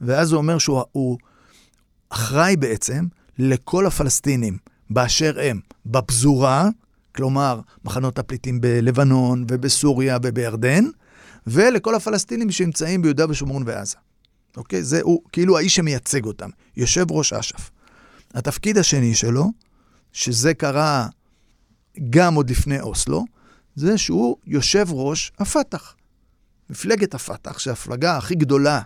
ואז 0.00 0.32
הוא 0.32 0.38
אומר 0.38 0.58
שהוא 0.58 0.84
הוא 0.92 1.18
אחראי 2.08 2.56
בעצם 2.56 3.06
לכל 3.38 3.86
הפלסטינים 3.86 4.58
באשר 4.90 5.36
הם 5.40 5.60
בפזורה, 5.86 6.68
כלומר, 7.14 7.60
מחנות 7.84 8.18
הפליטים 8.18 8.60
בלבנון 8.60 9.44
ובסוריה 9.48 10.18
ובירדן, 10.22 10.84
ולכל 11.46 11.94
הפלסטינים 11.94 12.50
שנמצאים 12.50 13.02
ביהודה 13.02 13.30
ושומרון 13.30 13.62
ועזה. 13.66 13.96
אוקיי? 14.56 14.82
זה 14.82 15.00
הוא 15.02 15.22
כאילו 15.32 15.58
האיש 15.58 15.74
שמייצג 15.74 16.24
אותם, 16.24 16.50
יושב 16.76 17.10
ראש 17.10 17.32
אש"ף. 17.32 17.70
התפקיד 18.34 18.78
השני 18.78 19.14
שלו, 19.14 19.52
שזה 20.12 20.54
קרה 20.54 21.08
גם 22.10 22.34
עוד 22.34 22.50
לפני 22.50 22.80
אוסלו, 22.80 23.24
זה 23.74 23.98
שהוא 23.98 24.36
יושב 24.46 24.86
ראש 24.90 25.32
הפת"ח. 25.38 25.94
מפלגת 26.70 27.14
הפת"ח, 27.14 27.58
שהמפלגה 27.58 28.16
הכי 28.16 28.34
גדולה 28.34 28.80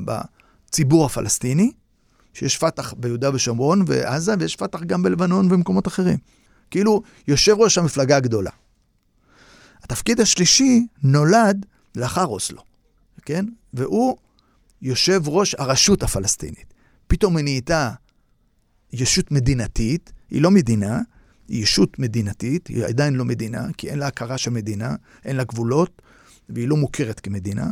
בציבור 0.00 1.06
הפלסטיני, 1.06 1.72
שיש 2.34 2.58
פת"ח 2.58 2.92
ביהודה 2.92 3.34
ושומרון 3.34 3.84
ועזה, 3.86 4.34
ויש 4.38 4.56
פת"ח 4.56 4.82
גם 4.82 5.02
בלבנון 5.02 5.46
ובמקומות 5.46 5.86
אחרים. 5.86 6.18
כאילו, 6.70 7.02
יושב 7.28 7.54
ראש 7.58 7.78
המפלגה 7.78 8.16
הגדולה. 8.16 8.50
התפקיד 9.82 10.20
השלישי 10.20 10.86
נולד 11.02 11.66
לאחר 11.96 12.26
אוסלו, 12.26 12.62
כן? 13.24 13.44
והוא 13.74 14.16
יושב 14.82 15.22
ראש 15.26 15.54
הרשות 15.58 16.02
הפלסטינית. 16.02 16.74
פתאום 17.06 17.36
היא 17.36 17.44
נהייתה 17.44 17.92
ישות 18.92 19.30
מדינתית, 19.32 20.12
היא 20.30 20.42
לא 20.42 20.50
מדינה, 20.50 21.00
היא 21.48 21.62
ישות 21.62 21.98
מדינתית, 21.98 22.66
היא 22.66 22.84
עדיין 22.84 23.14
לא 23.14 23.24
מדינה, 23.24 23.66
כי 23.76 23.90
אין 23.90 23.98
לה 23.98 24.06
הכרה 24.06 24.38
של 24.38 24.50
מדינה, 24.50 24.94
אין 25.24 25.36
לה 25.36 25.44
גבולות, 25.44 26.02
והיא 26.48 26.68
לא 26.68 26.76
מוכרת 26.76 27.20
כמדינה. 27.20 27.66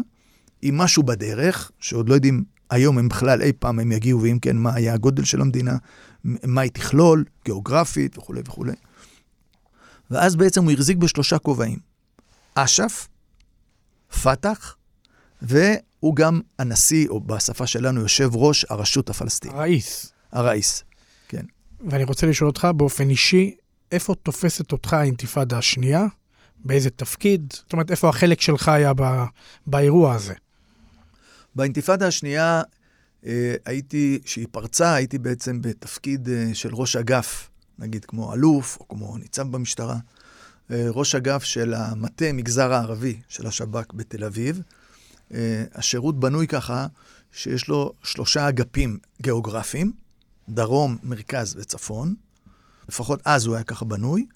היא 0.63 0.73
משהו 0.73 1.03
בדרך, 1.03 1.71
שעוד 1.81 2.09
לא 2.09 2.15
יודעים 2.15 2.45
היום 2.71 2.99
אם 2.99 3.09
בכלל 3.09 3.43
אי 3.43 3.53
פעם 3.53 3.79
הם 3.79 3.93
יגיעו, 3.93 4.23
ואם 4.23 4.39
כן, 4.39 4.57
מה 4.57 4.75
היה 4.75 4.95
הגודל 4.95 5.25
של 5.25 5.41
המדינה, 5.41 5.77
מה 6.25 6.61
היא 6.61 6.71
תכלול, 6.71 7.25
גיאוגרפית 7.45 8.19
וכולי 8.19 8.41
וכולי. 8.47 8.73
ואז 10.11 10.37
בעצם 10.37 10.65
הוא 10.65 10.73
החזיק 10.73 10.97
בשלושה 10.97 11.39
כובעים. 11.39 11.79
אש"ף, 12.55 13.09
פת"ח, 14.23 14.77
והוא 15.43 16.17
גם 16.17 16.41
הנשיא, 16.59 17.09
או 17.09 17.21
בשפה 17.21 17.67
שלנו, 17.67 18.01
יושב 18.01 18.31
ראש 18.35 18.67
הרשות 18.69 19.11
הפלסטינית. 19.11 19.57
הראיס. 19.57 20.13
הראיס, 20.33 20.85
כן. 21.29 21.45
ואני 21.91 22.05
רוצה 22.05 22.27
לשאול 22.27 22.51
אותך 22.51 22.69
באופן 22.77 23.11
אישי, 23.11 23.55
איפה 23.93 24.15
תופסת 24.15 24.73
אותך 24.73 24.93
האינתיפאדה 24.93 25.59
השנייה? 25.59 26.07
באיזה 26.65 26.91
תפקיד? 26.91 27.53
זאת 27.53 27.73
אומרת, 27.73 27.91
איפה 27.91 28.09
החלק 28.09 28.41
שלך 28.41 28.69
היה 28.69 28.93
ב, 28.97 29.03
באירוע 29.67 30.15
הזה? 30.15 30.35
באינתיפאדה 31.57 32.07
השנייה 32.07 32.63
אה, 33.27 33.55
הייתי, 33.65 34.21
כשהיא 34.25 34.47
פרצה, 34.51 34.95
הייתי 34.95 35.19
בעצם 35.19 35.63
בתפקיד 35.63 36.29
אה, 36.29 36.51
של 36.55 36.75
ראש 36.75 36.97
אגף, 36.97 37.51
נגיד 37.79 38.05
כמו 38.05 38.35
אלוף 38.35 38.77
או 38.81 38.89
כמו 38.89 39.17
ניצב 39.17 39.43
במשטרה. 39.43 39.97
אה, 40.71 40.87
ראש 40.91 41.15
אגף 41.15 41.45
של 41.45 41.75
המטה 41.75 42.33
מגזר 42.33 42.73
הערבי 42.73 43.21
של 43.29 43.47
השב"כ 43.47 43.95
בתל 43.95 44.25
אביב. 44.25 44.63
השירות 45.75 46.21
בנוי 46.21 46.47
ככה 46.47 46.87
שיש 47.33 47.69
לו 47.69 47.93
שלושה 48.03 48.49
אגפים 48.49 48.99
גיאוגרפיים, 49.23 49.93
דרום, 50.49 50.97
מרכז 51.03 51.57
וצפון. 51.59 52.15
לפחות 52.89 53.21
אז 53.25 53.47
הוא 53.47 53.55
היה 53.55 53.65
ככה 53.65 53.85
בנוי. 53.85 54.27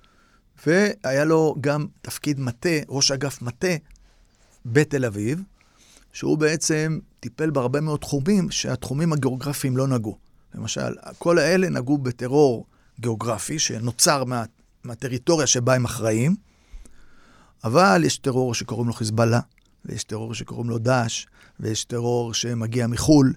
והיה 0.66 1.24
לו 1.24 1.56
גם 1.60 1.86
תפקיד 2.02 2.40
מטה, 2.40 2.78
ראש 2.88 3.10
אגף 3.10 3.42
מטה 3.42 3.74
בתל 4.66 5.04
אביב, 5.04 5.42
שהוא 6.12 6.38
בעצם 6.38 6.98
טיפל 7.20 7.50
בהרבה 7.50 7.80
מאוד 7.80 8.00
תחומים 8.00 8.50
שהתחומים 8.50 9.12
הגיאוגרפיים 9.12 9.76
לא 9.76 9.86
נגעו. 9.86 10.18
למשל, 10.54 10.94
כל 11.18 11.38
האלה 11.38 11.68
נגעו 11.68 11.98
בטרור 11.98 12.66
גיאוגרפי 13.00 13.58
שנוצר 13.58 14.24
מה, 14.24 14.44
מהטריטוריה 14.84 15.46
שבה 15.46 15.74
הם 15.74 15.84
אחראים, 15.84 16.36
אבל 17.64 18.02
יש 18.04 18.18
טרור 18.18 18.54
שקוראים 18.54 18.86
לו 18.86 18.92
חיזבאללה, 18.92 19.40
ויש 19.84 20.04
טרור 20.04 20.34
שקוראים 20.34 20.70
לו 20.70 20.78
דאעש, 20.78 21.26
ויש 21.60 21.84
טרור 21.84 22.34
שמגיע 22.34 22.86
מחו"ל, 22.86 23.32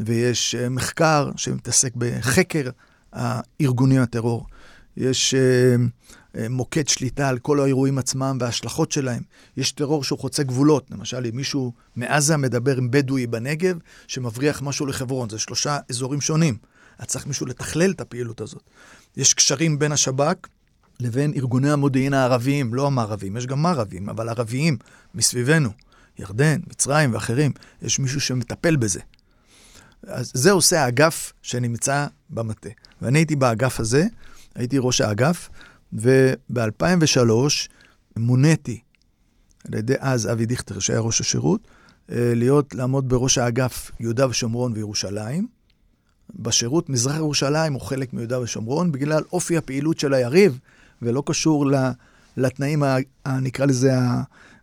ויש 0.00 0.54
אה, 0.54 0.68
מחקר 0.68 1.30
שמתעסק 1.36 1.92
בחקר 1.96 2.70
הארגוני 3.12 3.98
הטרור. 3.98 4.46
יש 4.96 5.34
uh, 5.34 5.80
מוקד 6.50 6.88
שליטה 6.88 7.28
על 7.28 7.38
כל 7.38 7.60
האירועים 7.60 7.98
עצמם 7.98 8.38
וההשלכות 8.40 8.92
שלהם. 8.92 9.22
יש 9.56 9.72
טרור 9.72 10.04
שהוא 10.04 10.18
חוצה 10.18 10.42
גבולות. 10.42 10.90
למשל, 10.90 11.26
אם 11.26 11.36
מישהו 11.36 11.72
מעזה 11.96 12.36
מדבר 12.36 12.76
עם 12.76 12.90
בדואי 12.90 13.26
בנגב, 13.26 13.78
שמבריח 14.06 14.62
משהו 14.62 14.86
לחברון, 14.86 15.30
זה 15.30 15.38
שלושה 15.38 15.78
אזורים 15.90 16.20
שונים. 16.20 16.56
אז 16.98 17.06
צריך 17.06 17.26
מישהו 17.26 17.46
לתכלל 17.46 17.90
את 17.90 18.00
הפעילות 18.00 18.40
הזאת. 18.40 18.62
יש 19.16 19.34
קשרים 19.34 19.78
בין 19.78 19.92
השב"כ 19.92 20.48
לבין 21.00 21.32
ארגוני 21.36 21.70
המודיעין 21.70 22.14
הערביים, 22.14 22.74
לא 22.74 22.86
המערביים, 22.86 23.36
יש 23.36 23.46
גם 23.46 23.62
מערבים, 23.62 24.08
אבל 24.08 24.28
ערביים 24.28 24.76
מסביבנו, 25.14 25.70
ירדן, 26.18 26.60
מצרים 26.70 27.14
ואחרים, 27.14 27.52
יש 27.82 27.98
מישהו 27.98 28.20
שמטפל 28.20 28.76
בזה. 28.76 29.00
אז 30.06 30.30
זה 30.34 30.52
עושה 30.52 30.84
האגף 30.84 31.32
שנמצא 31.42 32.06
במטה. 32.30 32.68
ואני 33.02 33.18
הייתי 33.18 33.36
באגף 33.36 33.80
הזה, 33.80 34.06
הייתי 34.54 34.76
ראש 34.80 35.00
האגף, 35.00 35.48
וב-2003 35.92 37.30
מוניתי 38.16 38.80
על 39.68 39.74
ידי 39.74 39.94
אז 39.98 40.32
אבי 40.32 40.46
דיכטר, 40.46 40.78
שהיה 40.78 41.00
ראש 41.00 41.20
השירות, 41.20 41.68
אה, 42.12 42.32
להיות, 42.34 42.74
לעמוד 42.74 43.08
בראש 43.08 43.38
האגף 43.38 43.90
יהודה 44.00 44.28
ושומרון 44.28 44.72
וירושלים. 44.74 45.46
בשירות 46.34 46.88
מזרח 46.88 47.16
ירושלים 47.16 47.72
הוא 47.72 47.80
חלק 47.80 48.12
מיהודה 48.12 48.40
ושומרון, 48.40 48.92
בגלל 48.92 49.22
אופי 49.32 49.56
הפעילות 49.56 49.98
של 49.98 50.14
היריב, 50.14 50.58
ולא 51.02 51.22
קשור 51.26 51.66
לתנאים, 52.36 52.82
נקרא 53.26 53.66
לזה, 53.66 53.92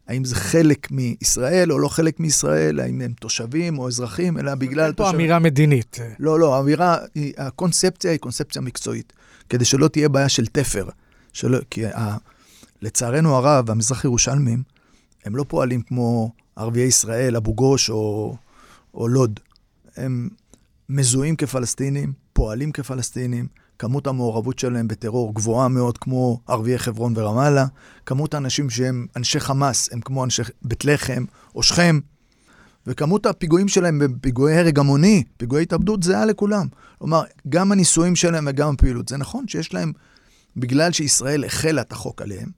האם 0.08 0.26
זה 0.26 0.36
חלק 0.36 0.92
מישראל 0.92 1.72
או 1.72 1.80
לא 1.80 1.88
חלק 1.88 2.20
מישראל, 2.20 2.80
האם 2.80 3.02
הם 3.02 3.14
תושבים 3.20 3.80
או 3.80 3.88
אזרחים, 3.88 4.38
אלא 4.38 4.56
בגלל... 4.56 4.94
פה 4.94 5.04
תושב... 5.04 5.16
אמירה 5.16 5.40
מדינית. 5.40 6.00
לא, 6.20 6.40
לא, 6.40 6.56
האמירה, 6.56 6.98
הקונספציה 7.38 8.12
היא 8.12 8.20
קונספציה 8.20 8.62
מקצועית, 8.62 9.14
כדי 9.50 9.66
שלא 9.66 9.88
תהיה 9.88 10.10
בעיה 10.10 10.30
של 10.30 10.46
תפר. 10.46 10.90
שלא, 11.34 11.58
כי 11.70 11.86
ה, 11.86 12.18
לצערנו 12.82 13.36
הרב, 13.36 13.72
המזרח 13.72 14.06
ירושלמים, 14.06 14.64
הם 15.26 15.36
לא 15.36 15.46
פועלים 15.48 15.82
כמו 15.82 16.32
ערביי 16.56 16.84
ישראל, 16.84 17.36
אבו 17.36 17.54
גוש 17.54 17.90
או, 17.90 18.36
או 18.94 19.08
לוד. 19.08 19.40
הם 19.98 20.30
מזוהים 20.90 21.36
כפלסטינים, 21.36 22.14
פועלים 22.34 22.72
כפלסטינים, 22.72 23.48
כמות 23.80 24.08
המעורבות 24.08 24.60
שלהם 24.60 24.88
בטרור 24.88 25.36
גבוהה 25.36 25.68
מאוד 25.68 25.98
כמו 25.98 26.40
ערביי 26.48 26.80
חברון 26.80 27.14
ורמאללה, 27.16 27.66
כמות 28.06 28.34
האנשים 28.34 28.70
שהם 28.70 29.08
אנשי 29.16 29.40
חמאס 29.40 29.90
הם 29.94 30.02
כמו 30.02 30.24
אנשי 30.24 30.42
בית 30.62 30.86
לחם 30.86 31.26
או 31.56 31.64
שכם, 31.64 32.00
וכמות 32.88 33.26
הפיגועים 33.26 33.68
שלהם 33.68 34.00
בפיגועי 34.00 34.58
הרג 34.58 34.80
המוני, 34.80 35.24
פיגועי 35.38 35.64
התאבדות, 35.64 36.04
זהה 36.04 36.26
לכולם. 36.26 36.68
כלומר, 36.98 37.24
גם 37.50 37.72
הניסויים 37.72 38.16
שלהם 38.16 38.48
וגם 38.50 38.74
הפעילות. 38.74 39.10
זה 39.10 39.18
נכון 39.18 39.48
שיש 39.48 39.74
להם, 39.74 39.92
בגלל 40.58 40.92
שישראל 40.92 41.46
החלה 41.46 41.82
את 41.82 41.92
החוק 41.92 42.22
עליהם, 42.22 42.50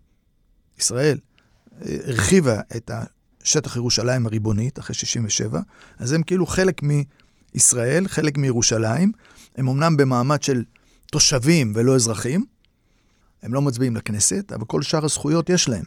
ישראל 0.79 1.17
אה, 1.81 1.97
הרחיבה 2.07 2.59
את 2.75 2.91
שטח 3.43 3.75
ירושלים 3.75 4.25
הריבונית 4.25 4.79
אחרי 4.79 4.95
67, 4.95 5.59
אז 5.99 6.11
הם 6.11 6.23
כאילו 6.23 6.45
חלק 6.45 6.81
מישראל, 7.53 8.07
חלק 8.07 8.37
מירושלים. 8.37 9.11
הם 9.55 9.67
אמנם 9.67 9.97
במעמד 9.97 10.43
של 10.43 10.63
תושבים 11.11 11.71
ולא 11.75 11.95
אזרחים, 11.95 12.45
הם 13.43 13.53
לא 13.53 13.61
מצביעים 13.61 13.95
לכנסת, 13.95 14.51
אבל 14.51 14.65
כל 14.65 14.81
שאר 14.81 15.05
הזכויות 15.05 15.49
יש 15.49 15.69
להם. 15.69 15.83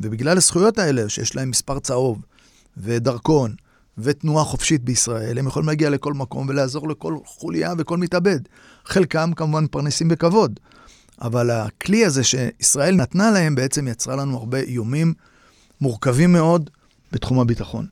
ובגלל 0.00 0.36
הזכויות 0.36 0.78
האלה, 0.78 1.08
שיש 1.08 1.36
להם 1.36 1.50
מספר 1.50 1.78
צהוב 1.78 2.22
ודרכון 2.76 3.54
ותנועה 3.98 4.44
חופשית 4.44 4.84
בישראל, 4.84 5.38
הם 5.38 5.46
יכולים 5.46 5.68
להגיע 5.68 5.90
לכל 5.90 6.14
מקום 6.14 6.48
ולעזור 6.48 6.88
לכל 6.88 7.16
חוליה 7.24 7.74
וכל 7.78 7.98
מתאבד. 7.98 8.40
חלקם 8.84 9.30
כמובן 9.36 9.66
פרנסים 9.66 10.08
בכבוד, 10.08 10.60
אבל 11.22 11.50
הכלי 11.50 12.04
הזה 12.04 12.24
שישראל 12.24 12.94
נתנה 12.94 13.30
להם 13.30 13.54
בעצם 13.54 13.88
יצרה 13.88 14.16
לנו 14.16 14.36
הרבה 14.36 14.60
איומים 14.60 15.14
מורכבים 15.80 16.32
מאוד 16.32 16.70
בתחום 17.12 17.40
הביטחון. 17.40 17.86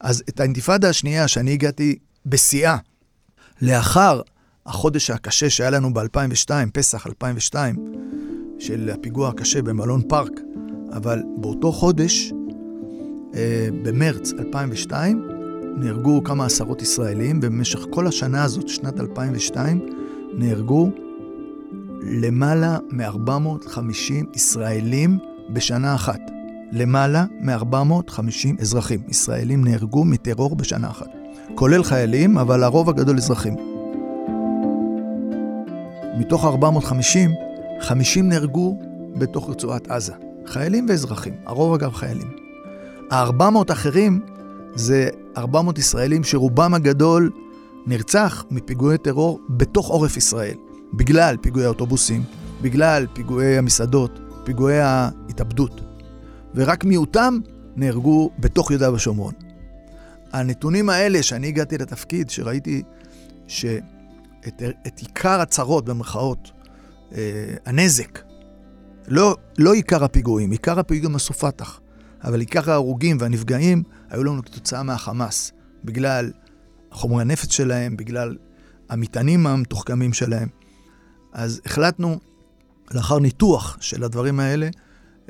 אז 0.00 0.22
את 0.28 0.40
האינתיפאדה 0.40 0.88
השנייה, 0.88 1.28
שאני 1.28 1.52
הגעתי 1.52 1.98
בשיאה, 2.26 2.76
לאחר 3.62 4.20
החודש 4.66 5.10
הקשה 5.10 5.50
שהיה 5.50 5.70
לנו 5.70 5.94
ב-2002, 5.94 6.50
פסח 6.72 7.06
2002, 7.06 7.76
של 8.58 8.90
הפיגוע 8.90 9.28
הקשה 9.28 9.62
במלון 9.62 10.02
פארק, 10.08 10.40
אבל 10.92 11.22
באותו 11.36 11.72
חודש, 11.72 12.32
אה, 13.34 13.68
במרץ 13.82 14.32
2002, 14.38 15.28
נהרגו 15.76 16.24
כמה 16.24 16.46
עשרות 16.46 16.82
ישראלים, 16.82 17.40
ובמשך 17.42 17.80
כל 17.90 18.06
השנה 18.06 18.44
הזאת, 18.44 18.68
שנת 18.68 19.00
2002, 19.00 19.86
נהרגו 20.34 20.90
למעלה 22.08 22.78
מ-450 22.90 24.34
ישראלים 24.34 25.18
בשנה 25.50 25.94
אחת. 25.94 26.20
למעלה 26.72 27.24
מ-450 27.40 28.60
אזרחים 28.60 29.00
ישראלים 29.08 29.64
נהרגו 29.64 30.04
מטרור 30.04 30.56
בשנה 30.56 30.90
אחת. 30.90 31.08
כולל 31.54 31.82
חיילים, 31.82 32.38
אבל 32.38 32.62
הרוב 32.64 32.88
הגדול 32.88 33.16
אזרחים. 33.16 33.54
מתוך 36.18 36.44
450, 36.44 37.30
50 37.80 38.28
נהרגו 38.28 38.78
בתוך 39.18 39.50
רצועת 39.50 39.90
עזה. 39.90 40.12
חיילים 40.46 40.86
ואזרחים, 40.88 41.34
הרוב 41.46 41.74
אגב 41.74 41.92
חיילים. 41.92 42.28
ה-400 43.10 43.72
אחרים 43.72 44.20
זה 44.74 45.08
400 45.36 45.78
ישראלים 45.78 46.24
שרובם 46.24 46.74
הגדול 46.74 47.30
נרצח 47.86 48.44
מפיגועי 48.50 48.98
טרור 48.98 49.40
בתוך 49.48 49.88
עורף 49.88 50.16
ישראל. 50.16 50.65
בגלל 50.94 51.36
פיגועי 51.40 51.64
האוטובוסים, 51.64 52.22
בגלל 52.62 53.06
פיגועי 53.12 53.58
המסעדות, 53.58 54.20
פיגועי 54.44 54.80
ההתאבדות. 54.80 55.80
ורק 56.54 56.84
מיעוטם 56.84 57.38
נהרגו 57.76 58.30
בתוך 58.38 58.70
יהודה 58.70 58.92
ושומרון. 58.92 59.34
הנתונים 60.32 60.90
האלה, 60.90 61.22
שאני 61.22 61.46
הגעתי 61.46 61.78
לתפקיד, 61.78 62.30
שראיתי 62.30 62.82
שאת 63.46 64.62
את 64.86 64.98
עיקר 64.98 65.40
הצרות, 65.40 65.84
במרכאות, 65.84 66.52
אה, 67.14 67.54
הנזק, 67.66 68.22
לא, 69.08 69.36
לא 69.58 69.74
עיקר 69.74 70.04
הפיגועים, 70.04 70.50
עיקר 70.50 70.78
הפיגועים 70.78 71.16
עשו 71.16 71.34
פת"ח, 71.34 71.80
אבל 72.24 72.40
עיקר 72.40 72.70
ההרוגים 72.70 73.16
והנפגעים 73.20 73.82
היו 74.10 74.24
לנו 74.24 74.42
כתוצאה 74.42 74.82
מהחמאס, 74.82 75.52
בגלל 75.84 76.32
חומרי 76.90 77.22
הנפץ 77.22 77.52
שלהם, 77.52 77.96
בגלל 77.96 78.36
המטענים 78.88 79.46
המתוחכמים 79.46 80.12
שלהם. 80.12 80.48
אז 81.36 81.60
החלטנו, 81.66 82.18
לאחר 82.90 83.18
ניתוח 83.18 83.76
של 83.80 84.04
הדברים 84.04 84.40
האלה, 84.40 84.68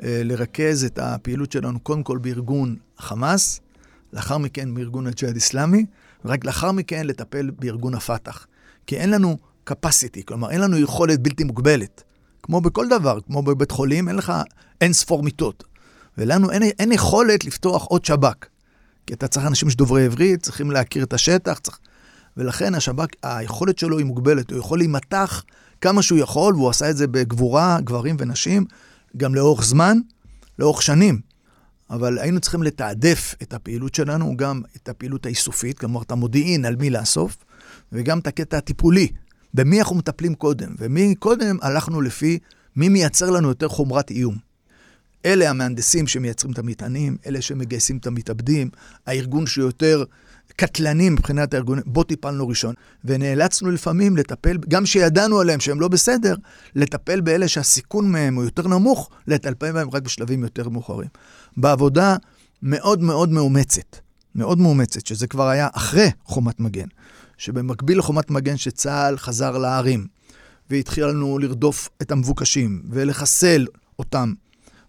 אה, 0.03 0.21
לרכז 0.23 0.83
את 0.83 0.99
הפעילות 0.99 1.51
שלנו 1.51 1.79
קודם 1.79 2.03
כל 2.03 2.17
בארגון 2.17 2.75
חמאס, 2.97 3.59
לאחר 4.13 4.37
מכן 4.37 4.73
בארגון 4.73 5.07
הג'יהאד 5.07 5.35
איסלאמי, 5.35 5.85
ורק 6.25 6.45
לאחר 6.45 6.71
מכן 6.71 7.07
לטפל 7.07 7.49
בארגון 7.59 7.93
הפת"ח. 7.93 8.47
כי 8.87 8.97
אין 8.97 9.09
לנו 9.09 9.37
capacity, 9.69 10.23
כלומר 10.25 10.49
אין 10.49 10.61
לנו 10.61 10.77
יכולת 10.77 11.19
בלתי 11.19 11.43
מוגבלת. 11.43 12.03
כמו 12.43 12.61
בכל 12.61 12.87
דבר, 12.89 13.19
כמו 13.25 13.43
בבית 13.43 13.71
חולים, 13.71 14.07
אין 14.07 14.15
לך 14.15 14.33
אין 14.81 14.93
ספור 14.93 15.23
מיטות. 15.23 15.63
ולנו 16.17 16.51
אין, 16.51 16.63
אין 16.63 16.91
יכולת 16.91 17.45
לפתוח 17.45 17.85
עוד 17.85 18.05
שב"כ. 18.05 18.45
כי 19.07 19.13
אתה 19.13 19.27
צריך 19.27 19.45
אנשים 19.45 19.69
שדוברי 19.69 20.05
עברית, 20.05 20.43
צריכים 20.43 20.71
להכיר 20.71 21.03
את 21.03 21.13
השטח, 21.13 21.59
צריך... 21.59 21.79
ולכן 22.37 22.75
השב"כ, 22.75 23.07
היכולת 23.23 23.79
שלו 23.79 23.97
היא 23.97 24.05
מוגבלת, 24.05 24.51
הוא 24.51 24.59
יכול 24.59 24.77
להימתח 24.77 25.43
כמה 25.81 26.01
שהוא 26.01 26.19
יכול, 26.19 26.55
והוא 26.55 26.69
עשה 26.69 26.89
את 26.89 26.97
זה 26.97 27.07
בגבורה, 27.07 27.77
גברים 27.81 28.15
ונשים, 28.19 28.65
גם 29.17 29.35
לאורך 29.35 29.63
זמן, 29.65 29.97
לאורך 30.59 30.81
שנים. 30.81 31.19
אבל 31.89 32.19
היינו 32.19 32.39
צריכים 32.39 32.63
לתעדף 32.63 33.35
את 33.41 33.53
הפעילות 33.53 33.95
שלנו, 33.95 34.37
גם 34.37 34.61
את 34.75 34.89
הפעילות 34.89 35.25
האיסופית, 35.25 35.79
כלומר 35.79 36.01
את 36.01 36.11
המודיעין 36.11 36.65
על 36.65 36.75
מי 36.75 36.89
לאסוף, 36.89 37.37
וגם 37.91 38.19
את 38.19 38.27
הקטע 38.27 38.57
הטיפולי. 38.57 39.07
במי 39.53 39.79
אנחנו 39.79 39.95
מטפלים 39.95 40.35
קודם, 40.35 40.75
ומי 40.79 41.15
קודם 41.15 41.57
הלכנו 41.61 42.01
לפי 42.01 42.39
מי 42.75 42.89
מייצר 42.89 43.29
לנו 43.29 43.47
יותר 43.47 43.67
חומרת 43.67 44.11
איום. 44.11 44.46
אלה 45.27 45.49
המהנדסים 45.49 46.07
שמייצרים 46.07 46.53
את 46.53 46.59
המטענים, 46.59 47.17
אלה 47.25 47.41
שמגייסים 47.41 47.97
את 47.97 48.07
המתאבדים, 48.07 48.69
הארגון 49.07 49.47
שיותר 49.47 50.03
קטלני 50.55 51.09
מבחינת 51.09 51.53
הארגונים, 51.53 51.83
בו 51.85 52.03
טיפלנו 52.03 52.47
ראשון. 52.47 52.75
ונאלצנו 53.05 53.71
לפעמים 53.71 54.17
לטפל, 54.17 54.57
גם 54.67 54.85
שידענו 54.85 55.39
עליהם 55.39 55.59
שהם 55.59 55.81
לא 55.81 55.87
בסדר, 55.87 56.35
לטפל 56.75 57.21
באלה 57.21 57.47
שהסיכון 57.47 58.11
מהם 58.11 58.35
הוא 58.35 58.43
יותר 58.43 58.67
נמוך, 58.67 59.09
לטפל 59.27 59.71
בהם 59.71 59.89
רק 59.89 60.03
בשלבים 60.03 60.43
יותר 60.43 60.69
מאוחרים. 60.69 61.09
בעבודה 61.57 62.15
מאוד 62.61 63.01
מאוד 63.01 63.29
מאומצת, 63.29 63.97
מאוד 64.35 64.59
מאומצת, 64.59 65.05
שזה 65.05 65.27
כבר 65.27 65.47
היה 65.47 65.67
אחרי 65.73 66.09
חומת 66.23 66.59
מגן, 66.59 66.87
שבמקביל 67.37 67.99
לחומת 67.99 68.31
מגן 68.31 68.57
שצה"ל 68.57 69.17
חזר 69.17 69.57
לערים, 69.57 70.07
והתחיל 70.69 71.05
לנו 71.05 71.39
לרדוף 71.39 71.89
את 72.01 72.11
המבוקשים 72.11 72.81
ולחסל 72.89 73.67
אותם 73.99 74.33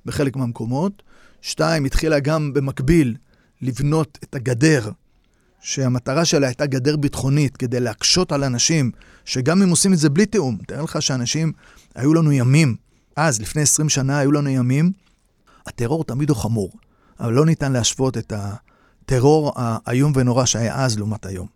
בחלק 0.07 0.36
מהמקומות. 0.36 1.03
שתיים, 1.40 1.84
התחילה 1.84 2.20
גם 2.20 2.53
במקביל 2.53 3.16
לבנות 3.62 4.18
את 4.24 4.34
הגדר, 4.34 4.90
שהמטרה 5.61 6.24
שלה 6.24 6.46
הייתה 6.46 6.66
גדר 6.66 6.96
ביטחונית, 6.96 7.57
כדי 7.57 7.80
להקשות 7.80 8.32
על 8.32 8.44
אנשים, 8.44 8.90
שגם 9.24 9.62
אם 9.62 9.68
עושים 9.68 9.92
את 9.92 9.99
זה 9.99 10.11
בלי 10.11 10.26
תיאום, 10.26 10.59
תאר 10.66 10.82
לך 10.82 11.03
שאנשים, 11.03 11.53
היו 11.94 12.14
לנו 12.14 12.32
ימים, 12.32 12.76
אז, 13.16 13.40
לפני 13.40 13.62
20 13.62 13.88
שנה, 13.88 14.18
היו 14.18 14.32
לנו 14.32 14.49
ימים, 14.49 14.92
הטרור 15.66 16.05
תמיד 16.05 16.30
הוא 16.30 16.36
חמור, 16.36 16.72
אבל 17.20 17.32
לא 17.32 17.46
ניתן 17.46 17.72
להשוות 17.72 18.18
את 18.18 18.32
הטרור 18.36 19.53
האיום 19.57 20.12
ונורא 20.16 20.44
שהיה 20.44 20.84
אז 20.84 20.99
לעומת 20.99 21.26
היום. 21.26 21.46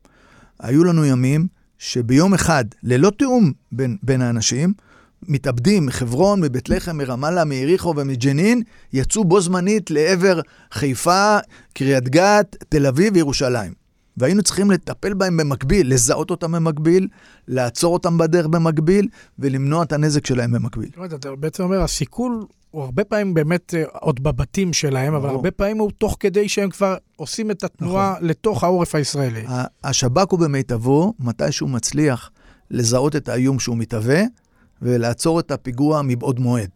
היו 0.59 0.85
לנו 0.85 1.05
ימים 1.05 1.47
שביום 1.79 2.35
אחד, 2.35 2.65
ללא 2.83 3.13
תיאום 3.19 3.53
בין, 3.73 3.97
בין 4.03 4.23
האנשים, 4.23 4.75
מתאבדים 5.29 5.87
מחברון, 5.87 6.41
מבית 6.41 6.69
לחם, 6.69 6.97
מרמאללה, 6.97 7.45
מיריחו 7.45 7.95
ומג'נין, 7.97 8.63
יצאו 8.93 9.25
בו 9.25 9.41
זמנית 9.41 9.91
לעבר 9.91 10.41
חיפה, 10.73 11.39
קריית 11.75 12.09
גת, 12.09 12.57
תל 12.69 12.87
אביב 12.87 13.15
וירושלים. 13.15 13.83
והיינו 14.17 14.43
צריכים 14.43 14.71
לטפל 14.71 15.15
בהם 15.15 15.37
במקביל, 15.37 15.93
לזהות 15.93 16.31
אותם 16.31 16.53
במקביל, 16.53 17.09
לעצור 17.49 17.93
אותם 17.93 18.19
בדרך 18.19 18.47
במקביל, 18.47 19.09
ולמנוע 19.39 19.83
את 19.83 19.93
הנזק 19.93 20.27
שלהם 20.27 20.53
במקביל. 20.53 20.89
זאת 20.89 20.97
אומרת, 20.97 21.15
אתה 21.15 21.37
בעצם 21.37 21.63
אומר, 21.63 21.83
הסיכול 21.83 22.47
הוא 22.71 22.83
הרבה 22.83 23.05
פעמים 23.05 23.35
באמת 23.35 23.75
אה, 23.75 23.85
עוד 23.93 24.23
בבתים 24.23 24.73
שלהם, 24.73 25.15
אבל. 25.15 25.29
הרבה 25.29 25.51
פעמים 25.51 25.79
הוא 25.79 25.91
תוך 25.99 26.17
כדי 26.21 26.49
שהם 26.49 26.71
כבר 26.71 26.97
עושים 27.17 27.51
את 27.51 27.65
התנועה 27.65 28.15
לתוך 28.21 28.65
העורף 28.65 28.95
הישראלי. 28.95 29.45
השב"כ 29.85 30.31
הוא 30.31 30.39
במיטבו, 30.41 31.15
מתי 31.21 31.53
שהוא 31.53 31.71
מצליח 31.71 32.31
לזהות 32.71 33.17
את 33.17 33.29
האיום 33.29 33.59
שהוא 33.59 33.77
מתהווה, 33.77 34.23
ולעצור 34.83 35.41
את 35.41 35.51
הפיגוע 35.51 36.03
מבעוד 36.05 36.41
מועד. 36.41 36.71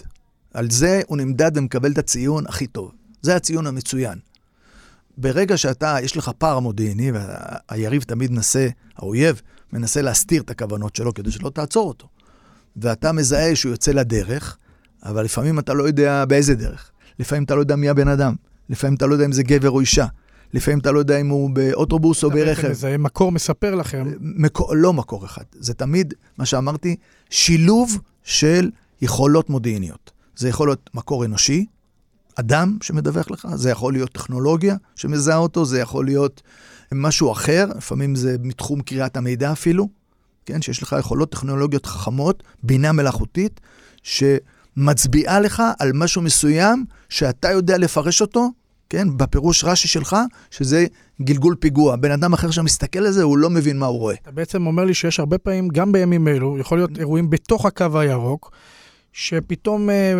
על 0.55 0.71
זה 0.71 1.03
הוא 1.07 1.17
נמדד 1.17 1.51
ומקבל 1.55 1.93
את 1.93 1.99
הציון 1.99 2.45
הכי 2.47 2.67
טוב. 2.67 2.93
זה 3.23 3.37
הציון 3.37 3.67
המצוין. 3.67 4.19
ברגע 5.19 5.57
שאתה, 5.57 5.97
יש 6.03 6.17
לך 6.17 6.31
פער 6.39 6.59
מודיעיני, 6.59 7.11
והיריב 7.13 8.03
תמיד 8.03 8.31
מנסה, 8.31 8.69
האויב, 8.97 9.43
מנסה 9.73 10.03
להסתיר 10.03 10.43
את 10.43 10.51
הכוונות 10.51 10.97
שלו 10.97 11.15
כדי 11.15 11.31
שלא 11.31 11.51
תעצור 11.51 11.89
אותו. 11.89 12.09
ואתה 12.77 13.13
מזהה 13.13 13.57
שהוא 13.57 13.71
יוצא 13.71 13.93
לדרך, 13.93 14.57
אבל 15.03 15.25
לפעמים 15.25 15.59
אתה 15.59 15.75
לא 15.75 15.85
יודע 15.85 16.25
באיזה 16.25 16.55
דרך. 16.55 16.91
לפעמים 17.19 17.45
אתה 17.45 17.55
לא 17.55 17.61
יודע 17.61 17.77
מי 17.77 17.89
הבן 17.89 18.09
אדם. 18.09 18.35
לפעמים 18.69 18.95
אתה 18.95 19.07
לא 19.07 19.13
יודע 19.13 19.25
אם 19.25 19.33
זה 19.33 19.43
גבר 19.43 19.71
או 19.71 19.81
אישה. 19.81 20.07
לפעמים 20.55 20.79
אתה 20.79 20.93
לא 20.93 20.99
יודע 20.99 21.17
אם 21.21 21.29
הוא 21.29 21.51
באוטובוס 21.51 22.25
או 22.25 22.31
ברכב. 22.31 22.71
מזהה, 22.71 22.97
מקור 22.97 23.33
מספר 23.33 23.75
לכם, 23.75 24.13
מקור, 24.21 24.75
לא 24.75 24.93
מקור 24.93 25.25
אחד. 25.25 25.45
זה 25.53 25.75
תמיד, 25.75 26.15
מה 26.39 26.47
שאמרתי, 26.47 26.97
שילוב 27.31 27.99
של 28.23 28.71
יכולות 29.03 29.51
מודיעיניות. 29.51 30.11
זה 30.37 30.49
יכול 30.49 30.69
להיות 30.69 30.91
מקור 30.95 31.25
אנושי, 31.25 31.67
אדם 32.35 32.79
שמדווח 32.83 33.31
לך, 33.31 33.49
זה 33.55 33.71
יכול 33.71 33.93
להיות 33.93 34.13
טכנולוגיה 34.13 34.77
שמזהה 34.95 35.37
אותו, 35.37 35.65
זה 35.65 35.81
יכול 35.81 36.05
להיות 36.05 36.43
משהו 36.93 37.33
אחר, 37.33 37.67
לפעמים 37.77 38.15
זה 38.15 38.37
מתחום 38.41 38.81
קריאת 38.81 39.17
המידע 39.17 39.53
אפילו, 39.53 39.89
כן? 40.47 40.63
שיש 40.63 40.83
לך 40.83 40.97
יכולות 40.99 41.31
טכנולוגיות 41.31 41.87
חכמות, 41.87 42.43
בינה 42.63 42.93
מלאכותית, 42.93 43.61
שמצביעה 44.03 45.41
לך 45.41 45.63
על 45.79 45.91
משהו 45.95 46.23
מסוים 46.23 46.85
שאתה 47.09 47.51
יודע 47.51 47.79
לפרש 47.79 48.21
אותו, 48.21 48.51
כן? 48.91 49.09
בפירוש 49.17 49.65
רש"י 49.65 49.89
שלך, 49.89 50.17
שזה 50.51 50.87
גלגול 51.23 51.55
פיגוע. 51.61 51.97
בן 51.97 52.11
אדם 52.11 52.33
אחר 52.33 52.51
שמסתכל 52.51 52.99
על 52.99 53.11
זה, 53.11 53.23
הוא 53.23 53.39
לא 53.39 53.51
מבין 53.51 53.79
מה 53.79 53.87
הוא 53.87 53.99
רואה. 53.99 54.15
אתה 54.23 54.31
בעצם 54.31 54.67
אומר 54.67 54.85
לי 54.85 54.95
שיש 54.95 55.21
הרבה 55.21 55.39
פעמים, 55.39 55.69
גם 55.69 55.93
בימים 55.93 56.29
אלו, 56.29 56.59
יכול 56.59 56.79
להיות 56.79 56.99
אירועים 56.99 57.31
בתוך 57.31 57.67
הקו 57.67 57.99
הירוק, 57.99 58.51
שפתאום 59.13 59.91
אה, 59.91 60.15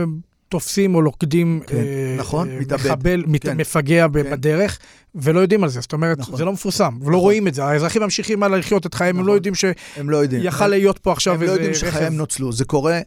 תופסים 0.49 0.95
או 0.95 1.03
לוקדים 1.03 1.61
כן, 1.67 1.77
אה, 1.77 2.17
נכון, 2.19 2.51
אה, 2.51 2.61
מתאבד. 2.61 2.87
מחבל, 2.87 3.25
מת, 3.27 3.43
כן. 3.43 3.57
מפגע 3.57 4.07
כן. 4.13 4.31
בדרך, 4.31 4.79
ולא 5.15 5.41
יודעים 5.41 5.65
על 5.65 5.71
זה. 5.71 5.81
זאת 5.81 5.93
אומרת, 5.93 6.19
נכון. 6.19 6.37
זה 6.37 6.45
לא 6.45 6.53
מפורסם, 6.53 6.95
ולא 7.01 7.11
נכון. 7.11 7.21
רואים 7.21 7.49
את 7.49 7.55
זה. 7.55 7.65
האזרחים 7.65 8.03
ממשיכים 8.03 8.43
הלאה 8.43 8.59
לחיות 8.59 8.87
את 8.87 8.95
חייהם, 8.95 9.17
הם 9.17 9.21
נכון. 9.21 9.29
לא 9.29 9.33
יודעים 9.33 9.55
הם 9.97 10.11
לא 10.11 10.17
יודעים. 10.17 10.43
שיכל 10.43 10.67
להיות 10.67 10.99
פה 10.99 11.13
עכשיו 11.13 11.35
הם 11.35 11.41
לא 11.41 11.45
איזה 11.45 11.55
יודעים 11.55 11.71
רכב. 11.71 11.91
שחייהם 11.91 12.17
נוצלו. 12.17 12.53
זה 12.53 12.65
קורה 12.65 13.01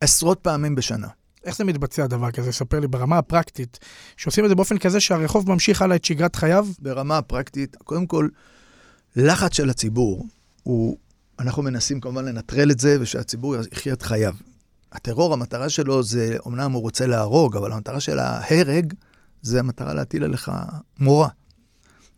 עשרות 0.00 0.38
פעמים 0.40 0.74
בשנה. 0.74 1.08
איך 1.46 1.56
זה 1.56 1.64
מתבצע 1.64 2.06
דבר 2.06 2.30
כזה? 2.30 2.52
ספר 2.52 2.80
לי 2.80 2.88
ברמה 2.88 3.18
הפרקטית, 3.18 3.78
שעושים 4.16 4.44
את 4.44 4.48
זה 4.48 4.54
באופן 4.54 4.78
כזה 4.78 5.00
שהרחוב 5.00 5.50
ממשיך 5.50 5.82
הלאה 5.82 5.96
את 5.96 6.04
שגרת 6.04 6.36
חייו? 6.36 6.66
ברמה 6.78 7.18
הפרקטית, 7.18 7.76
קודם 7.76 8.06
כל, 8.06 8.28
לחץ 9.16 9.56
של 9.56 9.70
הציבור, 9.70 10.26
הוא, 10.62 10.96
אנחנו 11.38 11.62
מנסים 11.62 12.00
כמובן 12.00 12.24
לנטרל 12.24 12.70
את 12.70 12.80
זה 12.80 12.96
ושהציבור 13.00 13.56
יחיה 13.72 13.92
את 13.92 14.02
חייו. 14.02 14.34
הטרור, 14.92 15.32
המטרה 15.32 15.68
שלו 15.68 16.02
זה, 16.02 16.36
אמנם 16.46 16.72
הוא 16.72 16.82
רוצה 16.82 17.06
להרוג, 17.06 17.56
אבל 17.56 17.72
המטרה 17.72 18.00
של 18.00 18.18
ההרג, 18.18 18.92
זה 19.42 19.58
המטרה 19.60 19.94
להטיל 19.94 20.24
עליך 20.24 20.50
מורא. 20.98 21.28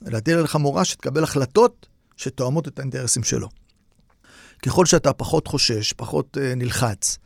להטיל 0.03 0.39
עליך 0.39 0.57
מורא 0.57 0.85
שתקבל 0.85 1.25
החלטות 1.25 1.87
שתואמות 2.17 2.69
את 2.69 2.79
האינטרסים 2.79 3.23
שלו. 3.23 3.49
ככל 4.63 4.87
שאתה 4.87 5.13
פחות 5.13 5.47
חושש, 5.47 5.93
פחות 5.93 6.37
uh, 6.37 6.57
נלחץ, 6.57 7.19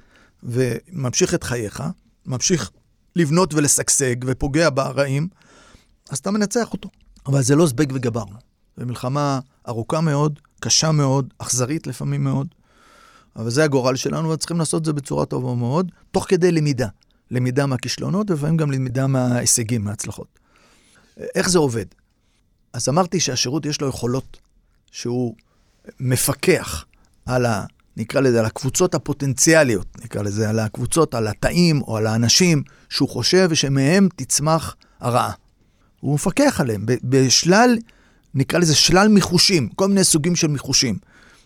וממשיך 0.42 1.34
את 1.34 1.44
חייך, 1.44 1.82
ממשיך 2.26 2.70
לבנות 3.16 3.54
ולשגשג 3.54 4.16
ופוגע 4.26 4.68
ברעים, 4.74 5.28
אז 6.10 6.18
אתה 6.18 6.30
מנצח 6.30 6.72
אותו. 6.72 6.88
אבל 7.26 7.42
זה 7.42 7.56
לא 7.56 7.66
זבג 7.66 7.86
וגמרנו. 7.94 8.36
זו 8.76 8.86
מלחמה 8.86 9.40
ארוכה 9.68 10.00
מאוד, 10.00 10.38
קשה 10.60 10.92
מאוד, 10.92 11.34
אכזרית 11.38 11.86
לפעמים 11.86 12.24
מאוד, 12.24 12.46
אבל 13.36 13.50
זה 13.50 13.64
הגורל 13.64 13.96
שלנו, 13.96 14.30
וצריכים 14.30 14.58
לעשות 14.58 14.80
את 14.80 14.84
זה 14.84 14.92
בצורה 14.92 15.26
טובה 15.26 15.54
מאוד, 15.54 15.92
תוך 16.10 16.26
כדי 16.28 16.52
למידה. 16.52 16.88
למידה 17.30 17.66
מהכישלונות, 17.66 18.30
ולפעמים 18.30 18.56
גם 18.56 18.72
למידה 18.72 19.06
מההישגים, 19.06 19.84
מההצלחות. 19.84 20.38
איך 21.34 21.48
זה 21.48 21.58
עובד? 21.58 21.86
אז 22.72 22.88
אמרתי 22.88 23.20
שהשירות 23.20 23.66
יש 23.66 23.80
לו 23.80 23.88
יכולות 23.88 24.40
שהוא 24.90 25.34
מפקח 26.00 26.84
על. 27.26 27.46
נקרא 27.96 28.20
לזה, 28.20 28.40
על 28.40 28.46
הקבוצות 28.46 28.94
הפוטנציאליות, 28.94 29.86
נקרא 30.04 30.22
לזה, 30.22 30.50
על 30.50 30.58
הקבוצות, 30.58 31.14
על 31.14 31.28
התאים 31.28 31.82
או 31.82 31.96
על 31.96 32.06
האנשים 32.06 32.62
שהוא 32.88 33.08
חושב 33.08 33.54
שמהם 33.54 34.08
תצמח 34.16 34.76
הרעה. 35.00 35.32
הוא 36.00 36.14
מפקח 36.14 36.60
עליהם 36.60 36.86
בשלל, 37.04 37.78
נקרא 38.34 38.58
לזה 38.58 38.74
שלל 38.74 39.08
מיחושים, 39.08 39.68
כל 39.68 39.88
מיני 39.88 40.04
סוגים 40.04 40.36
של 40.36 40.46
מיחושים. 40.48 40.98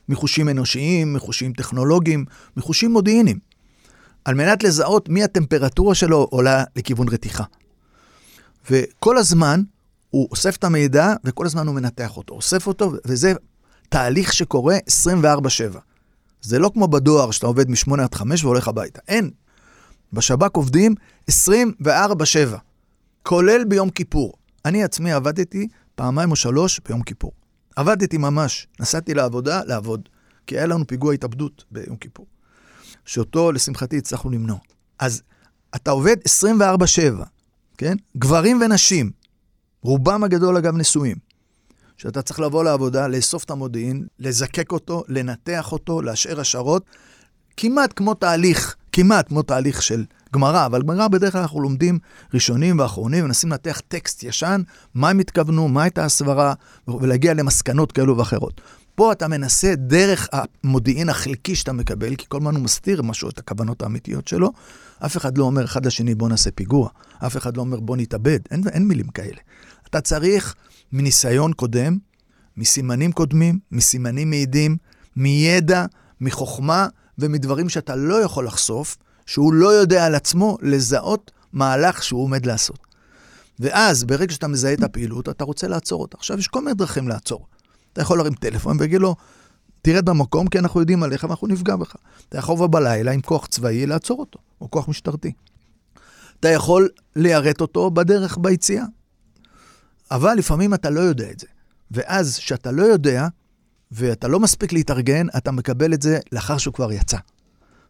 מיחושים 0.08 0.48
אנושיים, 0.48 1.12
מיחושים 1.12 1.52
טכנולוגיים, 1.52 2.24
מיחושים 2.56 2.92
מודיעיניים. 2.92 3.38
על 4.24 4.34
מנת 4.34 4.62
לזהות 4.62 5.08
מי 5.08 5.24
הטמפרטורה 5.24 5.94
שלו 5.94 6.26
עולה 6.30 6.64
לכיוון 6.76 7.08
רתיחה. 7.08 7.44
וכל 8.70 9.18
הזמן 9.18 9.62
הוא 10.10 10.28
אוסף 10.30 10.56
את 10.56 10.64
המידע 10.64 11.14
וכל 11.24 11.46
הזמן 11.46 11.66
הוא 11.66 11.74
מנתח 11.74 12.16
אותו. 12.16 12.34
אוסף 12.34 12.66
אותו, 12.66 12.92
וזה 13.04 13.32
תהליך 13.88 14.32
שקורה 14.32 14.76
24/7. 14.86 15.78
זה 16.40 16.58
לא 16.58 16.70
כמו 16.74 16.88
בדואר 16.88 17.30
שאתה 17.30 17.46
עובד 17.46 17.70
מ-8 17.70 18.02
עד 18.02 18.14
5 18.14 18.44
והולך 18.44 18.68
הביתה. 18.68 19.00
אין. 19.08 19.30
בשב"כ 20.12 20.56
עובדים 20.56 20.94
24/7, 21.30 21.34
כולל 23.22 23.64
ביום 23.64 23.90
כיפור. 23.90 24.34
אני 24.64 24.84
עצמי 24.84 25.12
עבדתי 25.12 25.68
פעמיים 25.94 26.30
או 26.30 26.36
שלוש 26.36 26.80
ביום 26.88 27.02
כיפור. 27.02 27.32
עבדתי 27.76 28.18
ממש, 28.18 28.66
נסעתי 28.80 29.14
לעבודה, 29.14 29.64
לעבוד, 29.64 30.08
כי 30.46 30.56
היה 30.56 30.66
לנו 30.66 30.86
פיגוע 30.86 31.14
התאבדות 31.14 31.64
ביום 31.70 31.96
כיפור, 31.96 32.26
שאותו 33.04 33.52
לשמחתי 33.52 33.98
הצלחנו 33.98 34.30
למנוע. 34.30 34.58
אז 34.98 35.22
אתה 35.74 35.90
עובד 35.90 36.16
24/7, 36.24 37.24
כן? 37.78 37.96
גברים 38.16 38.60
ונשים, 38.60 39.10
רובם 39.82 40.24
הגדול 40.24 40.56
אגב 40.56 40.76
נשואים, 40.76 41.16
שאתה 41.96 42.22
צריך 42.22 42.40
לבוא 42.40 42.64
לעבודה, 42.64 43.08
לאסוף 43.08 43.44
את 43.44 43.50
המודיעין, 43.50 44.06
לזקק 44.18 44.72
אותו, 44.72 45.04
לנתח 45.08 45.72
אותו, 45.72 46.02
להשאיר 46.02 46.40
השערות, 46.40 46.84
כמעט 47.56 47.92
כמו 47.96 48.14
תהליך, 48.14 48.76
כמעט 48.92 49.28
כמו 49.28 49.42
תהליך 49.42 49.82
של 49.82 50.04
גמרא, 50.34 50.66
אבל 50.66 50.82
גמרא 50.82 51.08
בדרך 51.08 51.32
כלל 51.32 51.40
אנחנו 51.40 51.60
לומדים 51.60 51.98
ראשונים 52.34 52.78
ואחרונים, 52.78 53.24
ומנסים 53.24 53.50
לנתח 53.50 53.80
טקסט 53.88 54.22
ישן, 54.22 54.62
מה 54.94 55.08
הם 55.08 55.18
התכוונו, 55.18 55.68
מה 55.68 55.82
הייתה 55.82 56.04
הסברה, 56.04 56.54
ולהגיע 56.88 57.34
למסקנות 57.34 57.92
כאלו 57.92 58.16
ואחרות. 58.16 58.60
פה 58.94 59.12
אתה 59.12 59.28
מנסה 59.28 59.74
דרך 59.76 60.28
המודיעין 60.32 61.08
החלקי 61.08 61.54
שאתה 61.54 61.72
מקבל, 61.72 62.16
כי 62.16 62.24
כל 62.28 62.36
הזמן 62.36 62.54
הוא 62.54 62.64
מסתיר 62.64 63.02
משהו, 63.02 63.28
את 63.28 63.38
הכוונות 63.38 63.82
האמיתיות 63.82 64.28
שלו. 64.28 64.52
אף 64.98 65.16
אחד 65.16 65.38
לא 65.38 65.44
אומר 65.44 65.64
אחד 65.64 65.86
לשני 65.86 66.14
בוא 66.14 66.28
נעשה 66.28 66.50
פיגוע, 66.50 66.88
אף 67.26 67.36
אחד 67.36 67.56
לא 67.56 67.62
אומר 67.62 67.80
בוא 67.80 67.96
נתאבד, 67.96 68.38
אין, 68.50 68.62
אין 68.72 68.88
מילים 68.88 69.08
כאלה. 69.08 69.38
אתה 69.90 70.00
צריך 70.00 70.54
מניסיון 70.92 71.52
קודם, 71.52 71.98
מסימנים 72.56 73.12
קודמים, 73.12 73.58
מסימנים 73.72 74.30
מעידים, 74.30 74.76
מידע, 75.16 75.84
מחוכמה 76.20 76.88
ומדברים 77.18 77.68
שאתה 77.68 77.96
לא 77.96 78.14
יכול 78.14 78.46
לחשוף, 78.46 78.96
שהוא 79.26 79.52
לא 79.52 79.68
יודע 79.68 80.06
על 80.06 80.14
עצמו 80.14 80.58
לזהות 80.62 81.30
מהלך 81.52 82.02
שהוא 82.02 82.22
עומד 82.22 82.46
לעשות. 82.46 82.78
ואז, 83.60 84.04
ברגע 84.04 84.32
שאתה 84.32 84.48
מזהה 84.48 84.72
את 84.72 84.82
הפעילות, 84.82 85.28
אתה 85.28 85.44
רוצה 85.44 85.68
לעצור 85.68 86.02
אותה. 86.02 86.16
עכשיו, 86.18 86.38
יש 86.38 86.48
כל 86.48 86.60
מיני 86.60 86.74
דרכים 86.74 87.08
לעצור. 87.08 87.46
אתה 87.92 88.02
יכול 88.02 88.18
להרים 88.18 88.34
טלפון 88.34 88.76
ולהגיד 88.76 89.00
לו, 89.00 89.16
תרד 89.82 90.04
במקום 90.04 90.48
כי 90.48 90.58
אנחנו 90.58 90.80
יודעים 90.80 91.02
עליך 91.02 91.24
ואנחנו 91.24 91.46
נפגע 91.46 91.76
בך. 91.76 91.96
אתה 92.28 92.38
יכול 92.38 92.54
לבוא 92.54 92.66
בלילה 92.66 93.12
עם 93.12 93.20
כוח 93.20 93.46
צבאי 93.46 93.86
לעצור 93.86 94.20
אותו, 94.20 94.38
או 94.60 94.70
כוח 94.70 94.88
משטרתי. 94.88 95.32
אתה 96.40 96.48
יכול 96.48 96.88
ליירט 97.16 97.60
אותו 97.60 97.90
בדרך 97.90 98.38
ביציאה. 98.38 98.84
אבל 100.10 100.34
לפעמים 100.34 100.74
אתה 100.74 100.90
לא 100.90 101.00
יודע 101.00 101.30
את 101.30 101.40
זה. 101.40 101.46
ואז, 101.90 102.38
כשאתה 102.38 102.70
לא 102.70 102.82
יודע, 102.82 103.28
ואתה 103.92 104.28
לא 104.28 104.40
מספיק 104.40 104.72
להתארגן, 104.72 105.26
אתה 105.36 105.52
מקבל 105.52 105.94
את 105.94 106.02
זה 106.02 106.18
לאחר 106.32 106.58
שהוא 106.58 106.74
כבר 106.74 106.92
יצא. 106.92 107.16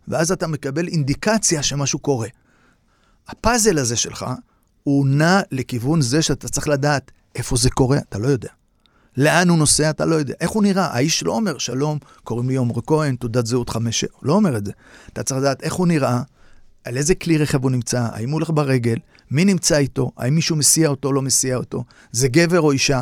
ואז 0.09 0.33
אתה 0.33 0.47
מקבל 0.47 0.89
אינדיקציה 0.89 1.63
שמשהו 1.63 1.99
קורה. 1.99 2.29
הפאזל 3.29 3.79
הזה 3.79 3.97
שלך, 3.97 4.27
הוא 4.83 5.07
נע 5.07 5.41
לכיוון 5.53 6.01
זה 6.01 6.23
שאתה 6.23 6.49
צריך 6.49 6.69
לדעת 6.69 7.11
איפה 7.35 7.57
זה 7.57 7.71
קורה, 7.71 7.99
אתה 7.99 8.19
לא 8.19 8.29
יודע. 8.29 8.49
לאן 9.17 9.49
הוא 9.49 9.59
נוסע, 9.59 9.91
אתה 9.91 10.05
לא 10.05 10.15
יודע. 10.15 10.35
איך 10.41 10.51
הוא 10.51 10.63
נראה? 10.63 10.87
האיש 10.87 11.23
לא 11.23 11.33
אומר, 11.33 11.59
שלום, 11.59 11.99
קוראים 12.25 12.49
לי 12.49 12.57
עמר 12.57 12.75
כהן, 12.87 13.17
תעודת 13.17 13.47
זהות 13.47 13.71
חמש, 13.71 14.03
הוא 14.03 14.11
לא 14.23 14.33
אומר 14.33 14.57
את 14.57 14.67
זה. 14.67 14.73
אתה 15.13 15.23
צריך 15.23 15.41
לדעת 15.41 15.63
איך 15.63 15.75
הוא 15.75 15.87
נראה, 15.87 16.23
על 16.85 16.97
איזה 16.97 17.15
כלי 17.15 17.39
רכב 17.39 17.63
הוא 17.63 17.71
נמצא, 17.71 18.09
האם 18.13 18.29
הוא 18.31 18.35
הולך 18.35 18.51
ברגל, 18.55 18.97
מי 19.31 19.45
נמצא 19.45 19.77
איתו, 19.77 20.11
האם 20.17 20.35
מישהו 20.35 20.57
מסיע 20.57 20.89
אותו 20.89 21.09
או 21.09 21.13
לא 21.13 21.23
מסיע 21.23 21.57
אותו, 21.57 21.85
זה 22.13 22.29
גבר 22.29 22.61
או 22.61 22.73
אישה, 22.73 23.01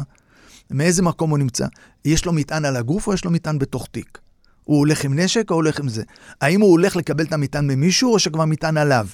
מאיזה 0.70 1.02
מקום 1.02 1.30
הוא 1.30 1.38
נמצא. 1.38 1.66
יש 2.04 2.24
לו 2.24 2.32
מטען 2.32 2.64
על 2.64 2.76
הגוף 2.76 3.06
או 3.06 3.14
יש 3.14 3.24
לו 3.24 3.30
מטען 3.30 3.58
בתוך 3.58 3.88
תיק? 3.90 4.18
הוא 4.64 4.78
הולך 4.78 5.04
עם 5.04 5.18
נשק 5.18 5.50
או 5.50 5.54
הולך 5.54 5.80
עם 5.80 5.88
זה? 5.88 6.02
האם 6.40 6.60
הוא 6.60 6.70
הולך 6.70 6.96
לקבל 6.96 7.24
את 7.24 7.32
המטען 7.32 7.66
ממישהו 7.66 8.12
או 8.12 8.18
שכבר 8.18 8.44
מטען 8.44 8.76
עליו? 8.76 9.06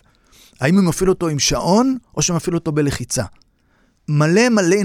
האם 0.60 0.76
הוא 0.76 0.84
מפעיל 0.84 1.10
אותו 1.10 1.28
עם 1.28 1.38
שעון 1.38 1.96
או 2.16 2.22
שמפעיל 2.22 2.54
אותו 2.54 2.72
בלחיצה? 2.72 3.24
מלא 4.08 4.48
מלא 4.48 4.76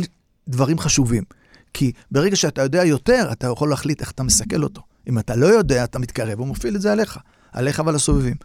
דברים 0.48 0.80
חשובים. 0.80 1.24
כי 1.74 1.92
ברגע 2.12 2.36
שאתה 2.36 2.62
יודע 2.62 2.84
יותר, 2.84 3.30
אתה 3.32 3.48
יכול 3.48 3.70
להחליט 3.70 4.02
איך 4.02 4.12
אתה 4.12 4.24
מסכל 4.24 4.64
אותו. 4.64 4.82
אם 5.10 5.20
אתה 5.20 5.36
לא 5.36 5.46
יודע, 5.46 5.84
אתה 5.84 6.00
מתקרב, 6.00 6.40
הוא 6.40 6.48
מפעיל 6.48 6.76
את 6.76 6.82
זה 6.82 6.92
עליך, 6.92 7.20
עליך 7.52 7.82
ועל 7.86 7.96
הסובבים. 7.96 8.36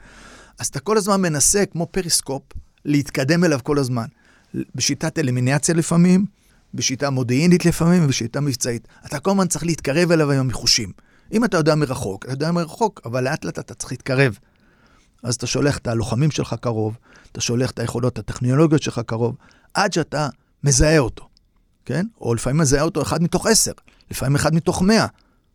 אז 0.58 0.66
אתה 0.66 0.80
כל 0.80 0.96
הזמן 0.96 1.22
מנסה, 1.22 1.66
כמו 1.66 1.86
פריסקופ, 1.86 2.42
להתקדם 2.84 3.44
אליו 3.44 3.60
כל 3.62 3.78
הזמן. 3.78 4.06
בשיטת 4.74 5.18
אלימיניאציה 5.18 5.74
לפעמים, 5.74 6.26
בשיטה 6.74 7.10
מודיעינית 7.10 7.64
לפעמים 7.64 8.04
ובשיטה 8.04 8.40
מבצעית. 8.40 8.88
אתה 9.06 9.20
כל 9.20 9.30
הזמן 9.30 9.46
צריך 9.46 9.64
להתקרב 9.64 10.10
אליו 10.10 10.32
עם 10.32 10.38
המחושים. 10.38 10.92
אם 11.32 11.44
אתה 11.44 11.56
יודע 11.56 11.74
מרחוק, 11.74 12.24
אתה 12.24 12.32
יודע 12.32 12.52
מרחוק, 12.52 13.00
אבל 13.04 13.24
לאט 13.24 13.44
לאט 13.44 13.58
אתה 13.58 13.74
צריך 13.74 13.92
להתקרב. 13.92 14.38
אז 15.22 15.34
אתה 15.34 15.46
שולח 15.46 15.78
את 15.78 15.86
הלוחמים 15.86 16.30
שלך 16.30 16.54
קרוב, 16.60 16.96
אתה 17.32 17.40
שולח 17.40 17.70
את 17.70 17.78
היכולות 17.78 18.18
הטכנולוגיות 18.18 18.82
שלך 18.82 19.00
קרוב, 19.06 19.36
עד 19.74 19.92
שאתה 19.92 20.28
מזהה 20.64 20.98
אותו, 20.98 21.28
כן? 21.84 22.06
או 22.20 22.34
לפעמים 22.34 22.60
מזהה 22.60 22.82
אותו 22.82 23.02
אחד 23.02 23.22
מתוך 23.22 23.46
עשר, 23.46 23.72
לפעמים 24.10 24.36
אחד 24.36 24.54
מתוך 24.54 24.82
מאה, 24.82 25.06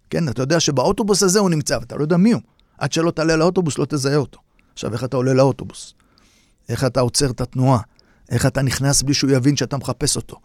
כן? 0.09 0.29
אתה 0.29 0.41
יודע 0.41 0.59
שבאוטובוס 0.59 1.23
הזה 1.23 1.39
הוא 1.39 1.49
נמצא, 1.49 1.77
ואתה 1.81 1.95
לא 1.95 2.01
יודע 2.01 2.17
מי 2.17 2.31
הוא. 2.31 2.41
עד 2.77 2.91
שלא 2.91 3.11
תעלה 3.11 3.35
לאוטובוס, 3.35 3.77
לא 3.77 3.85
תזהה 3.89 4.15
אותו. 4.15 4.39
עכשיו, 4.73 4.93
איך 4.93 5.03
אתה 5.03 5.17
עולה 5.17 5.33
לאוטובוס? 5.33 5.93
איך 6.69 6.83
אתה 6.83 6.99
עוצר 6.99 7.31
את 7.31 7.41
התנועה? 7.41 7.79
איך 8.29 8.45
אתה 8.45 8.61
נכנס 8.61 9.01
בלי 9.01 9.13
שהוא 9.13 9.31
יבין 9.31 9.57
שאתה 9.57 9.77
מחפש 9.77 10.15
אותו? 10.15 10.37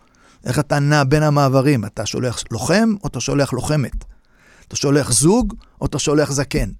איך 0.44 0.58
אתה 0.58 0.78
נע 0.78 1.04
בין 1.04 1.22
המעברים? 1.22 1.84
אתה 1.84 2.06
שולח 2.06 2.42
לוחם 2.50 2.94
או 3.02 3.08
אתה 3.08 3.20
שולח 3.20 3.52
לוחמת? 3.52 4.04
אתה 4.68 4.76
שולח 4.76 5.12
זוג 5.12 5.54
או 5.80 5.86
אתה 5.86 5.98
שולח 5.98 6.32
זקן? 6.32 6.70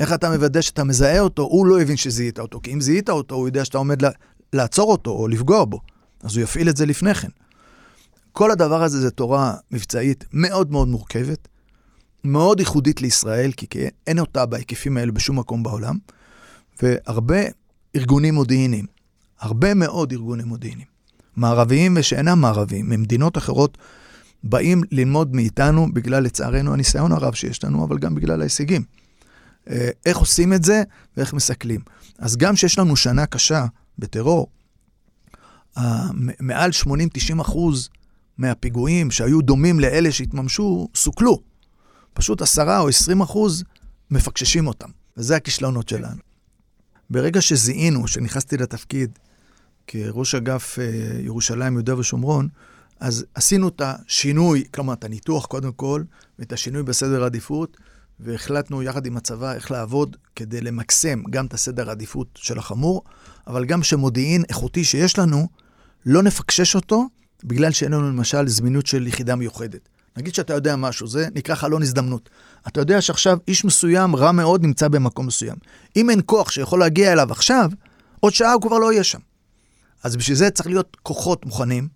איך 0.00 0.12
אתה 0.12 0.30
מוודא 0.30 0.60
שאתה 0.60 0.84
מזהה 0.84 1.20
אותו, 1.20 1.42
הוא 1.42 1.66
לא 1.66 1.80
הבין 1.80 1.96
שזיהית 1.96 2.38
אותו, 2.38 2.60
כי 2.62 2.72
אם 2.72 2.80
זיהית 2.80 3.10
אותו, 3.10 3.34
הוא 3.34 3.48
יודע 3.48 3.64
שאתה 3.64 3.78
עומד 3.78 3.98
לעצור 4.52 4.90
אותו 4.90 5.10
או 5.10 5.28
לפגוע 5.28 5.64
בו, 5.64 5.80
אז 6.22 6.36
הוא 6.36 6.42
יפעיל 6.44 6.68
את 6.68 6.76
זה 6.76 6.86
לפני 6.86 7.14
כן. 7.14 7.28
כל 8.32 8.50
הדבר 8.50 8.82
הזה 8.82 9.00
זה 9.00 9.10
תורה 9.10 9.54
מבצעית 9.70 10.24
מאוד 10.32 10.70
מאוד 10.70 10.88
מורכבת, 10.88 11.48
מאוד 12.24 12.60
ייחודית 12.60 13.02
לישראל, 13.02 13.52
כי 13.52 13.66
אין 14.06 14.18
אותה 14.18 14.46
בהיקפים 14.46 14.96
האלה 14.96 15.12
בשום 15.12 15.38
מקום 15.38 15.62
בעולם, 15.62 15.98
והרבה 16.82 17.40
ארגונים 17.96 18.34
מודיעיניים, 18.34 18.86
הרבה 19.40 19.74
מאוד 19.74 20.12
ארגונים 20.12 20.46
מודיעיניים, 20.46 20.88
מערביים 21.36 21.96
ושאינם 22.00 22.40
מערביים, 22.40 22.90
ממדינות 22.90 23.38
אחרות, 23.38 23.78
באים 24.44 24.82
ללמוד 24.90 25.36
מאיתנו 25.36 25.92
בגלל, 25.92 26.22
לצערנו, 26.22 26.72
הניסיון 26.72 27.12
הרב 27.12 27.34
שיש 27.34 27.64
לנו, 27.64 27.84
אבל 27.84 27.98
גם 27.98 28.14
בגלל 28.14 28.40
ההישגים. 28.40 28.82
אה, 29.70 29.90
איך 30.06 30.18
עושים 30.18 30.52
את 30.52 30.64
זה 30.64 30.82
ואיך 31.16 31.34
מסכלים. 31.34 31.80
אז 32.18 32.36
גם 32.36 32.56
שיש 32.56 32.78
לנו 32.78 32.96
שנה 32.96 33.26
קשה 33.26 33.66
בטרור, 33.98 34.50
מעל 36.40 36.70
80-90 36.84 37.40
אחוז 37.40 37.88
מהפיגועים 38.38 39.10
שהיו 39.10 39.42
דומים 39.42 39.80
לאלה 39.80 40.12
שהתממשו, 40.12 40.88
סוכלו. 40.94 41.40
פשוט 42.12 42.42
10 42.42 42.78
או 42.78 42.88
20 42.88 43.20
אחוז 43.20 43.64
מפקששים 44.10 44.66
אותם, 44.66 44.88
וזה 45.16 45.36
הכישלונות 45.36 45.88
שלנו. 45.88 46.29
ברגע 47.10 47.40
שזיהינו, 47.40 48.08
שנכנסתי 48.08 48.56
לתפקיד 48.56 49.18
כראש 49.86 50.34
אגף 50.34 50.78
אה, 50.78 50.84
ירושלים, 51.20 51.72
יהודה 51.72 51.98
ושומרון, 51.98 52.48
אז 53.00 53.24
עשינו 53.34 53.68
את 53.68 53.82
השינוי, 53.84 54.64
כלומר, 54.74 54.92
את 54.92 55.04
הניתוח 55.04 55.46
קודם 55.46 55.72
כל, 55.72 56.02
ואת 56.38 56.52
השינוי 56.52 56.82
בסדר 56.82 57.22
העדיפות, 57.22 57.76
והחלטנו 58.20 58.82
יחד 58.82 59.06
עם 59.06 59.16
הצבא 59.16 59.54
איך 59.54 59.70
לעבוד 59.70 60.16
כדי 60.36 60.60
למקסם 60.60 61.22
גם 61.30 61.46
את 61.46 61.54
הסדר 61.54 61.88
העדיפות 61.88 62.26
של 62.34 62.58
החמור, 62.58 63.02
אבל 63.46 63.64
גם 63.64 63.82
שמודיעין 63.82 64.44
איכותי 64.48 64.84
שיש 64.84 65.18
לנו, 65.18 65.48
לא 66.06 66.22
נפקשש 66.22 66.74
אותו, 66.74 67.08
בגלל 67.44 67.72
שאין 67.72 67.92
לנו 67.92 68.08
למשל 68.08 68.48
זמינות 68.48 68.86
של 68.86 69.06
יחידה 69.06 69.36
מיוחדת. 69.36 69.88
נגיד 70.16 70.34
שאתה 70.34 70.54
יודע 70.54 70.76
משהו, 70.76 71.06
זה 71.06 71.28
נקרא 71.34 71.54
חלון 71.54 71.82
הזדמנות. 71.82 72.30
אתה 72.68 72.80
יודע 72.80 73.00
שעכשיו 73.00 73.38
איש 73.48 73.64
מסוים, 73.64 74.16
רע 74.16 74.32
מאוד, 74.32 74.62
נמצא 74.62 74.88
במקום 74.88 75.26
מסוים. 75.26 75.56
אם 75.96 76.10
אין 76.10 76.20
כוח 76.26 76.50
שיכול 76.50 76.80
להגיע 76.80 77.12
אליו 77.12 77.32
עכשיו, 77.32 77.70
עוד 78.20 78.32
שעה 78.32 78.52
הוא 78.52 78.62
כבר 78.62 78.78
לא 78.78 78.92
יהיה 78.92 79.04
שם. 79.04 79.18
אז 80.04 80.16
בשביל 80.16 80.36
זה 80.36 80.50
צריך 80.50 80.66
להיות 80.66 80.96
כוחות 81.02 81.46
מוכנים, 81.46 81.88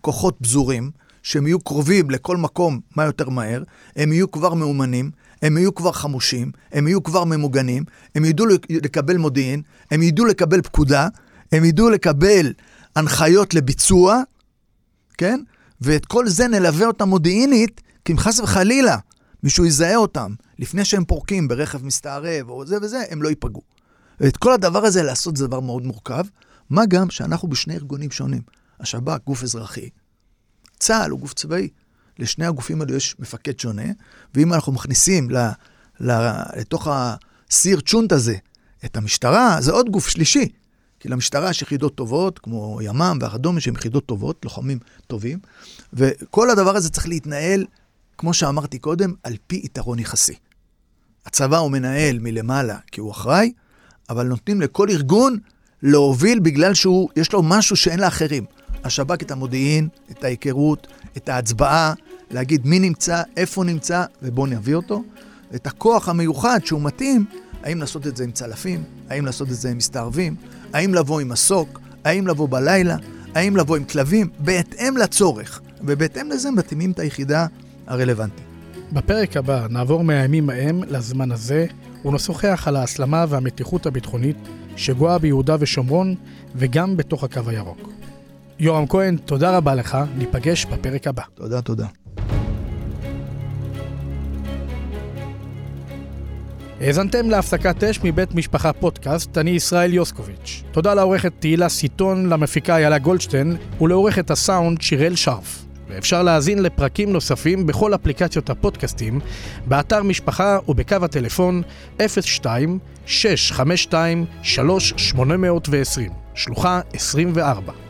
כוחות 0.00 0.36
פזורים, 0.42 0.90
שהם 1.22 1.46
יהיו 1.46 1.60
קרובים 1.60 2.10
לכל 2.10 2.36
מקום 2.36 2.80
מה 2.96 3.04
יותר 3.04 3.28
מהר, 3.28 3.62
הם 3.96 4.12
יהיו 4.12 4.30
כבר 4.30 4.54
מאומנים, 4.54 5.10
הם 5.42 5.56
יהיו 5.56 5.74
כבר 5.74 5.92
חמושים, 5.92 6.50
הם 6.72 6.88
יהיו 6.88 7.02
כבר 7.02 7.24
ממוגנים, 7.24 7.84
הם 8.14 8.24
ידעו 8.24 8.46
לקבל 8.70 9.16
מודיעין, 9.16 9.62
הם 9.90 10.02
ידעו 10.02 10.24
לקבל 10.24 10.62
פקודה, 10.62 11.08
הם 11.52 11.64
ידעו 11.64 11.90
לקבל 11.90 12.52
הנחיות 12.96 13.54
לביצוע, 13.54 14.22
כן? 15.18 15.40
ואת 15.80 16.06
כל 16.06 16.28
זה 16.28 16.48
נלווה 16.48 16.86
אותם 16.86 17.08
מודיעינית, 17.08 17.80
כי 18.04 18.12
אם 18.12 18.18
חס 18.18 18.40
וחלילה 18.40 18.96
מישהו 19.42 19.64
יזהה 19.64 19.96
אותם 19.96 20.34
לפני 20.58 20.84
שהם 20.84 21.04
פורקים 21.04 21.48
ברכב 21.48 21.84
מסתערב 21.84 22.48
או 22.48 22.66
זה 22.66 22.76
וזה, 22.82 23.02
הם 23.10 23.22
לא 23.22 23.28
ייפגעו. 23.28 23.62
ואת 24.20 24.36
כל 24.36 24.52
הדבר 24.52 24.84
הזה 24.84 25.02
לעשות 25.02 25.36
זה 25.36 25.46
דבר 25.46 25.60
מאוד 25.60 25.86
מורכב, 25.86 26.24
מה 26.70 26.86
גם 26.86 27.10
שאנחנו 27.10 27.48
בשני 27.48 27.74
ארגונים 27.74 28.10
שונים. 28.10 28.42
השב"כ, 28.80 29.24
גוף 29.26 29.42
אזרחי, 29.42 29.88
צה"ל 30.78 31.10
הוא 31.10 31.20
גוף 31.20 31.34
צבאי. 31.34 31.68
לשני 32.18 32.46
הגופים 32.46 32.80
האלו 32.80 32.94
יש 32.94 33.16
מפקד 33.18 33.60
שונה, 33.60 33.82
ואם 34.34 34.54
אנחנו 34.54 34.72
מכניסים 34.72 35.30
ל, 35.30 35.36
ל, 36.00 36.12
לתוך 36.56 36.88
הסיר 36.90 37.80
צ'ונט 37.80 38.12
הזה 38.12 38.36
את 38.84 38.96
המשטרה, 38.96 39.56
זה 39.60 39.72
עוד 39.72 39.90
גוף 39.90 40.08
שלישי. 40.08 40.48
כי 41.00 41.08
למשטרה 41.08 41.50
יש 41.50 41.62
יחידות 41.62 41.94
טובות, 41.94 42.38
כמו 42.38 42.78
ימ"מ 42.82 43.18
וכדומה, 43.22 43.60
שהן 43.60 43.74
יחידות 43.74 44.06
טובות, 44.06 44.44
לוחמים 44.44 44.78
טובים, 45.06 45.38
וכל 45.92 46.50
הדבר 46.50 46.76
הזה 46.76 46.90
צריך 46.90 47.08
להתנהל, 47.08 47.64
כמו 48.18 48.34
שאמרתי 48.34 48.78
קודם, 48.78 49.14
על 49.22 49.36
פי 49.46 49.60
יתרון 49.64 49.98
יחסי. 49.98 50.34
הצבא 51.26 51.58
הוא 51.58 51.70
מנהל 51.70 52.18
מלמעלה 52.18 52.76
כי 52.92 53.00
הוא 53.00 53.10
אחראי, 53.10 53.52
אבל 54.10 54.26
נותנים 54.26 54.60
לכל 54.60 54.90
ארגון 54.90 55.38
להוביל 55.82 56.40
בגלל 56.40 56.74
שיש 56.74 57.32
לו 57.32 57.42
משהו 57.42 57.76
שאין 57.76 58.00
לאחרים. 58.00 58.44
השב"כ 58.84 59.22
את 59.22 59.30
המודיעין, 59.30 59.88
את 60.10 60.24
ההיכרות, 60.24 60.86
את 61.16 61.28
ההצבעה, 61.28 61.94
להגיד 62.30 62.66
מי 62.66 62.78
נמצא, 62.78 63.22
איפה 63.36 63.64
נמצא, 63.64 64.04
ובואו 64.22 64.46
נביא 64.46 64.74
אותו. 64.74 65.04
את 65.54 65.66
הכוח 65.66 66.08
המיוחד 66.08 66.60
שהוא 66.64 66.82
מתאים, 66.82 67.24
האם 67.62 67.80
לעשות 67.80 68.06
את 68.06 68.16
זה 68.16 68.24
עם 68.24 68.32
צלפים, 68.32 68.84
האם 69.10 69.26
לעשות 69.26 69.48
את 69.48 69.54
זה 69.54 69.70
עם 69.70 69.76
מסתערבים, 69.76 70.34
האם 70.72 70.94
לבוא 70.94 71.20
עם 71.20 71.28
מסוק, 71.28 71.80
האם 72.04 72.26
לבוא 72.26 72.48
בלילה, 72.48 72.96
האם 73.34 73.56
לבוא 73.56 73.76
עם 73.76 73.84
כלבים, 73.84 74.28
בהתאם 74.38 74.96
לצורך, 74.96 75.60
ובהתאם 75.80 76.30
לזה 76.30 76.50
מתאימים 76.50 76.90
את 76.90 76.98
היחידה 76.98 77.46
הרלוונטית. 77.86 78.44
בפרק 78.92 79.36
הבא 79.36 79.66
נעבור 79.70 80.04
מהימים 80.04 80.50
ההם 80.50 80.82
לזמן 80.88 81.32
הזה, 81.32 81.66
ונשוחח 82.04 82.64
על 82.66 82.76
ההסלמה 82.76 83.24
והמתיחות 83.28 83.86
הביטחונית 83.86 84.36
שגואה 84.76 85.18
ביהודה 85.18 85.56
ושומרון 85.58 86.14
וגם 86.54 86.96
בתוך 86.96 87.24
הקו 87.24 87.40
הירוק. 87.46 87.92
יורם 88.58 88.86
כהן, 88.86 89.16
תודה 89.16 89.56
רבה 89.56 89.74
לך, 89.74 89.98
ניפגש 90.18 90.64
בפרק 90.66 91.06
הבא. 91.06 91.22
תודה, 91.34 91.62
תודה. 91.62 91.86
האזנתם 96.80 97.30
להפסקת 97.30 97.84
אש 97.84 98.00
מבית 98.04 98.34
משפחה 98.34 98.72
פודקאסט, 98.72 99.38
אני 99.38 99.50
ישראל 99.50 99.94
יוסקוביץ'. 99.94 100.62
תודה 100.72 100.94
לעורכת 100.94 101.32
תהילה 101.38 101.68
סיטון, 101.68 102.28
למפיקה 102.28 102.76
איילה 102.76 102.98
גולדשטיין 102.98 103.56
ולעורכת 103.80 104.30
הסאונד 104.30 104.80
שיראל 104.80 105.16
שרף. 105.16 105.64
ואפשר 105.94 106.22
להאזין 106.22 106.62
לפרקים 106.62 107.12
נוספים 107.12 107.66
בכל 107.66 107.94
אפליקציות 107.94 108.50
הפודקאסטים, 108.50 109.20
באתר 109.66 110.02
משפחה 110.02 110.58
ובקו 110.68 110.96
הטלפון 111.02 111.62
02-652-3820, 111.98 112.02
שלוחה 116.34 116.80
24. 116.92 117.81